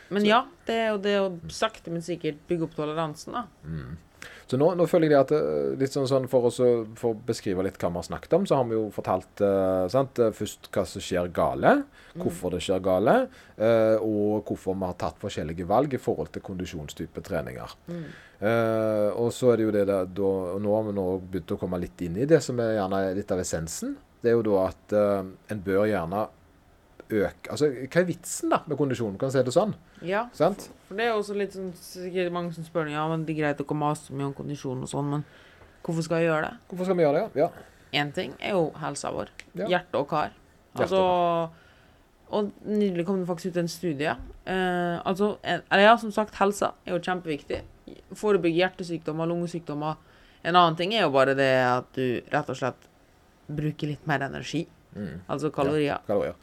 Men 0.10 0.26
ja, 0.26 0.46
det 0.66 0.76
er 0.76 0.90
jo 0.94 0.98
det 1.04 1.16
å 1.20 1.32
sakte, 1.52 1.92
men 1.92 2.02
sikkert 2.02 2.40
bygge 2.48 2.64
opp 2.64 2.76
toleransen, 2.76 3.34
da. 3.34 3.46
Så 4.48 4.58
nå, 4.60 4.70
nå 4.80 4.86
føler 4.88 5.10
jeg 5.10 5.14
det 5.14 5.20
at 5.20 5.32
eh, 5.36 5.72
litt 5.82 5.96
sånn, 5.96 6.08
sånn 6.08 6.28
for, 6.32 6.48
oss 6.48 6.60
å, 6.64 6.70
for 6.98 7.12
å 7.12 7.20
beskrive 7.28 7.66
litt 7.66 7.80
hva 7.82 7.90
vi 7.92 8.00
har 8.00 8.08
snakket 8.08 8.38
om, 8.38 8.46
så 8.48 8.60
har 8.60 8.70
vi 8.70 8.78
jo 8.78 8.86
fortalt 8.96 9.44
uh, 9.44 10.32
først 10.36 10.70
hva 10.72 10.86
som 10.88 11.04
skjer 11.04 11.28
gale, 11.36 11.74
hvorfor 12.16 12.56
det 12.56 12.62
skjer 12.64 12.84
gale, 12.86 13.18
uh, 13.60 13.98
og 14.00 14.48
hvorfor 14.48 14.78
vi 14.78 14.88
har 14.88 14.96
tatt 15.02 15.20
forskjellige 15.22 15.68
valg 15.68 15.98
i 15.98 16.02
forhold 16.02 16.32
til 16.36 16.46
kondisjonstype 16.48 17.24
treninger. 17.26 17.76
Eh, 18.38 19.10
og 19.18 19.32
så 19.34 19.50
er 19.50 19.58
det 19.58 19.64
jo 19.66 19.72
det 19.74 19.86
der, 19.90 20.10
da, 20.14 20.32
nå 20.62 20.74
har 20.76 20.84
vi 20.86 20.92
nå 20.94 21.06
begynt 21.26 21.56
å 21.56 21.58
komme 21.58 21.80
litt 21.82 22.04
inn 22.06 22.20
i 22.22 22.28
det 22.30 22.38
som 22.46 22.60
er 22.62 22.76
gjerne 22.78 23.00
litt 23.18 23.32
av 23.34 23.42
essensen. 23.42 23.96
Det 24.22 24.30
er 24.30 24.38
jo 24.38 24.44
da 24.46 24.68
at 24.68 24.94
en 24.94 25.64
bør 25.66 25.88
gjerne 25.90 26.28
øke 27.10 27.52
Altså, 27.54 27.70
hva 27.72 28.02
er 28.02 28.08
vitsen 28.08 28.52
da 28.52 28.62
med 28.68 28.78
kondisjon? 28.80 29.18
Kan 29.20 29.32
si 29.32 29.44
det 29.44 29.54
sånn? 29.56 29.76
Ja. 30.06 30.26
Sant? 30.36 30.70
For 30.88 31.00
det 31.00 31.08
er 31.08 31.16
også 31.16 31.38
litt 31.38 31.56
sånn 31.56 31.72
sikkert 31.80 32.34
mange 32.36 32.56
som 32.56 32.66
spør 32.68 32.90
ja, 32.92 33.06
men 33.12 33.26
det 33.28 33.36
er 33.36 33.42
greit 33.42 33.64
å 33.64 33.78
mase 33.78 34.16
mye 34.16 34.30
om 34.30 34.36
kondisjon 34.38 34.84
og 34.84 34.92
sånn, 34.92 35.14
men 35.16 35.24
hvorfor 35.86 36.06
skal 36.06 36.22
vi 36.22 36.28
gjøre 36.28 36.50
det? 36.50 36.66
Hvorfor 36.70 36.90
skal 36.90 37.00
vi 37.00 37.06
gjøre 37.06 37.24
det? 37.24 37.44
Ja. 37.44 37.50
Én 37.96 38.12
ting 38.16 38.34
er 38.44 38.58
jo 38.58 38.68
helsa 38.82 39.14
vår. 39.16 39.32
Ja. 39.54 39.70
Hjerte 39.78 40.02
og 40.02 40.10
kar. 40.12 40.36
Altså 40.78 41.00
Og 42.28 42.52
nylig 42.68 43.06
kom 43.08 43.22
det 43.22 43.30
faktisk 43.30 43.56
ut 43.56 43.62
en 43.62 43.70
studie. 43.72 44.12
Eh, 44.44 44.98
altså, 45.08 45.38
eller 45.44 45.84
ja, 45.86 45.94
som 45.98 46.12
sagt, 46.12 46.36
helsa 46.36 46.74
er 46.84 46.98
jo 46.98 47.00
kjempeviktig. 47.00 47.62
Forebygge 48.20 48.60
hjertesykdommer, 48.60 49.30
lungesykdommer. 49.32 49.96
En 50.44 50.56
annen 50.56 50.76
ting 50.76 50.92
er 50.94 51.06
jo 51.06 51.14
bare 51.16 51.38
det 51.40 51.54
at 51.64 51.88
du 51.96 52.20
rett 52.34 52.52
og 52.52 52.60
slett 52.60 52.90
bruker 53.48 53.94
litt 53.94 54.04
mer 54.08 54.26
energi. 54.28 54.66
Mm. 54.98 55.16
Altså 55.30 55.52
kalorier. 55.54 56.02
kalorier. 56.08 56.36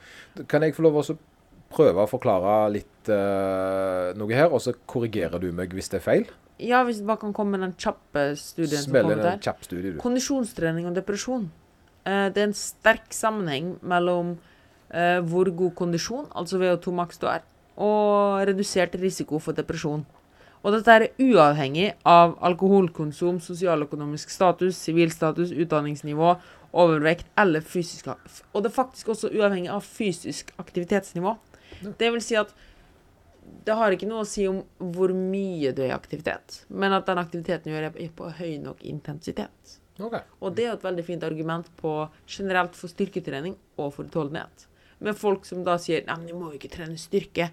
Kan 0.50 0.62
jeg 0.62 0.76
få 0.76 0.86
lov 0.86 1.00
å 1.02 1.04
prøve 1.74 2.04
å 2.04 2.10
forklare 2.10 2.54
litt 2.74 3.10
uh, 3.10 4.14
noe 4.18 4.36
her, 4.36 4.48
og 4.52 4.62
så 4.62 4.74
korrigerer 4.90 5.42
du 5.42 5.50
meg 5.56 5.74
hvis 5.74 5.90
det 5.92 6.00
er 6.00 6.06
feil? 6.06 6.26
Ja, 6.62 6.84
hvis 6.86 7.00
du 7.02 7.08
bare 7.08 7.24
kan 7.24 7.34
komme 7.34 7.56
med 7.56 7.64
den 7.66 7.74
kjappe 7.74 8.28
studien 8.38 8.78
som 8.78 8.92
Smell 8.92 9.08
kom 9.08 9.16
inn 9.16 9.24
ut 9.26 9.46
kjapp 9.46 9.64
studie. 9.66 9.94
Kondisjonstrening 10.02 10.86
og 10.90 10.94
depresjon. 10.96 11.48
Uh, 12.06 12.28
det 12.30 12.42
er 12.42 12.50
en 12.50 12.58
sterk 12.58 13.10
sammenheng 13.16 13.74
mellom 13.82 14.36
uh, 14.36 15.20
hvor 15.26 15.50
god 15.50 15.74
kondisjon, 15.80 16.28
altså 16.30 16.62
VO2 16.62 16.94
maks 16.94 17.22
du 17.22 17.26
er, 17.32 17.42
og 17.74 18.44
redusert 18.46 18.94
risiko 19.02 19.40
for 19.42 19.56
depresjon. 19.56 20.04
Og 20.64 20.72
dette 20.72 20.92
er 20.94 21.10
uavhengig 21.20 21.90
av 22.08 22.38
alkoholkonsum, 22.48 23.36
sosialøkonomisk 23.44 24.30
status, 24.32 24.78
sivilstatus, 24.80 25.52
utdanningsnivå, 25.52 26.30
overvekt 26.74 27.26
eller 27.38 27.64
fysisk 27.64 28.08
Og 28.10 28.62
det 28.62 28.70
er 28.70 28.74
faktisk 28.74 29.12
også 29.14 29.30
uavhengig 29.32 29.70
av 29.72 29.84
fysisk 29.86 30.52
aktivitetsnivå. 30.58 31.36
Det 31.98 32.10
vil 32.10 32.22
si 32.24 32.36
at 32.38 32.54
det 33.64 33.76
har 33.76 33.92
ikke 33.92 34.08
noe 34.08 34.24
å 34.24 34.28
si 34.28 34.46
om 34.48 34.62
hvor 34.78 35.12
mye 35.14 35.72
du 35.76 35.82
er 35.84 35.90
i 35.90 35.96
aktivitet, 35.96 36.62
men 36.68 36.94
at 36.96 37.06
den 37.08 37.20
aktiviteten 37.20 37.68
du 37.68 37.74
gjør, 37.74 37.90
er 37.92 38.12
på 38.16 38.30
høy 38.38 38.54
nok 38.62 38.84
intensitet. 38.88 39.74
Okay. 40.00 40.24
Og 40.40 40.56
det 40.56 40.66
er 40.66 40.74
et 40.74 40.84
veldig 40.84 41.04
fint 41.06 41.24
argument 41.26 41.68
på 41.78 41.92
generelt 42.26 42.74
for 42.76 42.90
styrketrening 42.90 43.54
og 43.76 43.92
for 43.94 44.08
utholdenhet. 44.08 44.66
Men 45.04 45.16
folk 45.18 45.44
som 45.46 45.62
da 45.66 45.76
sier 45.78 46.06
Nei, 46.06 46.16
men 46.18 46.30
du 46.30 46.38
må 46.38 46.50
jo 46.50 46.58
ikke 46.58 46.72
trene 46.72 46.98
styrke. 46.98 47.50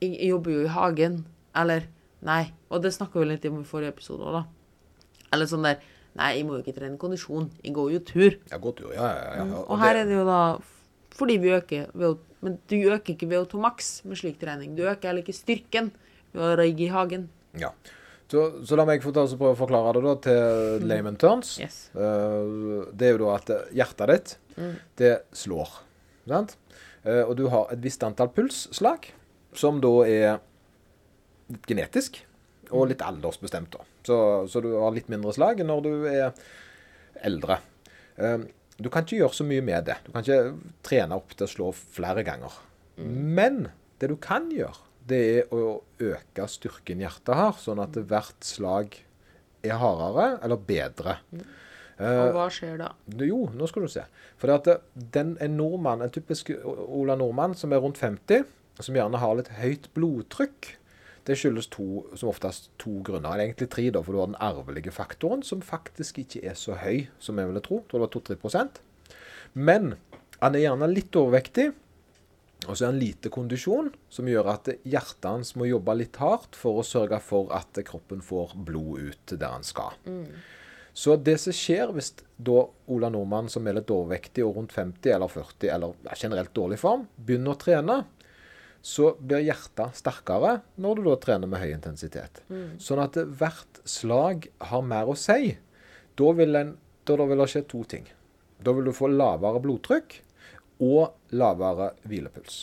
Jeg, 0.00 0.10
jeg 0.10 0.32
jobber 0.32 0.56
jo 0.56 0.64
i 0.64 0.72
hagen. 0.72 1.20
Eller 1.56 1.86
Nei. 2.26 2.48
Og 2.72 2.82
det 2.82 2.94
snakka 2.96 3.20
vi 3.20 3.28
litt 3.30 3.46
om 3.50 3.60
i 3.60 3.68
forrige 3.68 3.94
episode 3.94 4.26
òg, 4.26 4.40
da. 4.40 5.26
Eller 5.34 5.50
sånn 5.50 5.66
der 5.66 5.82
Nei, 6.16 6.30
jeg 6.38 6.46
må 6.48 6.56
jo 6.56 6.64
ikke 6.64 6.76
trene 6.78 6.98
kondisjon. 7.00 7.50
Jeg 7.64 7.74
går 7.76 7.90
jo 7.94 8.00
tur. 8.08 8.38
Jeg 8.38 8.62
går 8.62 8.74
tur. 8.78 8.94
Ja, 8.94 9.10
ja, 9.10 9.26
ja. 9.36 9.44
ja. 9.52 9.60
Og 9.66 9.80
her 9.82 10.00
er 10.00 10.08
det 10.08 10.16
jo 10.16 10.24
da 10.28 10.40
fordi 11.16 11.38
vi 11.40 11.52
øker 11.56 11.92
VO 11.96 12.16
Men 12.44 12.58
du 12.68 12.76
øker 12.92 13.14
ikke 13.14 13.26
VO2 13.26 13.58
maks 13.58 13.86
med 14.04 14.18
slik 14.20 14.36
trening. 14.38 14.74
Du 14.76 14.84
øker 14.84 15.08
heller 15.08 15.24
ikke 15.24 15.34
styrken 15.34 15.88
ved 16.34 16.42
å 16.44 16.56
røyke 16.60 16.84
i 16.86 16.92
hagen. 16.92 17.30
ja. 17.58 17.72
Så, 18.26 18.40
så 18.66 18.74
la 18.74 18.82
meg 18.88 19.04
få 19.04 19.12
ta 19.14 19.22
prøve 19.30 19.54
å 19.54 19.58
forklare 19.58 19.92
det 19.94 20.00
da 20.02 20.14
til 20.24 20.86
layman 20.90 21.14
turns. 21.14 21.52
Yes. 21.62 21.76
Eh, 21.94 22.86
det 22.90 23.06
er 23.06 23.12
jo 23.14 23.20
da 23.22 23.36
at 23.36 23.52
hjertet 23.70 24.10
ditt, 24.10 24.32
det 24.98 25.12
slår. 25.30 25.76
Sant? 26.26 26.56
Eh, 27.06 27.22
og 27.22 27.36
du 27.38 27.44
har 27.52 27.70
et 27.70 27.82
visst 27.84 28.02
antall 28.02 28.32
pulsslag, 28.34 29.12
som 29.54 29.78
da 29.82 29.92
er 30.10 30.40
genetisk 31.70 32.18
og 32.70 32.88
litt 32.90 33.02
aldersbestemt. 33.04 33.72
da. 33.76 33.84
Så, 34.06 34.18
så 34.50 34.62
du 34.64 34.72
har 34.80 34.94
litt 34.96 35.08
mindre 35.12 35.32
slag 35.36 35.62
når 35.66 35.82
du 35.86 35.92
er 36.10 36.32
eldre. 37.26 37.58
Eh, 38.16 38.38
du 38.76 38.90
kan 38.92 39.06
ikke 39.06 39.22
gjøre 39.22 39.38
så 39.38 39.46
mye 39.48 39.64
med 39.64 39.86
det. 39.88 39.96
Du 40.04 40.10
kan 40.12 40.24
ikke 40.24 40.56
trene 40.84 41.16
opp 41.16 41.32
til 41.36 41.46
å 41.46 41.52
slå 41.52 41.70
flere 41.76 42.24
ganger. 42.26 42.52
Men 43.00 43.68
det 44.00 44.10
du 44.12 44.16
kan 44.20 44.50
gjøre, 44.52 44.82
det 45.06 45.20
er 45.38 45.52
å 45.54 45.78
øke 46.02 46.48
styrken 46.50 47.00
hjertet 47.04 47.36
har, 47.38 47.54
sånn 47.62 47.80
at 47.84 47.94
hvert 48.10 48.44
slag 48.44 48.96
er 49.66 49.78
hardere 49.80 50.26
eller 50.44 50.60
bedre. 50.68 51.16
Eh, 51.96 52.20
Og 52.26 52.34
hva 52.36 52.48
skjer 52.52 52.76
da? 52.82 52.90
jo, 53.24 53.46
nå 53.56 53.68
skal 53.70 53.86
du 53.86 53.88
se. 53.92 54.02
For 54.36 54.50
det 54.52 54.58
at 54.76 54.82
den, 55.14 55.36
en 55.40 55.56
nordmann, 55.56 56.02
en 56.04 56.12
typisk 56.12 56.50
Ola 56.66 57.16
nordmann 57.16 57.54
som 57.56 57.72
er 57.72 57.80
rundt 57.80 57.96
50, 58.02 58.44
som 58.84 58.98
gjerne 58.98 59.16
har 59.22 59.38
litt 59.38 59.48
høyt 59.56 59.88
blodtrykk, 59.96 60.74
det 61.26 61.36
skyldes 61.38 61.68
to, 61.74 62.04
som 62.14 62.30
oftest 62.30 62.68
to 62.80 63.00
grunner. 63.06 63.32
Eller 63.32 63.48
egentlig 63.48 63.70
tre, 63.72 63.88
da, 63.94 64.02
for 64.04 64.14
du 64.14 64.20
har 64.22 64.30
den 64.30 64.42
arvelige 64.42 64.94
faktoren, 64.94 65.42
som 65.46 65.64
faktisk 65.64 66.20
ikke 66.22 66.44
er 66.46 66.58
så 66.58 66.76
høy 66.78 67.06
som 67.22 67.38
jeg 67.40 67.50
ville 67.50 67.64
tro. 67.64 67.80
Jeg 67.82 67.90
tror 67.90 68.04
det 68.04 68.06
var 68.06 68.14
2-3 68.14 68.38
prosent. 68.42 68.80
Men 69.56 69.96
han 70.40 70.54
er 70.54 70.66
gjerne 70.66 70.90
litt 70.92 71.16
overvektig, 71.18 71.70
og 72.66 72.72
så 72.72 72.86
er 72.86 72.90
han 72.90 73.00
lite 73.00 73.30
kondisjon, 73.32 73.90
som 74.10 74.28
gjør 74.30 74.50
at 74.54 74.70
hjertet 74.88 75.28
hans 75.28 75.54
må 75.58 75.68
jobbe 75.68 75.94
litt 75.98 76.16
hardt 76.22 76.56
for 76.58 76.80
å 76.80 76.86
sørge 76.86 77.18
for 77.22 77.52
at 77.54 77.78
kroppen 77.86 78.22
får 78.24 78.56
blod 78.66 79.10
ut 79.10 79.34
der 79.36 79.52
han 79.52 79.66
skal. 79.66 79.98
Så 80.96 81.12
det 81.20 81.36
som 81.42 81.52
skjer 81.52 81.90
hvis 81.92 82.14
da 82.40 82.62
Ola 82.88 83.10
Nordmann, 83.12 83.50
som 83.52 83.66
er 83.68 83.76
litt 83.76 83.90
overvektig 83.92 84.44
og 84.46 84.56
rundt 84.56 84.72
50 84.72 85.12
eller 85.12 85.28
40, 85.28 85.68
eller 85.74 86.16
generelt 86.16 86.54
dårlig 86.56 86.78
form, 86.80 87.04
begynner 87.16 87.52
å 87.52 87.60
trene, 87.60 87.98
så 88.86 89.10
blir 89.18 89.42
hjertet 89.42 89.98
sterkere 89.98 90.60
når 90.82 90.98
du 90.98 91.06
da 91.08 91.16
trener 91.22 91.50
med 91.50 91.58
høy 91.58 91.72
intensitet. 91.74 92.42
Sånn 92.78 93.02
at 93.02 93.18
hvert 93.18 93.80
slag 93.88 94.46
har 94.70 94.84
mer 94.86 95.10
å 95.10 95.16
si. 95.18 95.56
Da 96.16 96.28
vil, 96.38 96.54
en, 96.54 96.76
da, 97.02 97.16
da 97.18 97.26
vil 97.26 97.42
det 97.42 97.48
skje 97.50 97.64
to 97.72 97.82
ting. 97.90 98.06
Da 98.62 98.72
vil 98.76 98.86
du 98.86 98.94
få 98.94 99.10
lavere 99.10 99.60
blodtrykk 99.64 100.14
og 100.86 101.34
lavere 101.34 101.90
hvilepuls. 102.06 102.60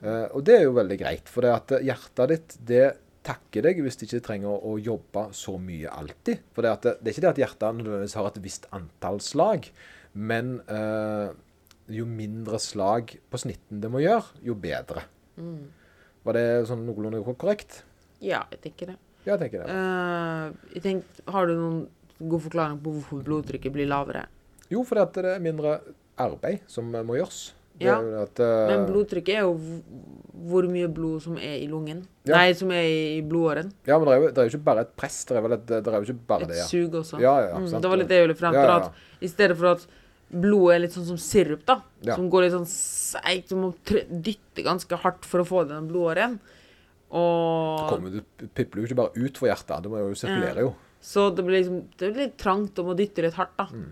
Eh, 0.00 0.24
og 0.32 0.40
det 0.46 0.56
er 0.56 0.64
jo 0.66 0.76
veldig 0.78 0.98
greit, 1.00 1.28
for 1.28 1.44
det 1.44 1.82
hjertet 1.84 2.32
ditt 2.32 2.56
det 2.70 2.86
takker 3.26 3.66
deg 3.66 3.82
hvis 3.82 3.98
du 3.98 4.04
ikke 4.06 4.22
trenger 4.22 4.54
å, 4.54 4.76
jobbe 4.78 5.26
så 5.36 5.56
mye 5.60 5.90
alltid. 5.90 6.46
For 6.54 6.64
det, 6.64 6.76
det, 6.84 6.94
det 7.00 7.10
er 7.10 7.16
ikke 7.16 7.24
det 7.26 7.32
at 7.32 7.42
hjertet 7.42 7.80
nødvendigvis 7.80 8.16
har 8.18 8.30
et 8.30 8.40
visst 8.44 8.70
antall 8.76 9.20
slag, 9.24 9.68
men 10.16 10.56
eh, 10.72 11.28
jo 11.92 12.06
mindre 12.08 12.60
slag 12.62 13.18
på 13.30 13.42
snitten 13.42 13.82
det 13.82 13.92
må 13.92 14.00
gjøre, 14.04 14.40
jo 14.46 14.56
bedre. 14.58 15.04
Var 16.26 16.38
det 16.38 16.46
sånn 16.70 16.86
noenlunde 16.86 17.20
korrekt? 17.36 17.82
Ja, 18.24 18.44
jeg 18.50 18.62
tenker 18.64 18.94
det. 18.94 18.96
Ja, 19.26 19.34
jeg 19.34 19.46
tenker 19.46 19.62
det. 19.62 19.74
Uh, 19.74 20.72
jeg 20.74 20.82
tenker, 20.84 21.28
har 21.34 21.50
du 21.50 21.54
noen 21.58 21.78
god 22.16 22.46
forklaring 22.46 22.80
på 22.82 22.94
hvorfor 22.96 23.22
blodtrykket 23.26 23.74
blir 23.74 23.88
lavere? 23.90 24.24
Jo, 24.72 24.82
fordi 24.86 25.02
at 25.02 25.20
det 25.20 25.36
er 25.36 25.44
mindre 25.44 25.78
arbeid 26.22 26.64
som 26.70 26.88
må 26.90 27.18
gjøres. 27.18 27.50
Ja, 27.82 27.98
at, 28.22 28.40
uh, 28.40 28.70
Men 28.70 28.86
blodtrykket 28.88 29.36
er 29.36 29.44
jo 29.44 29.82
hvor 30.46 30.66
mye 30.70 30.88
blod 30.92 31.20
som 31.26 31.36
er 31.36 31.58
i 31.60 31.66
lungen. 31.68 32.04
Ja. 32.24 32.38
Nei, 32.38 32.54
som 32.56 32.70
er 32.72 32.86
i 32.86 33.20
blodåren. 33.26 33.68
Ja, 33.88 33.98
men 33.98 34.08
det 34.08 34.14
er, 34.14 34.22
jo, 34.22 34.30
det 34.30 34.40
er 34.40 34.48
jo 34.48 34.54
ikke 34.54 34.68
bare 34.68 34.86
et 34.86 34.96
press. 34.96 35.20
Det 35.28 35.36
er, 35.36 35.44
vel 35.44 35.56
et, 35.58 35.66
det 35.68 35.80
er 35.82 35.98
jo 35.98 36.08
ikke 36.08 36.28
bare 36.32 36.46
Et 36.46 36.52
det, 36.54 36.58
ja. 36.62 36.66
sug 36.70 36.98
også. 37.02 37.20
Ja, 37.20 37.34
ja, 37.42 37.50
ja, 37.50 37.60
mm, 37.60 37.68
sant. 37.72 37.84
det 37.84 37.92
var 37.92 38.00
litt 38.00 38.10
det 38.12 38.20
jeg 38.20 38.28
ville 38.28 38.38
frem 38.38 38.56
til. 38.56 39.06
I 39.20 39.30
stedet 39.32 39.56
for 39.58 39.72
at 39.74 39.86
blodet 40.30 40.74
er 40.74 40.80
litt 40.84 40.94
sånn 40.96 41.06
som 41.06 41.18
sirup, 41.20 41.64
da. 41.68 41.80
Ja. 42.02 42.16
Som 42.16 42.30
går 42.30 42.46
litt 42.46 42.54
sånn 42.56 42.66
seigt. 42.70 43.50
Du 43.52 43.56
må 43.60 43.72
dytte 43.84 44.64
ganske 44.66 44.98
hardt 45.02 45.24
for 45.28 45.42
å 45.42 45.46
få 45.48 45.62
den 45.68 45.86
blodåren. 45.90 46.38
Og 47.14 47.86
Kommer, 47.92 48.10
du 48.10 48.48
pipler 48.56 48.82
jo 48.82 48.88
ikke 48.88 48.98
bare 48.98 49.14
ut 49.28 49.38
for 49.38 49.48
hjertet. 49.50 49.84
Det 49.84 49.92
må 49.92 50.00
jo 50.02 50.16
sirkulere 50.18 50.64
jo. 50.66 50.72
Så 51.06 51.28
det 51.36 51.44
blir 51.46 51.60
liksom 51.60 51.84
Det 52.00 52.08
blir 52.10 52.26
litt 52.26 52.36
trangt 52.40 52.78
om 52.82 52.90
å 52.90 52.96
dytte 52.98 53.22
litt 53.22 53.38
hardt, 53.38 53.54
da. 53.60 53.68
Mm. 53.70 53.86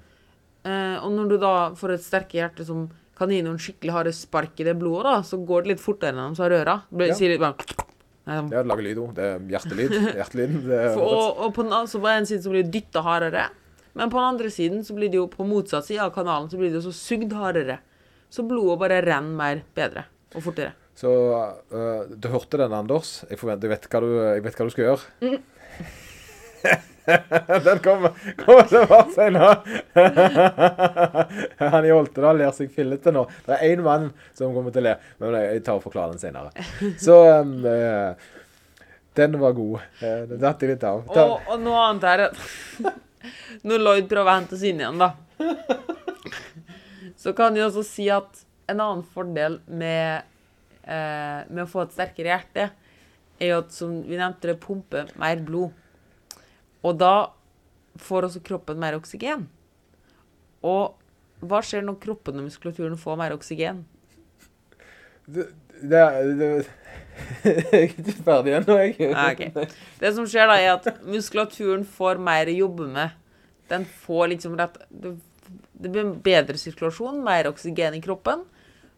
Eh, 0.65 0.97
og 1.05 1.13
når 1.15 1.29
du 1.31 1.39
da 1.39 1.55
får 1.79 1.95
et 1.95 2.05
sterke 2.05 2.39
hjerte 2.41 2.67
som 2.67 2.87
kan 3.15 3.31
gi 3.31 3.43
noen 3.47 3.61
skikkelig 3.63 3.93
harde 3.95 4.13
spark 4.17 4.59
i 4.59 4.67
det 4.67 4.75
blodet, 4.81 5.07
da, 5.07 5.19
så 5.23 5.39
går 5.39 5.63
det 5.63 5.75
litt 5.75 5.83
fortere 5.85 6.17
enn 6.19 6.35
de 6.35 6.43
har 6.43 6.51
røra. 6.51 6.77
Det 6.91 6.99
blir- 6.99 7.09
Ja. 7.13 7.15
sier 7.15 7.29
litt 7.31 7.41
bare 7.41 7.55
Ja, 8.27 8.63
lage 8.65 8.83
lyd 8.83 8.97
òg. 8.97 9.15
Det 9.15 9.25
er 9.25 9.39
hjertelyd. 9.53 9.91
Hjertelyd. 10.17 10.67
Det 10.67 10.79
er, 10.81 10.99
og, 10.99 11.39
og 11.45 11.55
på 11.55 11.63
den, 11.63 11.87
på 11.87 12.09
en 12.09 12.27
side 12.27 12.43
så 12.43 12.51
blir 12.51 12.65
du 12.65 12.71
dytta 12.73 13.03
hardere, 13.05 13.51
men 13.95 14.11
på 14.11 14.19
den 14.19 14.27
andre 14.27 14.51
siden 14.51 14.85
så 14.85 14.95
blir 14.97 15.11
det 15.11 15.21
jo 15.21 15.27
på 15.31 15.47
motsatt 15.47 15.87
side 15.87 16.03
av 16.03 16.15
kanalen 16.15 16.51
så 16.51 16.59
blir 16.59 16.73
det 16.73 16.81
jo 16.81 16.89
så 16.89 16.95
sugd 16.99 17.35
hardere. 17.39 17.79
Så 18.31 18.43
blodet 18.47 18.81
bare 18.81 19.03
renner 19.07 19.37
mer 19.39 19.61
bedre 19.77 20.09
og 20.35 20.43
fortere. 20.43 20.75
Så 20.99 21.11
uh, 21.11 22.03
du 22.11 22.29
hørte 22.31 22.59
den, 22.59 22.75
Anders. 22.75 23.21
Jeg, 23.31 23.39
forventer, 23.39 23.69
jeg, 23.69 23.77
vet 23.77 23.87
hva 23.91 24.01
du, 24.03 24.11
jeg 24.19 24.43
vet 24.45 24.59
hva 24.59 24.67
du 24.67 24.75
skal 24.75 24.89
gjøre. 24.89 25.05
den 27.67 27.81
kommer, 27.85 28.15
kommer 28.39 28.69
til 28.71 28.79
å 28.81 28.89
være 28.91 29.15
senere. 29.15 29.55
Han 31.75 31.89
i 31.89 31.93
Oltedal 31.95 32.39
ler 32.41 32.55
seg 32.57 32.71
fillete 32.75 33.13
nå. 33.15 33.27
Det 33.47 33.59
er 33.59 33.75
én 33.75 33.83
mann 33.85 34.11
som 34.37 34.55
kommer 34.55 34.75
til 34.75 34.85
å 34.85 34.89
le, 34.89 34.95
men 35.21 35.39
jeg 35.43 35.65
tar 35.67 35.81
og 35.81 35.87
forklarer 35.87 36.15
den 36.15 36.23
senere. 36.23 36.51
Så 37.07 37.19
um, 37.43 37.57
uh, 37.67 38.15
den 39.19 39.39
var 39.43 39.59
god. 39.59 39.89
Uh, 40.01 40.23
Den 40.31 40.41
datt 40.47 40.63
jeg 40.63 40.75
litt 40.75 40.87
av. 40.89 41.03
Og, 41.11 41.51
og 41.51 41.59
noe 41.63 41.89
annet 41.91 42.09
er 42.15 42.27
Når 43.65 43.83
Lloyd 43.83 44.09
prøver 44.11 44.31
å 44.31 44.37
hente 44.39 44.57
oss 44.57 44.65
inn 44.67 44.83
igjen, 44.83 45.01
da, 45.01 45.13
så 47.23 47.35
kan 47.37 47.57
jeg 47.57 47.69
også 47.69 47.85
si 47.87 48.09
at 48.13 48.43
en 48.71 48.81
annen 48.81 49.05
fordel 49.15 49.59
med, 49.67 50.27
eh, 50.83 51.41
med 51.49 51.63
å 51.65 51.71
få 51.71 51.85
et 51.85 51.95
sterkere 51.97 52.33
hjerte, 52.33 52.69
er 53.41 53.51
jo 53.51 53.63
at, 53.63 53.73
som 53.75 53.97
vi 54.05 54.19
nevnte, 54.19 54.51
det 54.51 54.61
pumper 54.63 55.11
mer 55.21 55.41
blod. 55.45 55.73
Og 56.85 57.01
da 57.01 57.31
får 58.01 58.29
også 58.29 58.45
kroppen 58.45 58.81
mer 58.81 58.97
oksygen. 58.99 59.47
Og 60.65 60.95
hva 61.45 61.61
skjer 61.65 61.85
når 61.85 62.01
kroppen 62.03 62.41
og 62.41 62.49
muskulaturen 62.49 63.01
får 63.01 63.21
mer 63.21 63.35
oksygen? 63.37 63.85
det, 65.27 65.49
det, 65.91 66.05
det, 66.39 66.49
jeg 67.45 67.65
er 67.71 67.85
ikke 67.89 68.17
ferdig 68.25 68.57
ennå, 68.59 68.79
jeg. 68.81 69.13
Okay. 69.13 69.69
Det 70.01 70.15
som 70.17 70.27
skjer 70.31 70.51
da, 70.51 70.57
er 70.59 70.73
at 70.77 71.05
muskulaturen 71.07 71.85
får 71.87 72.21
mer 72.23 72.51
å 72.51 72.57
jobbe 72.57 72.89
med. 72.97 73.15
Den 73.71 73.87
får 74.05 74.35
liksom 74.35 74.59
rett 74.61 74.77
Det, 74.91 75.15
det 75.85 75.93
blir 75.93 76.13
bedre 76.25 76.59
sirkulasjon, 76.61 77.23
mer 77.25 77.49
oksygen 77.51 77.97
i 77.99 78.03
kroppen, 78.05 78.45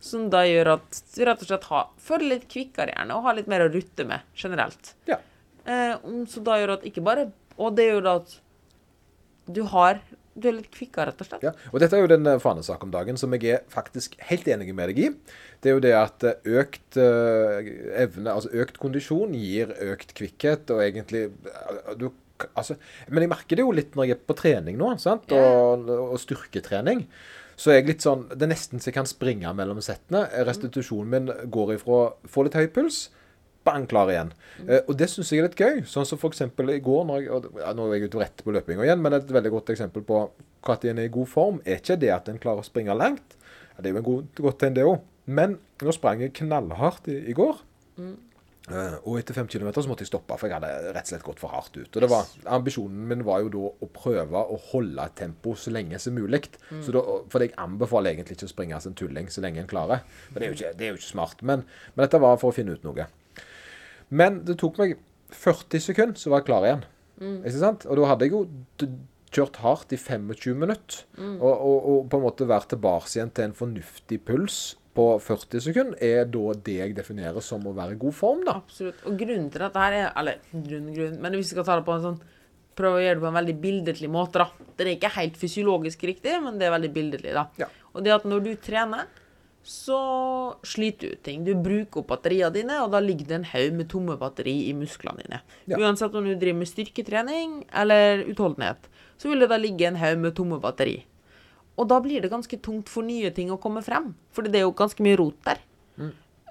som 0.03 0.29
da 0.31 0.45
gjør 0.47 0.77
at 0.77 1.01
du 1.15 1.23
rett 1.27 1.43
og 1.43 1.49
slett 1.49 1.71
har, 1.71 1.89
føler 2.09 2.37
litt 2.37 2.47
kvikkere 2.53 2.93
gjerne, 2.95 3.17
og 3.17 3.27
har 3.27 3.39
litt 3.39 3.51
mer 3.51 3.65
å 3.65 3.71
rutte 3.73 4.07
med 4.07 4.27
generelt. 4.39 4.93
Ja. 5.11 5.19
Eh, 5.67 5.97
så 6.31 6.43
da 6.47 6.61
gjør 6.61 6.77
at 6.77 6.85
ikke 6.87 7.03
bare 7.03 7.25
Og 7.59 7.73
det 7.75 7.89
gjør 7.89 8.03
da 8.05 8.13
at 8.21 8.35
du 9.51 9.65
har 9.73 9.99
Du 10.37 10.51
er 10.51 10.59
litt 10.59 10.69
kvikkere, 10.73 11.11
rett 11.11 11.23
og 11.25 11.29
slett. 11.31 11.45
Ja, 11.47 11.55
og 11.73 11.81
Dette 11.81 11.97
er 11.97 12.05
jo 12.05 12.11
den 12.11 12.27
fanesaken 12.27 12.67
fanesak 12.67 12.85
om 12.85 12.93
dagen 12.93 13.17
som 13.21 13.33
jeg 13.35 13.55
er 13.55 13.65
faktisk 13.73 14.17
helt 14.29 14.47
enig 14.49 14.75
med 14.75 14.93
deg 14.93 15.01
i. 15.01 15.09
Det 15.61 15.71
er 15.71 15.77
jo 15.77 15.83
det 15.85 15.95
at 15.97 16.27
eh, 16.27 16.51
økt 16.61 16.99
eh, 17.01 17.71
evne, 18.03 18.35
altså 18.35 18.53
økt 18.53 18.79
kondisjon 18.83 19.35
gir 19.35 19.73
økt 19.93 20.15
kvikkhet, 20.17 20.71
og 20.71 20.83
egentlig 20.85 21.29
eh, 21.31 21.95
du, 21.97 22.11
altså, 22.55 22.77
Men 23.09 23.25
jeg 23.25 23.33
merker 23.33 23.57
det 23.57 23.65
jo 23.65 23.73
litt 23.73 23.97
når 23.97 24.11
jeg 24.11 24.19
er 24.19 24.29
på 24.29 24.37
trening 24.37 24.79
nå, 24.79 24.93
sant? 24.99 25.33
Og, 25.33 25.89
og 25.89 26.21
styrketrening. 26.21 27.07
Så 27.57 27.73
jeg 27.73 27.87
litt 27.89 28.05
sånn 28.05 28.27
Det 28.35 28.45
er 28.45 28.51
nesten 28.53 28.83
så 28.83 28.91
jeg 28.91 28.99
kan 28.99 29.09
springe 29.09 29.49
mellom 29.57 29.81
settene. 29.81 30.27
Restitusjonen 30.45 31.13
min 31.13 31.31
går 31.49 31.79
ifra 31.79 32.01
å 32.03 32.11
få 32.29 32.45
litt 32.45 32.59
høy 32.59 32.69
puls 32.69 33.07
bang, 33.67 33.87
klar 33.91 34.11
igjen. 34.13 34.33
Eh, 34.65 34.83
og 34.87 34.95
det 34.99 35.09
syns 35.13 35.33
jeg 35.33 35.43
er 35.43 35.49
litt 35.49 35.61
gøy. 35.61 35.83
Sånn 35.91 36.09
som 36.09 36.21
f.eks. 36.21 36.45
i 36.47 36.83
går, 36.87 37.03
når 37.09 37.23
jeg, 37.23 37.33
og, 37.35 37.49
ja, 37.61 37.73
nå 37.77 37.89
er 37.89 37.99
jeg 37.99 38.11
ute 38.11 38.23
rett 38.23 38.45
på 38.47 38.55
løpinga 38.55 38.87
igjen, 38.87 39.03
men 39.05 39.19
et 39.19 39.35
veldig 39.37 39.53
godt 39.59 39.75
eksempel 39.75 40.07
på 40.07 40.23
at 40.73 40.87
en 40.91 41.03
er 41.03 41.11
i 41.11 41.15
god 41.15 41.31
form, 41.31 41.61
er 41.65 41.83
ikke 41.83 41.99
det 42.03 42.13
at 42.15 42.31
en 42.31 42.41
klarer 42.43 42.65
å 42.65 42.67
springe 42.67 42.95
langt. 42.97 43.37
Ja, 43.75 43.83
det 43.83 43.91
er 43.91 43.97
jo 43.97 44.03
en 44.03 44.09
god, 44.11 44.31
godt 44.41 44.63
tegn, 44.63 44.79
det 44.79 44.87
òg. 44.87 45.03
Men 45.27 45.59
nå 45.83 45.95
sprang 45.95 46.23
jeg 46.23 46.35
knallhardt 46.39 47.11
i, 47.13 47.19
i 47.31 47.37
går. 47.37 47.61
Eh, 48.67 48.95
og 49.07 49.21
etter 49.21 49.37
fem 49.37 49.47
kilometer 49.51 49.85
så 49.85 49.91
måtte 49.91 50.03
jeg 50.03 50.11
stoppe, 50.11 50.35
for 50.41 50.51
jeg 50.51 50.57
hadde 50.57 50.93
rett 50.95 51.07
og 51.07 51.13
slett 51.13 51.27
gått 51.27 51.43
for 51.43 51.55
hardt 51.55 51.77
ut. 51.77 51.87
Og 51.87 52.03
det 52.03 52.09
var, 52.11 52.31
Ambisjonen 52.57 53.05
min 53.13 53.23
var 53.27 53.45
jo 53.45 53.53
da 53.55 53.69
å 53.71 53.89
prøve 53.95 54.43
å 54.43 54.59
holde 54.73 55.07
tempo 55.19 55.55
så 55.59 55.71
lenge 55.75 56.01
som 56.03 56.17
mulig. 56.19 56.49
Så 56.83 56.95
da, 56.95 57.03
for 57.31 57.45
jeg 57.45 57.55
anbefaler 57.63 58.15
egentlig 58.15 58.39
ikke 58.39 58.49
å 58.51 58.55
springe 58.55 58.81
som 58.83 58.95
en 58.95 58.99
tulling 58.99 59.31
så 59.31 59.45
lenge 59.45 59.63
en 59.63 59.71
klarer. 59.71 60.03
Men 60.33 60.41
det 60.41 60.49
er 60.49 60.51
jo 60.51 60.59
ikke, 60.59 60.73
det 60.79 60.89
er 60.89 60.93
jo 60.95 60.99
ikke 60.99 61.13
smart. 61.13 61.47
Men, 61.47 61.63
men 61.95 62.07
dette 62.07 62.23
var 62.23 62.41
for 62.43 62.51
å 62.51 62.57
finne 62.57 62.75
ut 62.75 62.87
noe. 62.87 63.07
Men 64.09 64.41
det 64.47 64.59
tok 64.61 64.79
meg 64.83 64.97
40 65.35 65.83
sekunder, 65.83 66.19
så 66.21 66.31
var 66.33 66.43
jeg 66.43 66.49
klar 66.51 66.67
igjen. 66.67 66.87
Ikke 67.19 67.59
sant? 67.59 67.87
Og 67.89 67.99
da 67.99 68.11
hadde 68.13 68.27
jeg 68.29 68.35
jo 68.35 68.43
kjørt 69.35 69.61
hardt 69.65 69.93
i 69.93 69.99
25 70.01 70.59
minutter. 70.63 71.05
Og, 71.19 71.53
og, 71.53 71.77
og 71.91 72.11
på 72.13 72.21
en 72.21 72.27
måte 72.27 72.49
vært 72.49 72.71
tilbake 72.73 73.11
igjen 73.15 73.33
til 73.35 73.49
en 73.49 73.57
fornuftig 73.57 74.21
puls 74.27 74.77
på 74.97 75.09
40 75.21 75.61
sekunder, 75.67 75.99
er 76.01 76.25
da 76.33 76.55
det 76.65 76.79
jeg 76.79 76.95
definerer 76.97 77.45
som 77.45 77.67
å 77.69 77.75
være 77.77 77.97
i 77.97 78.01
god 78.01 78.17
form, 78.17 78.47
da. 78.47 78.57
Absolutt. 78.63 79.03
Og 79.09 79.19
grunnen 79.21 79.51
til 79.53 79.65
dette 79.67 79.83
her 79.83 79.97
er 79.99 80.07
Eller 80.17 80.39
grunn, 80.55 80.89
grunn 80.95 81.19
Men 81.21 81.37
hvis 81.37 81.51
vi 81.51 81.57
skal 81.57 81.67
ta 81.69 81.77
det 81.77 81.85
på 81.85 81.97
en 81.97 82.07
sånn 82.07 82.17
Prøve 82.77 83.01
å 83.01 83.03
gjøre 83.03 83.19
det 83.19 83.25
på 83.25 83.29
en 83.29 83.37
veldig 83.39 83.57
billedlig 83.61 84.09
måte, 84.13 84.41
da. 84.41 84.73
Det 84.77 84.85
er 84.85 84.91
ikke 84.95 85.13
helt 85.15 85.37
fysiologisk 85.41 86.03
riktig, 86.05 86.35
men 86.45 86.59
det 86.61 86.67
er 86.69 86.75
veldig 86.75 86.91
billedlig, 86.93 87.33
da. 87.33 87.47
Ja. 87.61 87.69
Og 87.97 88.05
det 88.05 88.13
at 88.13 88.27
når 88.29 88.43
du 88.45 88.51
trener, 88.61 89.07
så 89.67 90.01
sliter 90.63 91.09
du 91.09 91.17
ut 91.17 91.23
ting. 91.27 91.45
Du 91.45 91.53
bruker 91.59 92.03
opp 92.03 92.13
batteriene 92.13 92.55
dine, 92.55 92.79
og 92.85 92.93
da 92.95 93.01
ligger 93.03 93.27
det 93.27 93.39
en 93.41 93.49
haug 93.51 93.75
med 93.81 93.91
tomme 93.91 94.15
batteri 94.21 94.55
i 94.69 94.75
musklene 94.79 95.25
dine. 95.25 95.41
Ja. 95.67 95.81
Uansett 95.83 96.15
om 96.15 96.25
du 96.27 96.37
driver 96.39 96.61
med 96.61 96.71
styrketrening 96.71 97.59
eller 97.75 98.23
utholdenhet, 98.31 98.87
så 99.19 99.33
vil 99.33 99.43
det 99.43 99.51
da 99.51 99.59
ligge 99.59 99.89
en 99.89 99.99
haug 99.99 100.23
med 100.23 100.37
tomme 100.39 100.61
batteri. 100.63 101.01
Og 101.77 101.91
da 101.91 101.99
blir 102.01 102.23
det 102.23 102.33
ganske 102.33 102.59
tungt 102.63 102.89
for 102.89 103.05
nye 103.05 103.33
ting 103.35 103.51
å 103.53 103.61
komme 103.61 103.83
frem, 103.85 104.13
for 104.33 104.47
det 104.47 104.63
er 104.63 104.69
jo 104.69 104.77
ganske 104.77 105.03
mye 105.05 105.19
rot 105.21 105.41
der. 105.45 105.61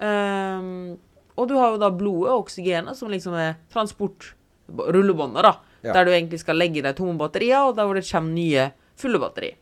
Ehm, 0.04 0.96
og 1.36 1.48
du 1.48 1.56
har 1.56 1.74
jo 1.74 1.80
da 1.80 1.90
blodet 1.92 2.32
og 2.32 2.46
oksygenet, 2.46 2.96
som 2.98 3.10
liksom 3.12 3.36
er 3.38 3.56
transportrullebåndet, 3.72 5.42
da. 5.46 5.54
Ja. 5.86 5.94
Der 5.96 6.06
du 6.06 6.12
egentlig 6.12 6.40
skal 6.42 6.58
legge 6.58 6.82
deg 6.84 6.96
tomme 6.98 7.16
batterier, 7.20 7.68
og 7.68 7.76
der 7.78 7.88
hvor 7.88 7.98
det 7.98 8.06
kommer 8.08 8.34
nye 8.34 8.70
fulle 8.98 9.20
batteri. 9.22 9.52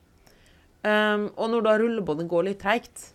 Um, 0.85 1.31
og 1.41 1.49
når 1.51 1.65
da 1.65 1.75
rullebåndet 1.81 2.29
går 2.29 2.49
litt 2.51 2.61
treigt, 2.61 3.14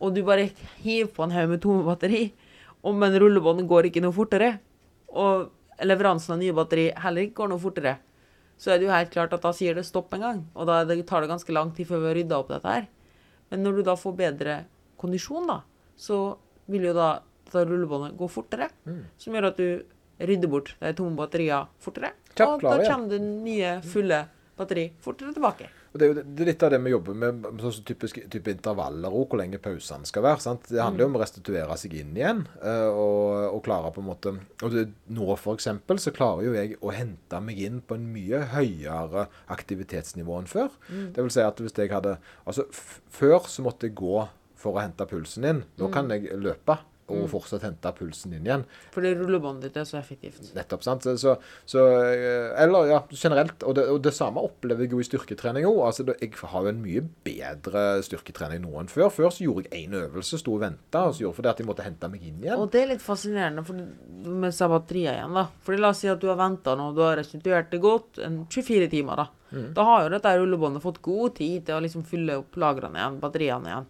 og 0.00 0.14
du 0.14 0.22
bare 0.26 0.50
hiver 0.84 1.10
på 1.12 1.24
en 1.24 1.34
haug 1.34 1.52
med 1.54 1.62
tomme 1.64 1.86
batteri, 1.86 2.24
og 2.86 2.94
men 2.94 3.16
rullebåndet 3.18 3.68
går 3.68 3.88
ikke 3.88 4.02
noe 4.04 4.14
fortere, 4.14 4.58
og 5.08 5.48
leveransen 5.84 6.36
av 6.36 6.42
nye 6.42 6.54
batteri 6.56 6.90
heller 7.02 7.26
ikke 7.26 7.40
går 7.42 7.50
noe 7.52 7.62
fortere, 7.62 7.96
så 8.56 8.72
er 8.72 8.78
det 8.80 8.86
jo 8.86 8.94
helt 8.94 9.12
klart 9.12 9.34
at 9.36 9.42
da 9.44 9.52
sier 9.52 9.76
det 9.76 9.84
stopp 9.84 10.14
en 10.16 10.22
gang. 10.24 10.38
Og 10.56 10.68
da 10.68 10.80
tar 11.04 11.24
det 11.24 11.28
ganske 11.28 11.52
lang 11.52 11.74
tid 11.76 11.88
før 11.90 12.00
vi 12.00 12.08
har 12.08 12.16
rydda 12.16 12.38
opp 12.40 12.52
dette 12.54 12.72
her. 12.72 12.86
Men 13.52 13.62
når 13.62 13.76
du 13.76 13.82
da 13.84 13.96
får 14.00 14.14
bedre 14.16 14.54
kondisjon, 14.96 15.44
da, 15.50 15.60
så 15.96 16.38
vil 16.72 16.88
jo 16.88 16.94
da 16.96 17.10
dette 17.44 17.66
rullebåndet 17.68 18.16
gå 18.16 18.28
fortere. 18.32 18.70
Som 19.20 19.36
gjør 19.36 19.50
at 19.50 19.60
du 19.60 19.84
rydder 20.24 20.48
bort 20.48 20.72
de 20.80 20.94
tomme 20.96 21.18
batteriene 21.18 21.68
fortere. 21.84 22.14
Kjapt 22.32 22.64
og 22.64 22.64
da 22.64 22.78
kommer 22.88 23.12
det 23.12 23.20
nye, 23.20 23.74
fulle 23.84 24.22
batteri 24.56 24.86
fortere 25.04 25.36
tilbake. 25.36 25.68
Det 25.96 26.06
er 26.06 26.12
jo 26.12 26.16
det 26.20 26.44
er 26.44 26.50
litt 26.50 26.64
av 26.66 26.72
det 26.74 26.80
vi 26.84 26.92
jobber 26.92 27.18
med, 27.18 27.46
sånn 27.62 27.86
typisk, 27.88 28.20
type 28.32 28.52
intervaller 28.52 29.14
og 29.14 29.30
hvor 29.30 29.40
lenge 29.40 29.60
pausene 29.62 30.08
skal 30.08 30.24
være. 30.26 30.42
sant? 30.44 30.68
Det 30.70 30.82
handler 30.82 31.04
jo 31.04 31.10
om 31.10 31.18
å 31.18 31.22
restituere 31.22 31.78
seg 31.80 31.96
inn 32.00 32.16
igjen 32.16 32.44
eh, 32.60 32.88
og, 32.88 33.56
og 33.56 33.62
klare 33.66 33.92
på 33.94 34.02
en 34.02 34.08
måte 34.10 34.34
Og 34.64 34.72
det, 34.74 34.86
nå 35.12 35.28
eksempel 35.54 36.00
så 36.02 36.12
klarer 36.16 36.46
jo 36.46 36.56
jeg 36.56 36.78
å 36.80 36.94
hente 36.94 37.40
meg 37.44 37.60
inn 37.62 37.80
på 37.84 37.98
en 37.98 38.08
mye 38.12 38.42
høyere 38.54 39.26
aktivitetsnivå 39.52 40.40
enn 40.40 40.50
før. 40.50 40.74
Det 41.14 41.22
vil 41.22 41.32
si 41.32 41.44
at 41.44 41.60
hvis 41.62 41.76
jeg 41.76 41.92
hadde 41.92 42.16
Altså 42.46 42.66
før 42.72 43.48
så 43.50 43.64
måtte 43.66 43.88
jeg 43.88 43.96
gå 43.98 44.26
for 44.56 44.76
å 44.76 44.82
hente 44.82 45.06
pulsen 45.08 45.46
inn. 45.46 45.64
Nå 45.80 45.90
kan 45.94 46.10
jeg 46.12 46.32
løpe 46.40 46.78
og 47.12 47.28
fortsatt 47.30 47.64
hente 47.66 47.92
pulsen 47.96 48.34
inn 48.36 48.46
igjen. 48.46 48.64
Fordi 48.94 49.12
rullebåndet 49.16 49.68
ditt 49.68 49.78
er 49.80 49.86
så 49.88 49.98
effektivt. 50.00 50.50
Nettopp. 50.56 50.82
sant? 50.86 51.06
Så, 51.06 51.36
så, 51.68 51.84
eh, 52.10 52.50
Eller 52.62 52.90
ja, 52.90 53.00
generelt. 53.10 53.62
Og 53.62 53.76
det, 53.78 53.86
og 53.92 54.00
det 54.02 54.14
samme 54.16 54.42
opplever 54.42 54.86
jeg 54.86 54.94
jo 54.96 55.02
i 55.02 55.06
styrketrening 55.06 55.68
òg. 55.68 55.80
Altså, 55.86 56.06
jeg 56.20 56.32
har 56.42 56.66
jo 56.66 56.72
en 56.72 56.82
mye 56.82 57.04
bedre 57.26 57.86
styrketrening 58.06 58.64
nå 58.64 58.74
enn 58.80 58.90
før. 58.90 59.10
Før 59.14 59.30
så 59.34 59.46
gjorde 59.46 59.70
jeg 59.70 59.86
én 59.86 59.96
øvelse, 60.00 60.40
sto 60.42 60.56
og 60.56 60.64
venta, 60.64 61.06
og 61.06 61.14
så 61.14 61.24
gjorde 61.24 61.34
jeg 61.34 61.40
fordi 61.40 61.52
at 61.52 61.62
jeg 61.62 61.70
måtte 61.70 61.86
hente 61.86 62.12
meg 62.12 62.26
inn 62.26 62.42
igjen. 62.42 62.60
Og 62.60 62.70
det 62.72 62.82
er 62.82 62.92
litt 62.94 63.04
fascinerende 63.04 63.64
med 63.66 64.50
disse 64.50 64.70
igjen, 64.96 65.34
da. 65.36 65.46
Fordi 65.62 65.82
la 65.82 65.92
oss 65.94 66.02
si 66.02 66.10
at 66.10 66.22
du 66.22 66.28
har 66.30 66.40
venta 66.40 66.74
nå, 66.78 66.92
du 66.96 67.02
har 67.04 67.18
restituert 67.20 67.70
det 67.70 67.82
godt, 67.82 68.22
en 68.24 68.42
24 68.50 68.90
timer, 68.92 69.22
da. 69.22 69.28
Da 69.76 69.84
har 69.86 70.04
jo 70.04 70.12
dette 70.12 70.32
rullebåndet 70.36 70.82
fått 70.82 70.98
god 71.04 71.36
tid 71.38 71.66
til 71.68 71.76
å 71.76 71.82
liksom 71.84 72.02
fylle 72.08 72.40
opp 72.40 72.56
lagrene 72.58 72.98
igjen, 72.98 73.20
batteriene 73.22 73.70
igjen. 73.70 73.86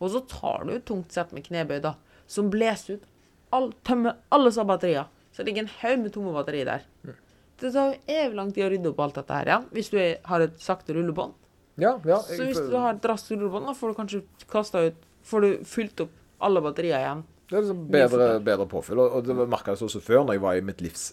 Og 0.00 0.12
så 0.14 0.22
tar 0.30 0.64
du 0.68 0.78
tungt 0.86 1.12
sett 1.12 1.32
med 1.36 1.44
knebøy, 1.44 1.80
da, 1.84 1.94
som 2.30 2.50
blåser 2.52 2.98
ut 2.98 3.08
all, 3.54 3.72
tømmer 3.86 4.20
alle 4.30 4.52
disse 4.52 4.64
batterier. 4.66 5.10
Så 5.30 5.42
det 5.42 5.50
ligger 5.50 5.66
en 5.66 5.74
haug 5.80 6.04
med 6.04 6.14
tomme 6.14 6.34
batterier 6.34 6.68
der. 6.68 6.86
Det 7.60 7.72
tar 7.74 7.92
jo 7.92 7.98
evig 8.08 8.38
lang 8.38 8.52
tid 8.54 8.66
å 8.66 8.70
rydde 8.72 8.90
opp 8.92 9.02
alt 9.04 9.18
dette 9.20 9.36
her 9.36 9.50
igjen, 9.50 9.66
hvis 9.74 9.90
du 9.92 9.98
er, 10.00 10.12
har 10.30 10.44
et 10.46 10.62
sakte 10.62 10.96
rullebånd. 10.96 11.34
Ja, 11.80 11.94
ja. 12.08 12.20
Så 12.24 12.44
hvis 12.44 12.60
du 12.60 12.76
har 12.76 12.94
et 12.96 13.06
raskt 13.08 13.30
rullebånd, 13.32 13.68
da 13.68 13.74
får 13.76 13.92
du 13.92 13.98
kanskje 14.00 14.22
kasta 14.50 14.86
ut 14.90 15.06
Får 15.20 15.44
du 15.44 15.64
fylt 15.68 16.00
opp 16.00 16.14
alle 16.40 16.62
batterier 16.64 16.96
igjen. 16.96 17.18
Det 17.50 17.58
er 17.58 17.64
liksom 17.66 17.82
bedre, 17.92 18.28
bedre 18.40 18.64
påfyll. 18.70 19.02
Og, 19.02 19.18
og 19.18 19.26
det 19.26 19.34
merka 19.36 19.74
jeg 19.74 19.84
også 19.84 20.00
før, 20.00 20.22
når 20.24 20.38
jeg 20.38 20.42
var 20.46 20.56
i 20.56 20.62
mitt 20.64 20.80
livs 20.80 21.10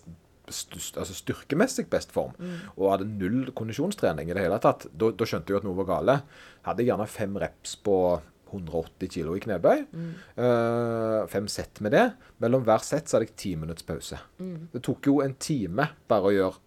altså 0.47 1.11
styrkemessig 1.11 1.89
best 1.91 2.13
form, 2.15 2.32
og 2.78 2.91
hadde 2.93 3.09
null 3.20 3.49
kondisjonstrening 3.51 4.30
i 4.30 4.36
det 4.38 4.45
hele 4.45 4.59
tatt, 4.63 4.86
da, 4.95 5.09
da 5.11 5.28
skjønte 5.28 5.51
jeg 5.51 5.59
at 5.59 5.68
noe 5.68 5.76
var 5.82 5.89
gale. 5.89 6.15
Hadde 6.63 6.86
jeg 6.86 6.91
gjerne 6.93 7.07
fem 7.11 7.36
reps 7.43 7.76
på 7.84 7.97
180 8.52 9.10
kilo 9.14 9.36
i 9.38 9.41
knebøy. 9.43 9.86
eh, 10.38 11.28
fem 11.28 11.48
sett 11.48 11.82
med 11.82 11.91
det. 11.95 12.06
Mellom 12.43 12.64
hver 12.68 12.84
sett 12.86 13.08
så 13.08 13.18
hadde 13.18 13.30
jeg 13.30 13.36
ti 13.38 13.56
minutts 13.56 13.84
pause. 13.88 14.20
Det 14.74 14.82
tok 14.84 15.06
jo 15.10 15.22
en 15.22 15.36
time 15.36 15.89
bare 16.08 16.30
å 16.30 16.34
gjøre 16.36 16.64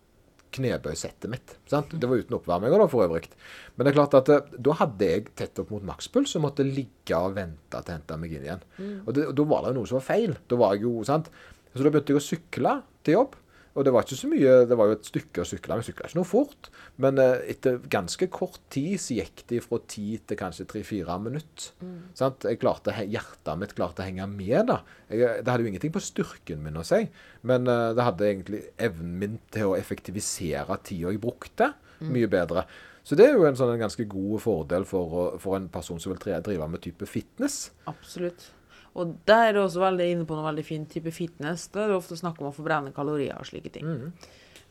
knebøysettet 0.50 1.30
mitt. 1.30 1.52
Sant? 1.70 1.92
Det 1.94 2.08
var 2.10 2.18
uten 2.18 2.34
oppvarming 2.40 2.72
da, 2.74 2.86
for 2.90 3.04
øvrig. 3.06 3.28
Men 3.76 3.86
det 3.86 3.92
er 3.92 3.98
klart 4.00 4.16
at 4.18 4.28
eh, 4.34 4.56
da 4.58 4.72
hadde 4.80 5.06
jeg 5.12 5.28
tett 5.38 5.58
opp 5.62 5.70
mot 5.70 5.84
makspuls 5.86 6.34
og 6.36 6.42
måtte 6.48 6.66
ligge 6.66 7.14
og 7.18 7.36
vente 7.36 7.70
til 7.70 7.92
å 7.92 7.96
hente 7.96 8.18
meg 8.18 8.32
inn 8.34 8.48
igjen. 8.48 8.64
Og, 9.06 9.12
det, 9.14 9.28
og 9.30 9.36
da 9.38 9.46
var 9.52 9.62
det 9.62 9.70
jo 9.74 9.78
noe 9.78 9.90
som 9.92 10.00
var 10.00 10.08
feil. 10.08 10.34
Da 10.50 10.58
var 10.58 10.74
jeg 10.74 10.88
jo, 10.88 10.96
sant? 11.06 11.30
Så 11.70 11.84
da 11.86 11.92
begynte 11.94 12.16
jeg 12.16 12.18
å 12.18 12.26
sykle 12.26 12.74
til 13.06 13.14
jobb. 13.20 13.36
Og 13.78 13.84
det 13.86 13.92
var 13.94 14.02
ikke 14.02 14.18
så 14.18 14.28
mye, 14.30 14.54
det 14.66 14.76
var 14.78 14.90
jo 14.90 14.96
et 14.96 15.06
stykke 15.06 15.44
å 15.44 15.46
sykle. 15.46 15.76
Jeg 15.78 15.92
sykla 15.92 16.08
ikke 16.08 16.18
noe 16.18 16.26
fort. 16.28 16.70
Men 17.02 17.20
eh, 17.22 17.44
etter 17.52 17.78
ganske 17.92 18.26
kort 18.34 18.58
tid 18.74 18.98
så 18.98 19.14
gikk 19.20 19.44
det 19.52 19.62
fra 19.62 19.78
ti 19.90 20.16
til 20.18 20.40
kanskje 20.40 20.66
tre-fire 20.72 21.16
minutter. 21.22 21.70
Sant? 22.18 22.48
Jeg 22.50 22.58
klarte, 22.62 22.96
Hjertet 23.06 23.60
mitt 23.62 23.76
klarte 23.78 24.02
å 24.02 24.08
henge 24.08 24.26
med. 24.32 24.72
da. 24.72 24.80
Jeg, 25.08 25.44
det 25.46 25.52
hadde 25.54 25.66
jo 25.66 25.70
ingenting 25.70 25.94
på 25.94 26.02
styrken 26.02 26.62
min 26.66 26.82
å 26.82 26.86
si, 26.86 27.04
men 27.46 27.70
eh, 27.70 27.88
det 27.94 28.06
hadde 28.10 28.28
egentlig 28.28 28.62
evnen 28.90 29.16
min 29.22 29.40
til 29.54 29.70
å 29.70 29.78
effektivisere 29.78 30.80
tida 30.82 31.14
jeg 31.14 31.22
brukte, 31.22 31.72
mye 32.00 32.28
bedre. 32.32 32.62
Så 33.04 33.16
det 33.16 33.26
er 33.26 33.34
jo 33.36 33.44
en 33.48 33.56
sånn 33.58 33.74
en 33.74 33.80
ganske 33.82 34.04
god 34.08 34.40
fordel 34.40 34.84
for, 34.88 35.36
for 35.40 35.56
en 35.58 35.68
person 35.72 36.00
som 36.00 36.12
vil 36.14 36.40
drive 36.44 36.68
med 36.70 36.82
type 36.84 37.06
fitness. 37.08 37.70
Absolutt. 37.90 38.50
Og 38.98 39.14
der 39.28 39.52
er 39.52 39.60
også 39.60 39.82
veldig 39.84 40.06
inne 40.12 40.26
på 40.26 40.36
noe 40.36 40.48
veldig 40.48 40.64
fin 40.66 40.86
type 40.90 41.12
fitness. 41.14 41.68
Da 41.70 41.84
er 41.84 41.92
det 41.92 41.98
ofte 42.00 42.18
snakk 42.18 42.40
om 42.42 42.48
å 42.50 42.54
forbrenne 42.54 42.94
kalorier 42.96 43.38
og 43.38 43.46
slike 43.46 43.72
ting. 43.76 43.86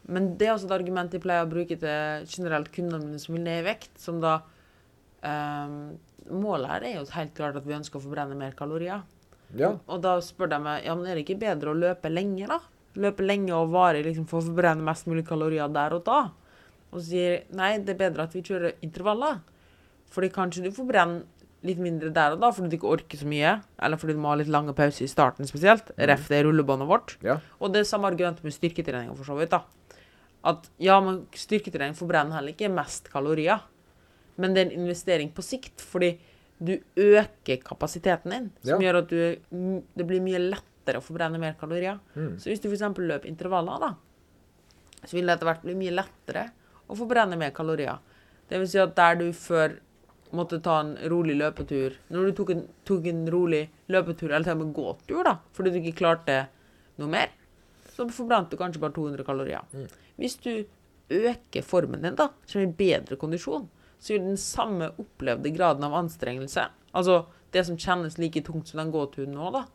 Men 0.09 0.33
det 0.39 0.47
er 0.47 0.55
også 0.55 0.67
et 0.69 0.75
argument 0.79 1.13
jeg 1.13 1.23
pleier 1.23 1.45
å 1.45 1.51
bruke 1.51 1.77
til 1.79 2.27
generelt 2.31 2.71
kundene 2.73 3.05
mine 3.05 3.21
som 3.21 3.35
vil 3.35 3.45
ned 3.45 3.61
i 3.61 3.67
vekt, 3.67 3.93
som 4.01 4.21
da 4.23 4.39
um, 5.23 5.97
Målet 6.29 6.69
her 6.69 6.83
er 6.85 6.91
jo 6.99 7.05
helt 7.15 7.31
klart 7.33 7.55
at 7.57 7.65
vi 7.65 7.73
ønsker 7.73 7.97
å 7.97 8.03
forbrenne 8.03 8.35
mer 8.37 8.51
kalorier. 8.53 9.01
Ja. 9.57 9.71
Og 9.89 10.01
da 10.03 10.19
spør 10.21 10.51
de 10.51 10.59
meg 10.61 10.83
ja, 10.85 10.93
men 10.93 11.07
er 11.09 11.17
det 11.17 11.23
ikke 11.23 11.39
bedre 11.41 11.71
å 11.71 11.77
løpe 11.77 12.11
lenge, 12.11 12.45
da? 12.51 12.59
Løpe 13.01 13.25
lenge 13.25 13.55
og 13.55 13.71
varig 13.73 14.03
liksom, 14.05 14.27
for 14.29 14.43
å 14.43 14.49
forbrenne 14.51 14.85
mest 14.85 15.07
mulig 15.09 15.23
kalorier 15.25 15.71
der 15.73 15.95
og 15.97 16.03
da. 16.05 16.19
Og 16.91 16.99
så 16.99 17.05
sier 17.07 17.39
nei, 17.57 17.71
det 17.81 17.95
er 17.95 18.01
bedre 18.03 18.27
at 18.27 18.35
vi 18.35 18.43
kjører 18.45 18.77
intervaller. 18.85 19.39
Fordi 20.13 20.29
kanskje 20.33 20.67
du 20.67 20.71
forbrenner 20.75 21.25
litt 21.67 21.79
mindre 21.83 22.09
der 22.15 22.31
og 22.37 22.39
da 22.39 22.49
fordi 22.55 22.69
du 22.71 22.77
ikke 22.77 22.91
orker 22.93 23.19
så 23.19 23.27
mye. 23.27 23.57
Eller 23.83 23.99
fordi 23.99 24.13
du 24.15 24.21
må 24.23 24.29
ha 24.31 24.37
litt 24.39 24.47
lange 24.51 24.71
pauser 24.77 25.03
i 25.03 25.11
starten 25.11 25.47
spesielt. 25.49 25.91
Ref 25.97 26.27
det 26.31 26.43
rullebåndet 26.45 26.87
vårt. 26.87 27.17
Ja. 27.25 27.39
Og 27.59 27.73
det 27.73 27.81
er 27.83 27.89
samme 27.89 28.07
argumentet 28.07 28.43
med 28.47 28.55
styrketrening 28.55 29.11
for 29.17 29.27
så 29.27 29.35
vidt. 29.39 29.51
da. 29.51 29.63
At 30.47 30.69
ja, 30.79 30.99
men 31.03 31.25
styrketrening 31.35 31.97
forbrenner 31.99 32.37
heller 32.39 32.53
ikke 32.55 32.69
mest 32.71 33.09
kalorier. 33.11 33.59
Men 34.39 34.53
det 34.55 34.61
er 34.61 34.69
en 34.71 34.85
investering 34.85 35.33
på 35.35 35.43
sikt, 35.43 35.81
fordi 35.83 36.13
du 36.63 36.77
øker 36.95 37.59
kapasiteten 37.63 38.31
din. 38.31 38.51
Som 38.63 38.79
Ja. 38.81 38.87
gjør 38.91 38.97
at 39.03 39.09
du, 39.09 39.41
det 39.97 40.07
blir 40.07 40.21
mye 40.23 40.39
lettere 40.39 40.99
å 40.99 41.03
forbrenne 41.03 41.39
mer 41.39 41.53
kalorier. 41.59 41.99
Så 42.39 42.47
hvis 42.47 42.61
du 42.63 42.69
f.eks. 42.71 42.81
løper 42.97 43.27
intervaller, 43.27 43.79
da, 43.83 43.93
så 45.05 45.11
vil 45.17 45.27
det 45.27 45.35
etter 45.35 45.45
hvert 45.51 45.61
bli 45.63 45.75
mye 45.75 45.91
lettere 45.91 46.47
å 46.89 46.95
forbrenne 46.95 47.37
mer 47.37 47.51
kalorier. 47.51 47.99
Det 48.49 48.57
vil 48.59 48.67
si 48.67 48.79
at 48.79 48.95
der 48.95 49.15
du 49.19 49.27
før 49.33 49.75
måtte 50.35 50.59
ta 50.63 50.79
en 50.83 50.95
rolig 51.11 51.35
løpetur. 51.39 51.95
Når 52.13 52.29
du 52.29 52.37
tok 52.37 52.53
en, 52.53 52.63
tok 52.87 53.07
en 53.09 53.23
rolig 53.33 53.63
løpetur, 53.91 54.31
eller 54.31 54.47
til 54.47 54.57
og 54.57 54.61
med 54.63 54.73
gåtur, 54.77 55.23
da, 55.25 55.35
fordi 55.55 55.73
du 55.73 55.79
ikke 55.81 55.99
klarte 56.03 56.39
noe 57.01 57.09
mer, 57.11 57.33
så 57.95 58.07
forbrant 58.13 58.51
du 58.51 58.57
kanskje 58.59 58.81
bare 58.83 58.95
200 58.95 59.25
kalorier. 59.27 59.87
Hvis 60.19 60.37
du 60.43 60.53
øker 61.09 61.65
formen 61.65 62.05
din, 62.05 62.17
da, 62.19 62.29
som 62.45 62.61
i 62.61 62.69
bedre 62.69 63.17
kondisjon, 63.19 63.67
så 63.99 64.13
gjør 64.13 64.27
den 64.27 64.39
samme 64.39 64.91
opplevde 65.01 65.51
graden 65.55 65.83
av 65.87 65.97
anstrengelse, 65.97 66.69
altså 66.95 67.23
det 67.53 67.65
som 67.67 67.79
kjennes 67.81 68.19
like 68.21 68.43
tungt 68.45 68.69
som 68.69 68.79
den 68.79 68.93
gåturen 68.93 69.33
nå, 69.35 69.49
da, 69.55 69.65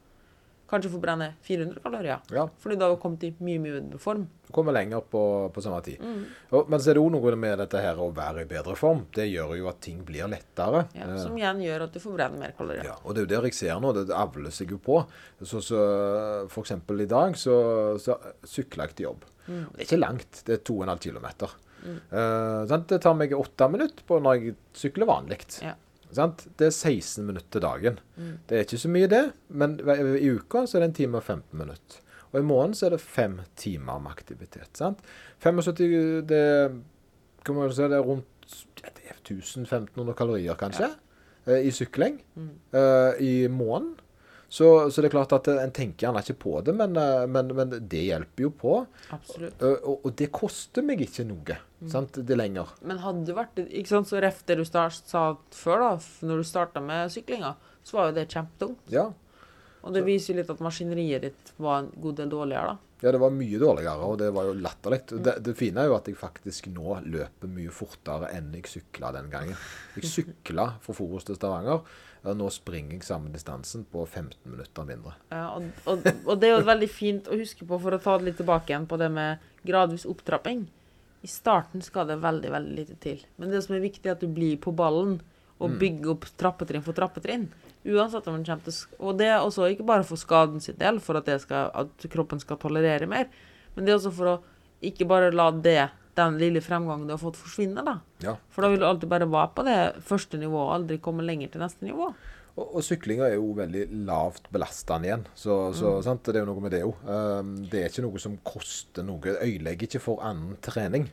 kanskje 0.70 0.90
forbrenne 0.92 1.34
400 1.44 1.80
kalorier. 1.82 2.22
Ja. 2.32 2.46
Fordi 2.60 2.76
da 2.78 2.88
har 2.88 2.94
du 2.94 3.00
kommet 3.02 3.24
i 3.26 3.30
mye, 3.38 3.60
mye 3.60 3.74
bedre 3.76 4.00
form. 4.02 4.24
Kommer 4.54 4.74
lenger 4.76 5.02
på, 5.10 5.22
på 5.54 5.62
samme 5.64 5.80
tid. 5.84 6.02
Mm. 6.02 6.22
Og, 6.50 6.70
men 6.70 6.80
så 6.80 6.90
er 6.90 6.98
det 6.98 7.02
òg 7.04 7.10
noe 7.14 7.34
med 7.40 7.58
dette 7.60 7.82
her 7.82 8.00
å 8.00 8.08
være 8.14 8.44
i 8.44 8.48
bedre 8.50 8.76
form. 8.78 9.04
Det 9.14 9.26
gjør 9.28 9.54
jo 9.58 9.68
at 9.70 9.82
ting 9.84 10.00
blir 10.06 10.30
lettere. 10.30 10.86
Ja, 10.96 11.10
som 11.20 11.36
igjen 11.38 11.62
gjør 11.64 11.86
at 11.88 11.96
du 11.96 12.00
forbrenner 12.02 12.40
mer 12.40 12.56
kalorier. 12.56 12.88
Ja, 12.88 12.96
og 13.02 13.14
det 13.14 13.22
er 13.22 13.28
jo 13.28 13.32
der 13.34 13.50
jeg 13.50 13.58
ser 13.58 13.82
nå, 13.82 13.92
det 13.96 14.08
avler 14.14 14.54
seg 14.54 14.72
jo 14.74 14.80
på. 14.82 15.02
Så, 15.42 15.62
så 15.64 15.84
for 16.52 16.64
eksempel 16.64 17.04
i 17.04 17.10
dag 17.10 17.36
så, 17.40 17.56
så 18.00 18.18
sykler 18.48 18.88
jeg 18.88 18.98
til 18.98 19.10
jobb. 19.10 19.28
Mm. 19.44 19.62
Det 19.74 19.78
er 19.82 19.86
ikke 19.88 20.00
langt, 20.00 20.42
det 20.48 20.58
er 20.58 20.66
2,5 20.72 21.04
km. 21.04 21.30
sant? 22.70 22.88
Det 22.88 23.00
tar 23.04 23.16
meg 23.18 23.34
åtte 23.36 23.68
minutter 23.68 24.06
på 24.08 24.20
når 24.24 24.38
jeg 24.40 24.58
sykler 24.80 25.10
vanlig. 25.10 25.42
Ja. 25.60 25.74
Sant? 26.16 26.46
Det 26.58 26.68
er 26.68 26.74
16 26.74 27.26
minutter 27.26 27.62
dagen. 27.62 28.00
Mm. 28.16 28.32
Det 28.48 28.56
er 28.56 28.66
ikke 28.66 28.82
så 28.84 28.90
mye 28.92 29.10
det, 29.10 29.24
men 29.48 29.76
i 30.18 30.30
uka 30.30 30.64
så 30.66 30.78
er 30.78 30.84
det 30.84 30.90
en 30.92 30.98
time 31.00 31.20
og 31.20 31.26
15 31.26 31.58
minutter. 31.58 32.00
Og 32.34 32.40
i 32.40 32.46
måneden 32.46 32.74
så 32.74 32.88
er 32.88 32.96
det 32.96 33.00
fem 33.00 33.38
timer 33.56 34.00
med 34.02 34.10
aktivitet. 34.10 34.70
sant? 34.74 34.98
75 35.38 36.24
det, 36.28 36.44
kan 37.46 37.54
man 37.54 37.72
si, 37.72 37.82
det 37.82 37.98
er 37.98 38.06
rundt 38.06 38.30
ja, 38.82 38.90
det 38.96 39.04
er 39.08 39.16
1500 39.16 40.16
kalorier, 40.18 40.54
kanskje, 40.58 40.90
ja. 41.46 41.58
i 41.58 41.70
sykling 41.70 42.18
eh, 42.36 43.20
i 43.20 43.48
måneden. 43.48 43.94
Så, 44.49 44.68
så 44.90 45.03
det 45.03 45.09
er 45.09 45.14
klart 45.16 45.32
at 45.34 45.49
en 45.51 45.72
tenker 45.74 46.07
gjerne 46.07 46.22
ikke 46.22 46.36
på 46.45 46.55
det, 46.66 46.74
men, 46.78 46.97
eh, 47.01 47.24
men, 47.26 47.51
men 47.57 47.74
det 47.80 48.05
hjelper 48.07 48.47
jo 48.47 48.51
på. 48.55 48.76
Absolutt. 49.14 49.62
Og, 49.62 49.88
Og, 49.90 50.07
og 50.09 50.16
det 50.20 50.30
koster 50.34 50.86
meg 50.86 51.03
ikke 51.05 51.26
noe 51.28 51.59
sant, 51.90 52.16
det 52.16 52.36
lenger. 52.38 52.70
Men 52.86 53.03
hadde 53.03 53.26
det 53.28 53.36
vært 53.36 53.61
ikke 53.64 53.90
sant, 53.90 54.09
så 54.09 54.22
ref 54.22 54.45
det 54.49 54.57
du 54.61 54.64
start, 54.68 55.03
sa 55.11 55.34
før, 55.53 55.82
da, 55.84 55.90
når 56.28 56.40
du 56.40 56.49
starta 56.49 56.80
med 56.84 57.12
syklinga, 57.12 57.55
så 57.84 57.99
var 57.99 58.09
jo 58.09 58.16
det 58.20 58.30
kjempetungt. 58.32 58.88
Ja. 58.95 59.11
Og 59.84 59.92
det 59.92 60.05
viser 60.07 60.32
jo 60.32 60.40
litt 60.40 60.53
at 60.53 60.62
maskineriet 60.64 61.26
ditt 61.26 61.51
var 61.61 61.82
en 61.82 61.90
god 62.01 62.22
del 62.22 62.30
dårligere, 62.32 62.72
da. 62.72 62.90
Ja, 63.05 63.11
det 63.12 63.20
var 63.20 63.34
mye 63.36 63.59
dårligere, 63.61 64.07
og 64.09 64.14
det 64.22 64.30
var 64.32 64.47
jo 64.49 64.55
latterlig. 64.57 65.03
Det, 65.12 65.34
det 65.45 65.53
fine 65.59 65.82
er 65.82 65.90
jo 65.90 65.97
at 65.99 66.07
jeg 66.09 66.16
faktisk 66.16 66.70
nå 66.72 66.95
løper 67.05 67.51
mye 67.53 67.72
fortere 67.74 68.30
enn 68.32 68.55
jeg 68.57 68.70
sykla 68.70 69.11
den 69.12 69.28
gangen. 69.32 69.59
Jeg 69.99 70.09
sykla 70.09 70.70
fra 70.80 70.95
Forus 70.97 71.26
til 71.28 71.36
Stavanger, 71.36 71.82
og 72.25 72.39
nå 72.41 72.47
springer 72.53 72.97
jeg 72.97 73.05
samme 73.05 73.33
distansen 73.33 73.85
på 73.93 74.05
15 74.07 74.49
minutter 74.49 74.87
mindre. 74.89 75.12
Ja, 75.33 75.51
og, 75.59 75.66
og, 75.91 76.07
og 76.25 76.41
det 76.41 76.49
er 76.49 76.55
jo 76.55 76.68
veldig 76.70 76.89
fint 76.89 77.29
å 77.29 77.37
huske 77.37 77.66
på, 77.68 77.79
for 77.83 77.97
å 77.97 78.01
ta 78.01 78.16
det 78.18 78.31
litt 78.31 78.41
tilbake 78.41 78.72
igjen 78.72 78.89
på 78.89 78.99
det 79.01 79.11
med 79.12 79.45
gradvis 79.66 80.07
opptrapping. 80.09 80.64
I 81.25 81.31
starten 81.31 81.85
skal 81.85 82.09
det 82.09 82.20
veldig, 82.25 82.51
veldig 82.53 82.75
lite 82.79 82.97
til. 83.01 83.20
Men 83.41 83.53
det 83.53 83.62
som 83.64 83.77
er 83.77 83.85
viktig, 83.85 84.09
er 84.09 84.16
at 84.16 84.25
du 84.25 84.29
blir 84.29 84.57
på 84.61 84.72
ballen 84.77 85.18
og 85.62 85.77
bygger 85.81 86.14
opp 86.14 86.27
trappetrinn 86.41 86.85
for 86.85 86.97
trappetrinn. 86.97 87.47
Uansett 87.85 88.27
om 88.29 88.37
den 88.37 88.45
kommer 88.45 88.64
til 88.66 88.77
skade. 88.77 89.01
Og 89.01 89.18
det 89.20 89.29
er 89.31 89.39
også 89.41 89.68
ikke 89.72 89.87
bare 89.89 90.07
for 90.09 90.20
skaden 90.20 90.61
sin 90.64 90.77
del, 90.81 91.01
for 91.05 91.20
at, 91.20 91.29
det 91.29 91.39
skal, 91.45 91.70
at 91.72 92.09
kroppen 92.12 92.41
skal 92.43 92.61
tolerere 92.61 93.09
mer, 93.09 93.29
men 93.75 93.85
det 93.85 93.93
er 93.93 94.01
også 94.01 94.12
for 94.14 94.33
å 94.33 94.39
ikke 94.85 95.07
bare 95.09 95.33
la 95.33 95.51
det, 95.53 95.89
den 96.18 96.38
lille 96.40 96.62
fremgangen 96.64 97.08
du 97.08 97.14
har 97.14 97.20
fått, 97.22 97.38
forsvinne, 97.40 97.84
da. 97.86 97.98
Ja. 98.24 98.36
For 98.54 98.64
da 98.64 98.70
vil 98.72 98.82
du 98.82 98.86
alltid 98.88 99.10
bare 99.10 99.28
være 99.30 99.52
på 99.56 99.66
det 99.66 99.78
første 100.06 100.40
nivået, 100.40 100.64
og 100.64 100.74
aldri 100.78 100.98
komme 101.02 101.26
lenger 101.26 101.52
til 101.52 101.64
neste 101.64 101.86
nivå. 101.86 102.10
Og, 102.54 102.66
og 102.66 102.84
syklinga 102.86 103.26
er 103.26 103.38
jo 103.38 103.48
veldig 103.58 103.88
lavt 104.06 104.46
belastende 104.54 105.08
igjen, 105.08 105.24
så, 105.34 105.56
så 105.74 105.96
sant? 106.06 106.22
det 106.28 106.38
er 106.38 106.44
jo 106.44 106.52
noe 106.52 106.62
med 106.62 106.74
det 106.76 106.84
òg. 106.86 107.08
det 107.70 107.80
er 107.80 107.90
ikke 107.90 108.04
noe 108.06 108.22
som 108.22 108.36
koster 108.46 109.06
noe. 109.06 109.38
Øyelegger 109.42 109.88
ikke 109.88 110.02
for 110.04 110.22
annen 110.26 110.54
trening. 110.62 111.08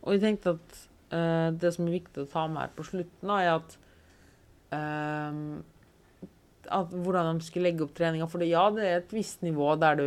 Og 0.00 0.16
jeg 0.16 0.22
tenkte 0.24 0.56
at 0.56 0.78
uh, 1.12 1.50
det 1.52 1.74
som 1.76 1.84
er 1.84 1.98
viktig 1.98 2.24
å 2.24 2.30
ta 2.32 2.46
med 2.48 2.64
her 2.64 2.72
på 2.78 2.88
slutten, 2.88 3.28
da, 3.28 3.42
er 3.44 3.58
at 3.58 3.76
uh, 4.72 5.60
at 6.70 6.92
hvordan 6.92 7.38
de 7.38 7.46
skulle 7.46 7.68
legge 7.68 7.84
opp 7.84 7.94
treninga. 7.96 8.28
For 8.30 8.42
det, 8.42 8.50
ja, 8.52 8.64
det 8.74 8.86
er 8.86 9.00
et 9.00 9.14
visst 9.14 9.44
nivå 9.44 9.72
der 9.80 9.98
du 9.98 10.06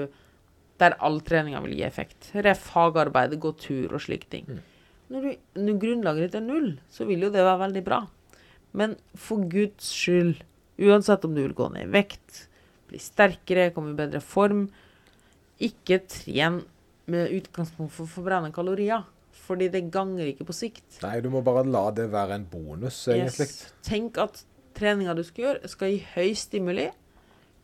der 0.83 0.97
all 1.03 1.19
treninga 1.25 1.63
vil 1.63 1.77
gi 1.77 1.85
effekt. 1.87 2.29
Ref 2.35 2.69
hagearbeid, 2.75 3.35
gå 3.41 3.53
tur 3.59 3.95
og 3.95 4.03
slike 4.03 4.29
ting. 4.31 4.49
Når, 5.13 5.25
du, 5.25 5.61
når 5.61 5.79
grunnlaget 5.81 6.27
ditt 6.27 6.39
er 6.39 6.45
null, 6.45 6.73
så 6.91 7.07
vil 7.09 7.25
jo 7.25 7.31
det 7.33 7.43
være 7.43 7.63
veldig 7.67 7.83
bra. 7.85 8.03
Men 8.73 8.95
for 9.19 9.43
Guds 9.49 9.89
skyld, 9.93 10.39
uansett 10.81 11.25
om 11.27 11.35
du 11.35 11.43
vil 11.43 11.57
gå 11.57 11.69
ned 11.73 11.87
i 11.87 11.93
vekt, 11.93 12.45
bli 12.89 13.01
sterkere, 13.01 13.71
komme 13.75 13.93
i 13.93 13.97
bedre 13.97 14.21
form, 14.23 14.67
ikke 15.63 16.01
tren 16.09 16.63
med 17.11 17.33
utgangspunkt 17.35 17.93
for 17.93 18.07
å 18.07 18.13
forbrenne 18.15 18.53
kalorier. 18.55 19.05
Fordi 19.43 19.67
det 19.73 19.87
ganger 19.91 20.29
ikke 20.29 20.47
på 20.47 20.55
sikt. 20.55 20.85
Nei, 21.03 21.17
du 21.21 21.27
må 21.33 21.41
bare 21.43 21.65
la 21.67 21.87
det 21.95 22.07
være 22.13 22.37
en 22.39 22.45
bonus, 22.47 23.01
egentlig. 23.11 23.49
Yes. 23.49 23.73
Tenk 23.83 24.19
at 24.21 24.43
treninga 24.77 25.15
du 25.17 25.23
skal 25.27 25.47
gjøre, 25.47 25.71
skal 25.71 25.91
gi 25.91 26.03
høy 26.13 26.37
stimuli 26.39 26.87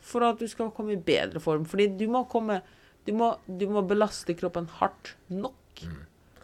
for 0.10 0.26
at 0.28 0.42
du 0.42 0.48
skal 0.50 0.74
komme 0.76 0.96
i 0.96 1.02
bedre 1.02 1.42
form. 1.44 1.66
Fordi 1.70 1.88
du 2.00 2.06
må 2.12 2.26
komme 2.32 2.60
Du 3.08 3.14
må, 3.18 3.34
du 3.48 3.66
må 3.72 3.84
belaste 3.88 4.36
kroppen 4.38 4.68
hardt 4.80 5.16
nok 5.32 5.56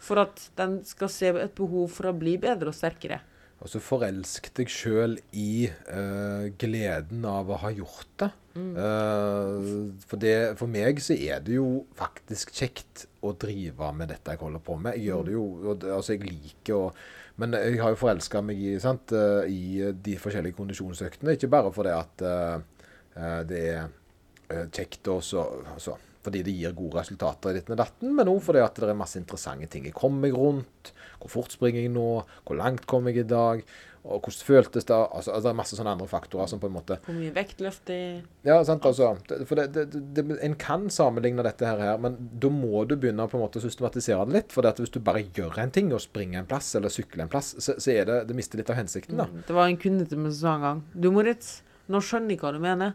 for 0.06 0.22
at 0.22 0.44
den 0.58 0.80
skal 0.86 1.10
se 1.12 1.32
et 1.34 1.56
behov 1.58 1.90
for 1.96 2.10
å 2.10 2.16
bli 2.16 2.36
bedre 2.40 2.70
og 2.72 2.76
sterkere. 2.76 3.20
Og 3.56 3.70
så 3.72 3.80
forelsk 3.80 4.50
deg 4.58 4.70
sjøl 4.70 5.16
i 5.32 5.66
uh, 5.88 6.46
gleden 6.60 7.24
av 7.26 7.48
å 7.48 7.60
ha 7.62 7.70
gjort 7.72 8.10
det. 8.20 8.28
Eh, 8.56 9.64
for, 10.08 10.16
det. 10.20 10.36
For 10.56 10.70
meg 10.72 11.00
så 11.04 11.12
er 11.12 11.42
det 11.44 11.58
jo 11.58 11.82
faktisk 11.98 12.54
kjekt 12.56 13.02
å 13.20 13.34
drive 13.36 13.90
med 13.96 14.08
dette 14.12 14.32
jeg 14.32 14.40
holder 14.40 14.62
på 14.64 14.78
med. 14.80 14.96
Jeg 14.96 15.10
gjør 15.10 15.26
det 15.26 15.34
jo 15.34 15.44
og, 15.58 15.84
Altså, 15.92 16.14
jeg 16.14 16.24
liker 16.24 16.78
å 16.78 16.86
Men 17.36 17.52
jeg 17.52 17.82
har 17.82 17.92
jo 17.92 17.98
forelska 18.00 18.40
meg 18.40 18.62
i, 18.64 18.78
sant, 18.80 19.12
uh, 19.12 19.44
i 19.44 19.92
de 19.92 20.16
forskjellige 20.20 20.56
kondisjonsøktene. 20.56 21.34
Ikke 21.36 21.52
bare 21.52 21.72
fordi 21.72 21.92
at 21.92 22.24
det 23.48 23.60
er 23.74 23.90
kjekt 24.72 25.08
så, 25.24 25.42
altså, 25.74 25.96
fordi 26.26 26.44
det 26.46 26.54
gir 26.58 26.76
gode 26.76 27.00
resultater 27.00 27.52
i 27.52 27.60
ditt 27.60 27.72
og 27.72 27.80
datten, 27.80 28.14
men 28.16 28.30
òg 28.30 28.42
fordi 28.44 28.62
at 28.64 28.78
det 28.82 28.90
er 28.90 28.98
masse 28.98 29.18
interessante 29.20 29.70
ting. 29.72 29.86
Jeg 29.88 29.96
kommer 29.96 30.26
meg 30.26 30.36
rundt. 30.36 30.94
Hvor 31.20 31.32
fort 31.32 31.54
springer 31.54 31.80
jeg 31.80 31.92
nå? 31.94 32.08
Hvor 32.44 32.58
langt 32.58 32.84
kom 32.90 33.06
jeg 33.08 33.22
i 33.22 33.28
dag? 33.30 33.62
Og 34.06 34.22
hvordan 34.22 34.46
føltes 34.46 34.86
det? 34.86 34.94
Altså, 34.94 35.32
altså, 35.32 35.40
det 35.42 35.50
er 35.50 35.58
masse 35.58 35.76
sånne 35.78 35.92
andre 35.96 36.06
faktorer 36.06 36.50
som 36.50 36.60
på 36.62 36.68
en 36.70 36.76
måte 36.76 36.98
Hvor 37.02 37.16
mye 37.16 37.32
vektløft 37.34 37.90
jeg? 37.90 38.20
Ja, 38.46 38.60
sant, 38.66 38.86
altså. 38.86 39.14
For 39.48 39.58
det, 39.58 39.66
det, 39.74 40.02
det, 40.14 40.24
En 40.46 40.54
kan 40.60 40.86
sammenligne 40.94 41.42
dette 41.46 41.66
her, 41.66 41.82
her, 41.82 41.98
men 42.02 42.18
da 42.42 42.50
må 42.52 42.84
du 42.86 42.94
begynne 42.94 43.26
på 43.30 43.38
en 43.38 43.42
måte 43.42 43.58
å 43.58 43.64
systematisere 43.64 44.28
det 44.28 44.36
litt. 44.36 44.54
For 44.54 44.66
hvis 44.78 44.94
du 44.94 45.00
bare 45.02 45.24
gjør 45.26 45.58
en 45.62 45.74
ting, 45.74 45.90
og 45.94 46.04
springer 46.04 46.42
en 46.42 46.50
plass, 46.50 46.70
eller 46.78 46.92
sykler 46.92 47.26
en 47.26 47.32
plass, 47.32 47.54
så, 47.58 47.74
så 47.82 47.96
er 47.96 48.06
det 48.08 48.20
Det 48.30 48.38
mister 48.38 48.62
litt 48.62 48.70
av 48.70 48.78
hensikten, 48.78 49.18
da. 49.18 49.26
Det 49.48 49.56
var 49.56 49.72
en 49.72 49.80
kunde 49.80 50.06
til 50.06 50.22
meg 50.22 50.36
som 50.36 50.40
sa 50.44 50.54
en 50.54 50.66
gang 50.68 50.84
Du, 50.94 51.10
Moritz, 51.14 51.60
nå 51.90 52.02
skjønner 52.02 52.36
jeg 52.36 52.44
hva 52.44 52.54
du 52.54 52.62
mener. 52.62 52.94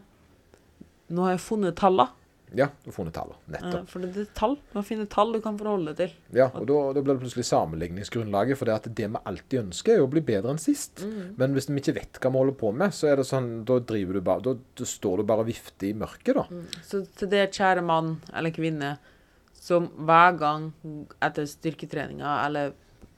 Nå 1.12 1.26
har 1.26 1.36
jeg 1.36 1.44
funnet 1.44 1.76
tallene. 1.76 2.21
Ja, 2.58 2.66
du 2.82 2.90
har 2.90 2.94
funnet 2.96 3.14
tallene. 3.16 3.38
Nettopp. 3.46 3.68
Nettopp. 3.68 3.88
For 3.92 4.04
det 4.04 4.24
er 4.24 4.26
tall. 4.36 4.56
Du 4.70 4.74
må 4.76 4.82
finne 4.86 5.06
tall 5.10 5.32
du 5.32 5.38
kan 5.44 5.56
forholde 5.60 5.92
deg 5.92 6.00
til. 6.02 6.16
Ja, 6.36 6.48
og 6.52 6.66
da, 6.68 6.78
da 6.96 7.04
blir 7.04 7.16
det 7.16 7.22
plutselig 7.24 7.46
sammenligningsgrunnlaget. 7.48 8.58
For 8.60 8.68
det 8.68 8.74
at 8.76 8.90
det 9.00 9.08
vi 9.14 9.22
alltid 9.32 9.62
ønsker, 9.62 9.94
er 9.96 10.04
å 10.04 10.10
bli 10.12 10.24
bedre 10.26 10.52
enn 10.52 10.60
sist. 10.62 11.04
Men 11.40 11.56
hvis 11.56 11.70
vi 11.70 11.80
ikke 11.80 11.96
vet 12.00 12.20
hva 12.20 12.32
vi 12.32 12.42
holder 12.42 12.58
på 12.60 12.74
med, 12.76 12.94
så 12.96 13.08
er 13.12 13.20
det 13.20 13.28
sånn 13.28 13.50
Da 13.68 13.78
driver 13.86 14.18
du 14.18 14.24
bare 14.26 14.44
Da, 14.44 14.54
da 14.78 14.86
står 14.88 15.22
du 15.22 15.28
bare 15.28 15.46
og 15.46 15.50
vifter 15.50 15.90
i 15.90 15.96
mørket, 15.96 16.36
da. 16.38 16.44
Så 16.86 17.04
til 17.18 17.32
det 17.32 17.48
kjære 17.56 17.84
mann 17.86 18.14
eller 18.32 18.54
kvinne 18.54 18.96
som 19.62 19.86
hver 20.02 20.38
gang 20.40 20.70
etter 21.22 21.46
styrketreninga 21.46 22.40
eller 22.48 22.72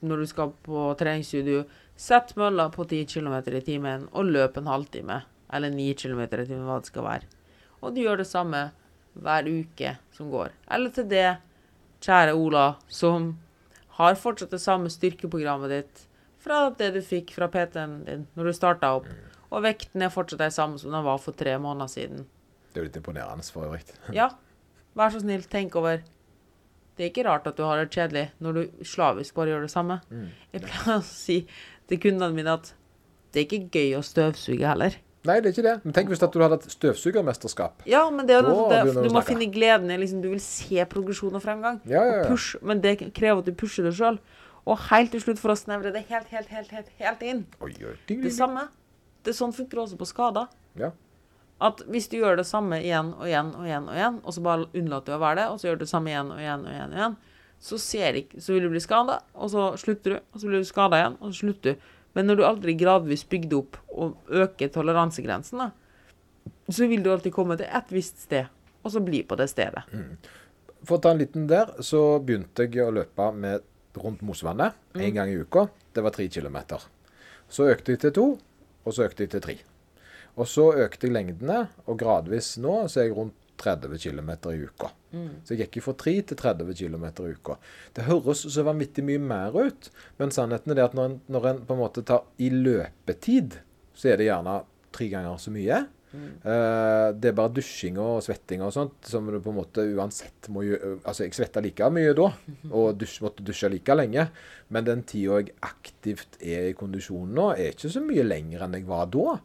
når 0.05 0.21
du 0.21 0.27
skal 0.29 0.51
på 0.65 0.83
treningsstudio, 0.99 1.63
sett 1.97 2.35
mølla 2.37 2.67
på 2.69 2.85
10 2.85 3.07
km 3.09 3.39
i 3.49 3.61
timen 3.65 4.05
og 4.13 4.29
løp 4.29 4.59
en 4.59 4.69
halvtime. 4.69 5.21
Eller 5.53 5.73
9 5.73 5.93
km 5.97 6.21
i 6.25 6.45
timen, 6.45 6.65
hva 6.67 6.79
det 6.81 6.91
skal 6.91 7.05
være. 7.05 7.29
Og 7.81 7.95
du 7.95 8.01
gjør 8.03 8.21
det 8.21 8.27
samme 8.29 8.67
hver 9.15 9.47
uke 9.49 9.95
som 10.15 10.29
går. 10.33 10.53
Eller 10.71 10.93
til 10.95 11.07
det 11.11 11.27
kjære 12.05 12.35
Ola 12.37 12.65
som 12.91 13.31
har 13.97 14.17
fortsatt 14.19 14.51
det 14.51 14.61
samme 14.61 14.91
styrkeprogrammet 14.91 15.71
ditt 15.71 16.03
fra 16.45 16.67
det 16.77 16.91
du 16.93 17.01
fikk 17.01 17.31
fra 17.33 17.47
PT-en 17.49 17.93
din 18.05 18.25
når 18.37 18.49
du 18.51 18.53
starta 18.57 18.91
opp, 18.99 19.07
og 19.49 19.63
vekten 19.65 20.03
er 20.05 20.11
fortsatt 20.13 20.43
den 20.43 20.53
samme 20.53 20.81
som 20.81 20.93
den 20.93 21.05
var 21.05 21.21
for 21.21 21.37
tre 21.37 21.55
måneder 21.61 21.89
siden. 21.89 22.25
Det 22.73 22.81
er 22.81 22.83
jo 22.83 22.89
litt 22.89 22.99
imponerende 22.99 23.47
for 23.55 23.65
øvrig. 23.69 23.85
Ja, 24.19 24.29
vær 24.97 25.13
så 25.13 25.23
snill, 25.23 25.45
tenk 25.49 25.77
over. 25.79 26.03
Det 26.95 27.03
er 27.03 27.09
ikke 27.11 27.25
rart 27.27 27.47
at 27.49 27.57
du 27.57 27.63
har 27.67 27.79
det 27.81 27.89
kjedelig 27.91 28.29
når 28.43 28.59
du 28.59 28.83
slavisk 28.87 29.35
bare 29.35 29.51
gjør 29.55 29.65
det 29.65 29.71
samme. 29.73 29.97
Jeg 30.53 30.63
pleier 30.63 30.99
å 30.99 31.01
si 31.07 31.39
til 31.89 31.99
kundene 32.03 32.35
mine 32.35 32.53
at 32.59 32.73
det 33.33 33.41
er 33.41 33.47
ikke 33.49 33.79
gøy 33.79 33.97
å 33.97 34.03
støvsuge 34.05 34.63
heller. 34.67 34.95
Nei, 35.25 35.39
det 35.41 35.49
er 35.49 35.55
ikke 35.55 35.65
det. 35.65 35.75
Men 35.83 35.95
tenk 35.97 36.11
hvis 36.11 36.23
at 36.25 36.33
du 36.33 36.41
hadde 36.43 36.59
et 36.61 36.71
støvsugermesterskap. 36.73 37.85
Ja, 37.89 38.03
men 38.13 38.27
det 38.29 38.35
er 38.37 38.45
jo 38.45 38.67
det. 38.69 38.81
begynner 38.85 39.07
Du 39.07 39.13
må 39.15 39.23
finne 39.25 39.47
gleden 39.51 39.91
i 39.93 39.97
liksom, 40.01 40.21
Du 40.23 40.29
vil 40.31 40.41
se 40.43 40.85
progresjon 40.91 41.35
og 41.35 41.43
fremgang. 41.43 41.79
Ja, 41.89 42.03
ja, 42.05 42.19
Og 42.23 42.33
push, 42.35 42.59
men 42.61 42.81
det 42.83 42.97
krever 43.13 43.41
at 43.41 43.49
du 43.49 43.53
pusher 43.57 43.87
deg 43.87 43.97
sjøl. 43.97 44.19
Og 44.65 44.79
helt 44.89 45.11
til 45.13 45.21
slutt, 45.21 45.39
for 45.41 45.53
å 45.53 45.57
snevre 45.59 45.91
det 45.93 46.05
helt, 46.09 46.29
helt, 46.33 46.49
helt, 46.49 46.71
helt, 46.73 46.87
helt 46.97 47.21
inn 47.21 47.43
Oi, 47.61 47.71
ding, 47.73 47.85
Det 47.85 48.07
ding, 48.09 48.21
ding. 48.23 48.33
samme. 48.33 48.67
Det 49.25 49.33
er 49.33 49.37
sånn 49.37 49.53
funker 49.53 49.83
også 49.83 49.97
på 49.97 50.07
skader. 50.09 50.47
Ja. 50.79 50.91
At 51.61 51.83
hvis 51.87 52.09
du 52.11 52.17
gjør 52.17 52.37
det 52.41 52.47
samme 52.49 52.81
igjen 52.81 53.13
og 53.15 53.27
igjen 53.29 53.53
og 53.55 53.65
igjen, 53.67 53.85
og 53.87 53.95
igjen, 53.95 54.17
og 54.25 54.33
så 54.35 54.41
bare 54.43 54.65
unnlater 54.75 55.13
du 55.13 55.17
å 55.17 55.21
være 55.21 55.39
det, 55.39 55.45
og 55.53 55.61
så 55.61 55.69
gjør 55.69 55.77
du 55.79 55.85
det 55.85 55.91
samme 55.93 56.11
igjen 56.11 56.31
og 56.33 56.41
igjen 56.41 56.65
og 56.65 56.73
igjen, 56.73 56.91
og 56.91 56.99
igjen 56.99 57.15
så, 57.65 57.77
ser 57.79 58.17
ikke, 58.19 58.41
så 58.43 58.53
vil 58.53 58.65
du 58.67 58.73
bli 58.73 58.81
skada, 58.83 59.19
og 59.33 59.49
så 59.53 59.69
slutter 59.79 60.17
du, 60.17 60.17
og 60.33 60.41
så 60.41 60.49
blir 60.49 60.61
du 60.61 60.67
skada 60.67 60.99
igjen, 60.99 61.15
og 61.21 61.31
så 61.31 61.45
slutter 61.45 61.77
du. 61.77 61.85
Men 62.15 62.29
når 62.29 62.39
du 62.39 62.45
aldri 62.47 62.75
gradvis 62.79 63.25
bygde 63.27 63.59
opp 63.59 63.77
og 63.91 64.31
øker 64.31 64.71
toleransegrensen, 64.71 65.61
da, 65.61 65.71
så 66.71 66.87
vil 66.89 67.03
du 67.03 67.11
alltid 67.11 67.33
komme 67.35 67.57
til 67.59 67.67
et 67.67 67.91
visst 67.93 68.23
sted, 68.23 68.47
og 68.83 68.93
så 68.93 69.01
bli 69.03 69.21
på 69.27 69.37
det 69.39 69.49
stedet. 69.51 69.83
For 70.85 70.97
å 70.97 71.03
ta 71.03 71.11
en 71.11 71.21
liten 71.21 71.47
der, 71.49 71.73
så 71.83 72.19
begynte 72.23 72.67
jeg 72.69 72.85
å 72.85 72.93
løpe 72.93 73.29
med 73.35 73.65
rundt 73.99 74.23
Mosvannet 74.25 74.75
én 74.95 75.15
gang 75.15 75.31
i 75.31 75.39
uka. 75.39 75.67
Det 75.95 76.03
var 76.03 76.13
tre 76.15 76.27
kilometer. 76.31 76.83
Så 77.49 77.67
økte 77.71 77.95
jeg 77.95 78.03
til 78.03 78.13
to, 78.15 78.25
og 78.85 78.93
så 78.93 79.07
økte 79.07 79.25
jeg 79.25 79.33
til 79.35 79.43
tre. 79.43 79.55
Og 80.35 80.47
så 80.51 80.67
økte 80.83 81.07
jeg 81.07 81.15
lengdene, 81.15 81.65
og 81.87 81.99
gradvis 81.99 82.55
nå 82.61 82.85
så 82.91 83.01
er 83.01 83.09
jeg 83.09 83.17
rundt 83.17 83.37
30 83.65 83.97
km 84.05 84.31
i 84.51 84.61
uka. 84.67 84.91
Så 85.43 85.55
jeg 85.55 85.65
gikk 85.65 85.83
fra 85.85 85.95
3 86.05 86.15
til 86.31 86.39
30 86.41 86.77
km 86.77 87.05
i 87.09 87.33
uka. 87.33 87.57
Det 87.95 88.05
høres 88.07 88.45
så 88.53 88.65
vanvittig 88.67 89.05
mye 89.07 89.21
mer 89.21 89.55
ut, 89.55 89.89
men 90.19 90.33
sannheten 90.35 90.73
er 90.73 90.79
det 90.79 90.87
at 90.89 90.97
når 90.97 91.09
en, 91.09 91.19
når 91.31 91.49
en 91.51 91.65
på 91.65 91.75
en 91.75 91.81
måte 91.81 92.05
tar 92.07 92.25
i 92.37 92.51
løpetid, 92.53 93.59
så 93.95 94.11
er 94.11 94.19
det 94.19 94.29
gjerne 94.29 94.59
tre 94.95 95.09
ganger 95.11 95.41
så 95.41 95.53
mye. 95.55 95.83
Uh, 96.15 97.11
det 97.17 97.31
er 97.31 97.35
bare 97.35 97.51
dusjing 97.51 97.97
og 97.99 98.21
svetting 98.23 98.61
og 98.63 98.71
sånt 98.71 99.09
som 99.09 99.25
du 99.27 99.35
på 99.43 99.51
en 99.51 99.57
måte 99.57 99.83
uansett 99.97 100.47
må 100.53 100.61
gjøre 100.63 100.93
Altså, 101.01 101.25
jeg 101.25 101.35
svetta 101.35 101.63
like 101.63 101.89
mye 101.91 102.13
da, 102.15 102.29
og 102.77 102.99
dusj, 103.01 103.17
måtte 103.25 103.43
dusje 103.43 103.67
like 103.73 103.97
lenge, 103.97 104.27
men 104.71 104.87
den 104.87 105.03
tida 105.07 105.41
jeg 105.41 105.55
aktivt 105.65 106.37
er 106.39 106.69
i 106.69 106.77
kondisjon 106.77 107.33
nå, 107.35 107.49
er 107.57 107.73
ikke 107.73 107.91
så 107.91 108.03
mye 108.05 108.23
lenger 108.27 108.63
enn 108.63 108.79
jeg 108.79 108.87
var 108.87 109.09
da. 109.11 109.35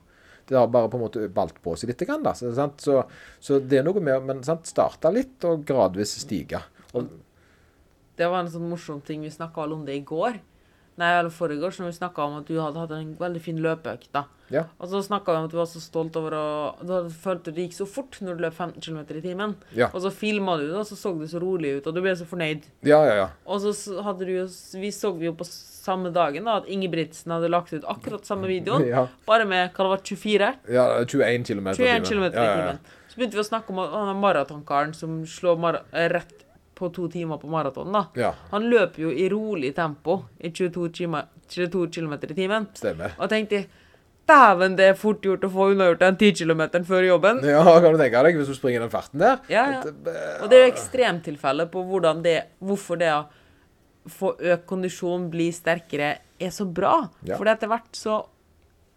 Det 0.51 0.59
har 0.59 0.67
bare 0.67 0.91
på 0.91 0.99
en 0.99 1.05
måte 1.05 1.29
balt 1.31 1.61
på 1.63 1.77
seg 1.79 1.93
litt. 1.93 2.03
Da, 2.25 2.35
så? 2.35 2.51
Så, 2.83 2.97
så 3.39 3.59
det 3.63 3.79
er 3.79 3.85
noe 3.87 4.03
med 4.03 4.25
Men 4.27 4.41
starte 4.43 5.13
litt 5.15 5.47
og 5.47 5.63
gradvis 5.67 6.17
stige. 6.25 6.59
Og, 6.91 7.07
Det 8.19 8.27
var 8.27 8.43
en 8.43 8.51
sånn 8.51 8.67
morsom 8.69 8.99
ting. 9.07 9.23
Vi 9.23 9.31
snakka 9.31 9.69
om 9.71 9.85
det 9.87 10.01
i 10.01 10.03
går. 10.07 10.41
Nei, 10.99 11.09
eller 11.19 11.31
forrige 11.33 11.65
år, 11.65 11.71
så 11.73 11.85
vi 11.87 11.93
snakka 11.97 12.25
om 12.27 12.35
at 12.41 12.47
du 12.51 12.59
hadde 12.61 12.77
hatt 12.83 12.91
en 12.93 13.15
veldig 13.17 13.41
fin 13.41 13.57
løpeøkt. 13.63 14.09
da. 14.13 14.25
ja. 14.51 14.65
Og 14.79 14.89
så 14.91 15.01
snakka 15.07 15.33
vi 15.33 15.39
om 15.39 15.45
at 15.47 15.51
du 15.55 15.57
var 15.57 15.69
så 15.71 15.81
stolt 15.81 16.17
over 16.17 16.35
å 16.37 16.43
Du 16.85 16.93
hadde 16.93 17.11
følt 17.15 17.47
at 17.49 17.55
det 17.57 17.65
gikk 17.69 17.77
så 17.79 17.87
fort 17.89 18.19
når 18.21 18.37
du 18.37 18.43
løp 18.45 18.55
15 18.59 18.81
km 18.85 18.99
i 19.17 19.23
timen. 19.25 19.55
Ja. 19.73 19.89
Og 19.95 20.03
så 20.03 20.11
filma 20.13 20.59
du 20.59 20.67
det, 20.67 20.77
og 20.77 20.85
så 20.87 20.97
så 20.99 21.15
du 21.17 21.25
så 21.31 21.41
rolig 21.41 21.79
ut, 21.79 21.87
og 21.87 21.95
du 21.95 22.03
ble 22.03 22.13
så 22.17 22.27
fornøyd. 22.29 22.67
ja, 22.85 23.01
ja, 23.07 23.15
ja. 23.23 23.29
Og 23.47 23.61
så 23.65 24.03
hadde 24.03 24.27
du 24.27 24.33
jo 24.35 24.45
Vi 24.81 24.91
så 24.93 25.15
jo 25.23 25.33
på 25.33 25.47
samme 25.49 26.11
dagen 26.13 26.45
da 26.45 26.59
at 26.61 26.69
Ingebrigtsen 26.69 27.33
hadde 27.33 27.49
lagt 27.49 27.73
ut 27.73 27.85
akkurat 27.89 28.27
samme 28.27 28.47
videoen, 28.51 28.85
Ja. 28.93 29.07
bare 29.27 29.47
med 29.49 29.73
hva 29.73 29.87
det 29.87 29.91
var, 29.95 30.05
24? 30.05 30.55
ja 30.69 30.85
21 31.07 31.45
km 31.49 31.69
i 31.69 31.75
21 31.79 31.79
timen. 31.81 32.05
km 32.05 32.25
i 32.25 32.37
Ja, 32.37 32.45
ja, 32.45 32.51
ja. 32.51 32.57
timen. 32.61 32.79
Så 33.09 33.17
begynte 33.17 33.39
vi 33.41 33.43
å 33.43 33.49
snakke 33.49 33.73
om 33.73 33.79
han 33.81 34.21
maratonkaren 34.21 34.93
som 34.95 35.23
slår 35.27 35.81
eh, 35.95 36.09
rett 36.13 36.45
på 36.81 36.89
to 36.97 37.07
timer 37.13 37.39
på 37.43 37.51
maraton. 37.53 37.93
da. 37.93 38.07
Ja, 38.19 38.33
Han 38.55 38.67
løper 38.73 39.05
jo 39.07 39.13
i 39.13 39.29
rolig 39.33 39.75
tempo 39.77 40.23
i 40.41 40.51
22 40.51 40.89
km, 41.93 42.17
i 42.31 42.35
timen. 42.35 42.67
stemmer. 42.75 43.13
Og 43.21 43.29
tenkte 43.31 43.67
Dæven, 44.31 44.77
det 44.79 44.85
er 44.93 44.95
fort 44.95 45.25
gjort 45.27 45.43
å 45.43 45.51
få 45.51 45.65
unnagjort 45.73 46.03
den 46.05 46.17
10 46.21 46.45
km 46.45 46.61
før 46.87 47.03
jobben. 47.07 47.41
Ja, 47.43 47.65
kan 47.83 47.97
du 47.97 47.99
tenke 47.99 48.21
deg, 48.23 48.37
hvis 48.39 48.47
du 48.53 48.55
springer 48.55 48.85
den 48.85 48.93
farten 48.93 49.19
der. 49.19 49.41
Ja, 49.51 49.65
ja. 49.73 49.81
Og 49.83 50.47
det 50.51 50.59
er 50.59 50.67
jo 50.67 50.71
ekstremtilfeller 50.71 51.67
på 51.73 51.83
det, 52.23 52.37
hvorfor 52.63 53.01
det 53.01 53.09
å 53.11 53.25
få 54.11 54.37
økt 54.39 54.67
kondisjon, 54.71 55.29
bli 55.33 55.51
sterkere, 55.53 56.13
er 56.41 56.53
så 56.55 56.65
bra. 56.65 57.09
Ja. 57.27 57.37
For 57.41 57.51
etter 57.51 57.69
hvert 57.73 57.91
så 57.99 58.21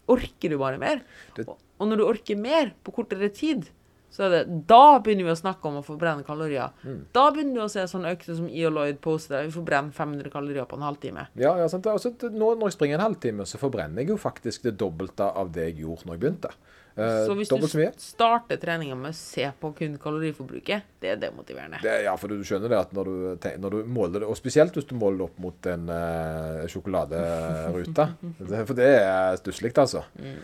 orker 0.08 0.50
du 0.54 0.58
bare 0.60 0.78
mer. 0.78 1.02
Det- 1.34 1.48
og 1.48 1.88
når 1.88 1.96
du 1.96 2.04
orker 2.04 2.36
mer 2.38 2.70
på 2.84 2.94
kortere 2.94 3.32
tid, 3.34 3.66
så 4.14 4.26
er 4.26 4.30
det 4.30 4.42
Da 4.70 5.00
begynner 5.02 5.26
vi 5.26 5.32
å 5.32 5.38
snakke 5.38 5.66
om 5.66 5.80
å 5.80 5.84
forbrenne 5.84 6.22
kalorier. 6.26 6.70
Mm. 6.86 7.00
Da 7.16 7.24
begynner 7.34 7.58
vi 7.58 7.64
å 7.64 7.72
se 7.72 7.82
sånne 7.90 8.12
økter 8.14 8.38
som 8.38 8.46
Ioloid 8.46 9.00
poster, 9.02 9.40
der 9.40 9.48
vi 9.48 9.56
forbrenner 9.56 9.90
500 9.96 10.30
kalorier 10.30 10.68
på 10.70 10.78
en 10.78 10.86
halvtime. 10.86 11.26
Ja, 11.40 11.56
ja 11.58 11.66
sant. 11.72 11.88
Altså, 11.90 12.14
nå, 12.30 12.52
når 12.54 12.70
jeg 12.70 12.76
springer 12.76 13.00
en 13.00 13.08
halvtime, 13.08 13.48
så 13.50 13.58
forbrenner 13.58 14.04
jeg 14.04 14.14
jo 14.14 14.20
faktisk 14.22 14.68
det 14.68 14.76
dobbelte 14.78 15.26
av 15.26 15.50
det 15.54 15.72
jeg 15.72 15.82
gjorde 15.82 16.06
når 16.06 16.14
jeg 16.16 16.24
begynte. 16.26 16.54
Eh, 16.94 17.26
Så 17.26 17.34
hvis 17.34 17.50
du 17.50 17.66
starter 17.98 18.58
treninga 18.62 18.94
med 18.94 19.10
å 19.10 19.18
se 19.18 19.48
på 19.58 19.72
kun 19.74 19.96
kaloriforbruket, 19.98 20.90
det 21.02 21.10
er 21.10 21.16
demotiverende. 21.18 21.80
Det, 21.82 21.94
ja, 22.06 22.14
for 22.20 22.30
du 22.30 22.44
skjønner 22.46 22.70
det 22.70 22.78
at 22.84 22.92
når 22.94 23.10
du, 23.10 23.48
når 23.64 23.74
du 23.74 23.94
måler 23.96 24.22
det, 24.22 24.28
og 24.30 24.38
spesielt 24.38 24.78
hvis 24.78 24.86
du 24.86 24.94
måler 24.98 25.24
det 25.24 25.26
opp 25.26 25.40
mot 25.42 25.70
en 25.72 25.90
uh, 25.90 26.62
sjokoladerute. 26.70 28.06
For 28.68 28.78
det 28.78 28.92
er 29.00 29.40
stusslig, 29.42 29.74
altså. 29.74 30.04
Mm. 30.22 30.38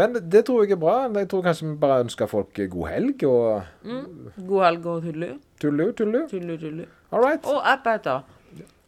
Men 0.00 0.16
det 0.32 0.44
tror 0.48 0.62
jeg 0.64 0.72
er 0.76 0.80
bra. 0.80 0.94
Jeg 1.20 1.28
tror 1.32 1.42
kanskje 1.44 1.68
vi 1.68 1.76
bare 1.82 2.00
ønsker 2.06 2.28
folk 2.30 2.56
god 2.72 2.88
helg 2.88 3.24
og 3.28 3.62
God 4.48 4.62
helg 4.64 4.86
og 4.86 5.02
tullu. 5.04 5.28
tullu, 5.60 5.90
tullu. 5.98 6.20
Tullu, 6.30 6.56
tullu. 6.62 6.84
All 7.12 7.24
right. 7.24 7.44
Og 7.50 7.60
app 7.68 7.84
heter 7.90 8.22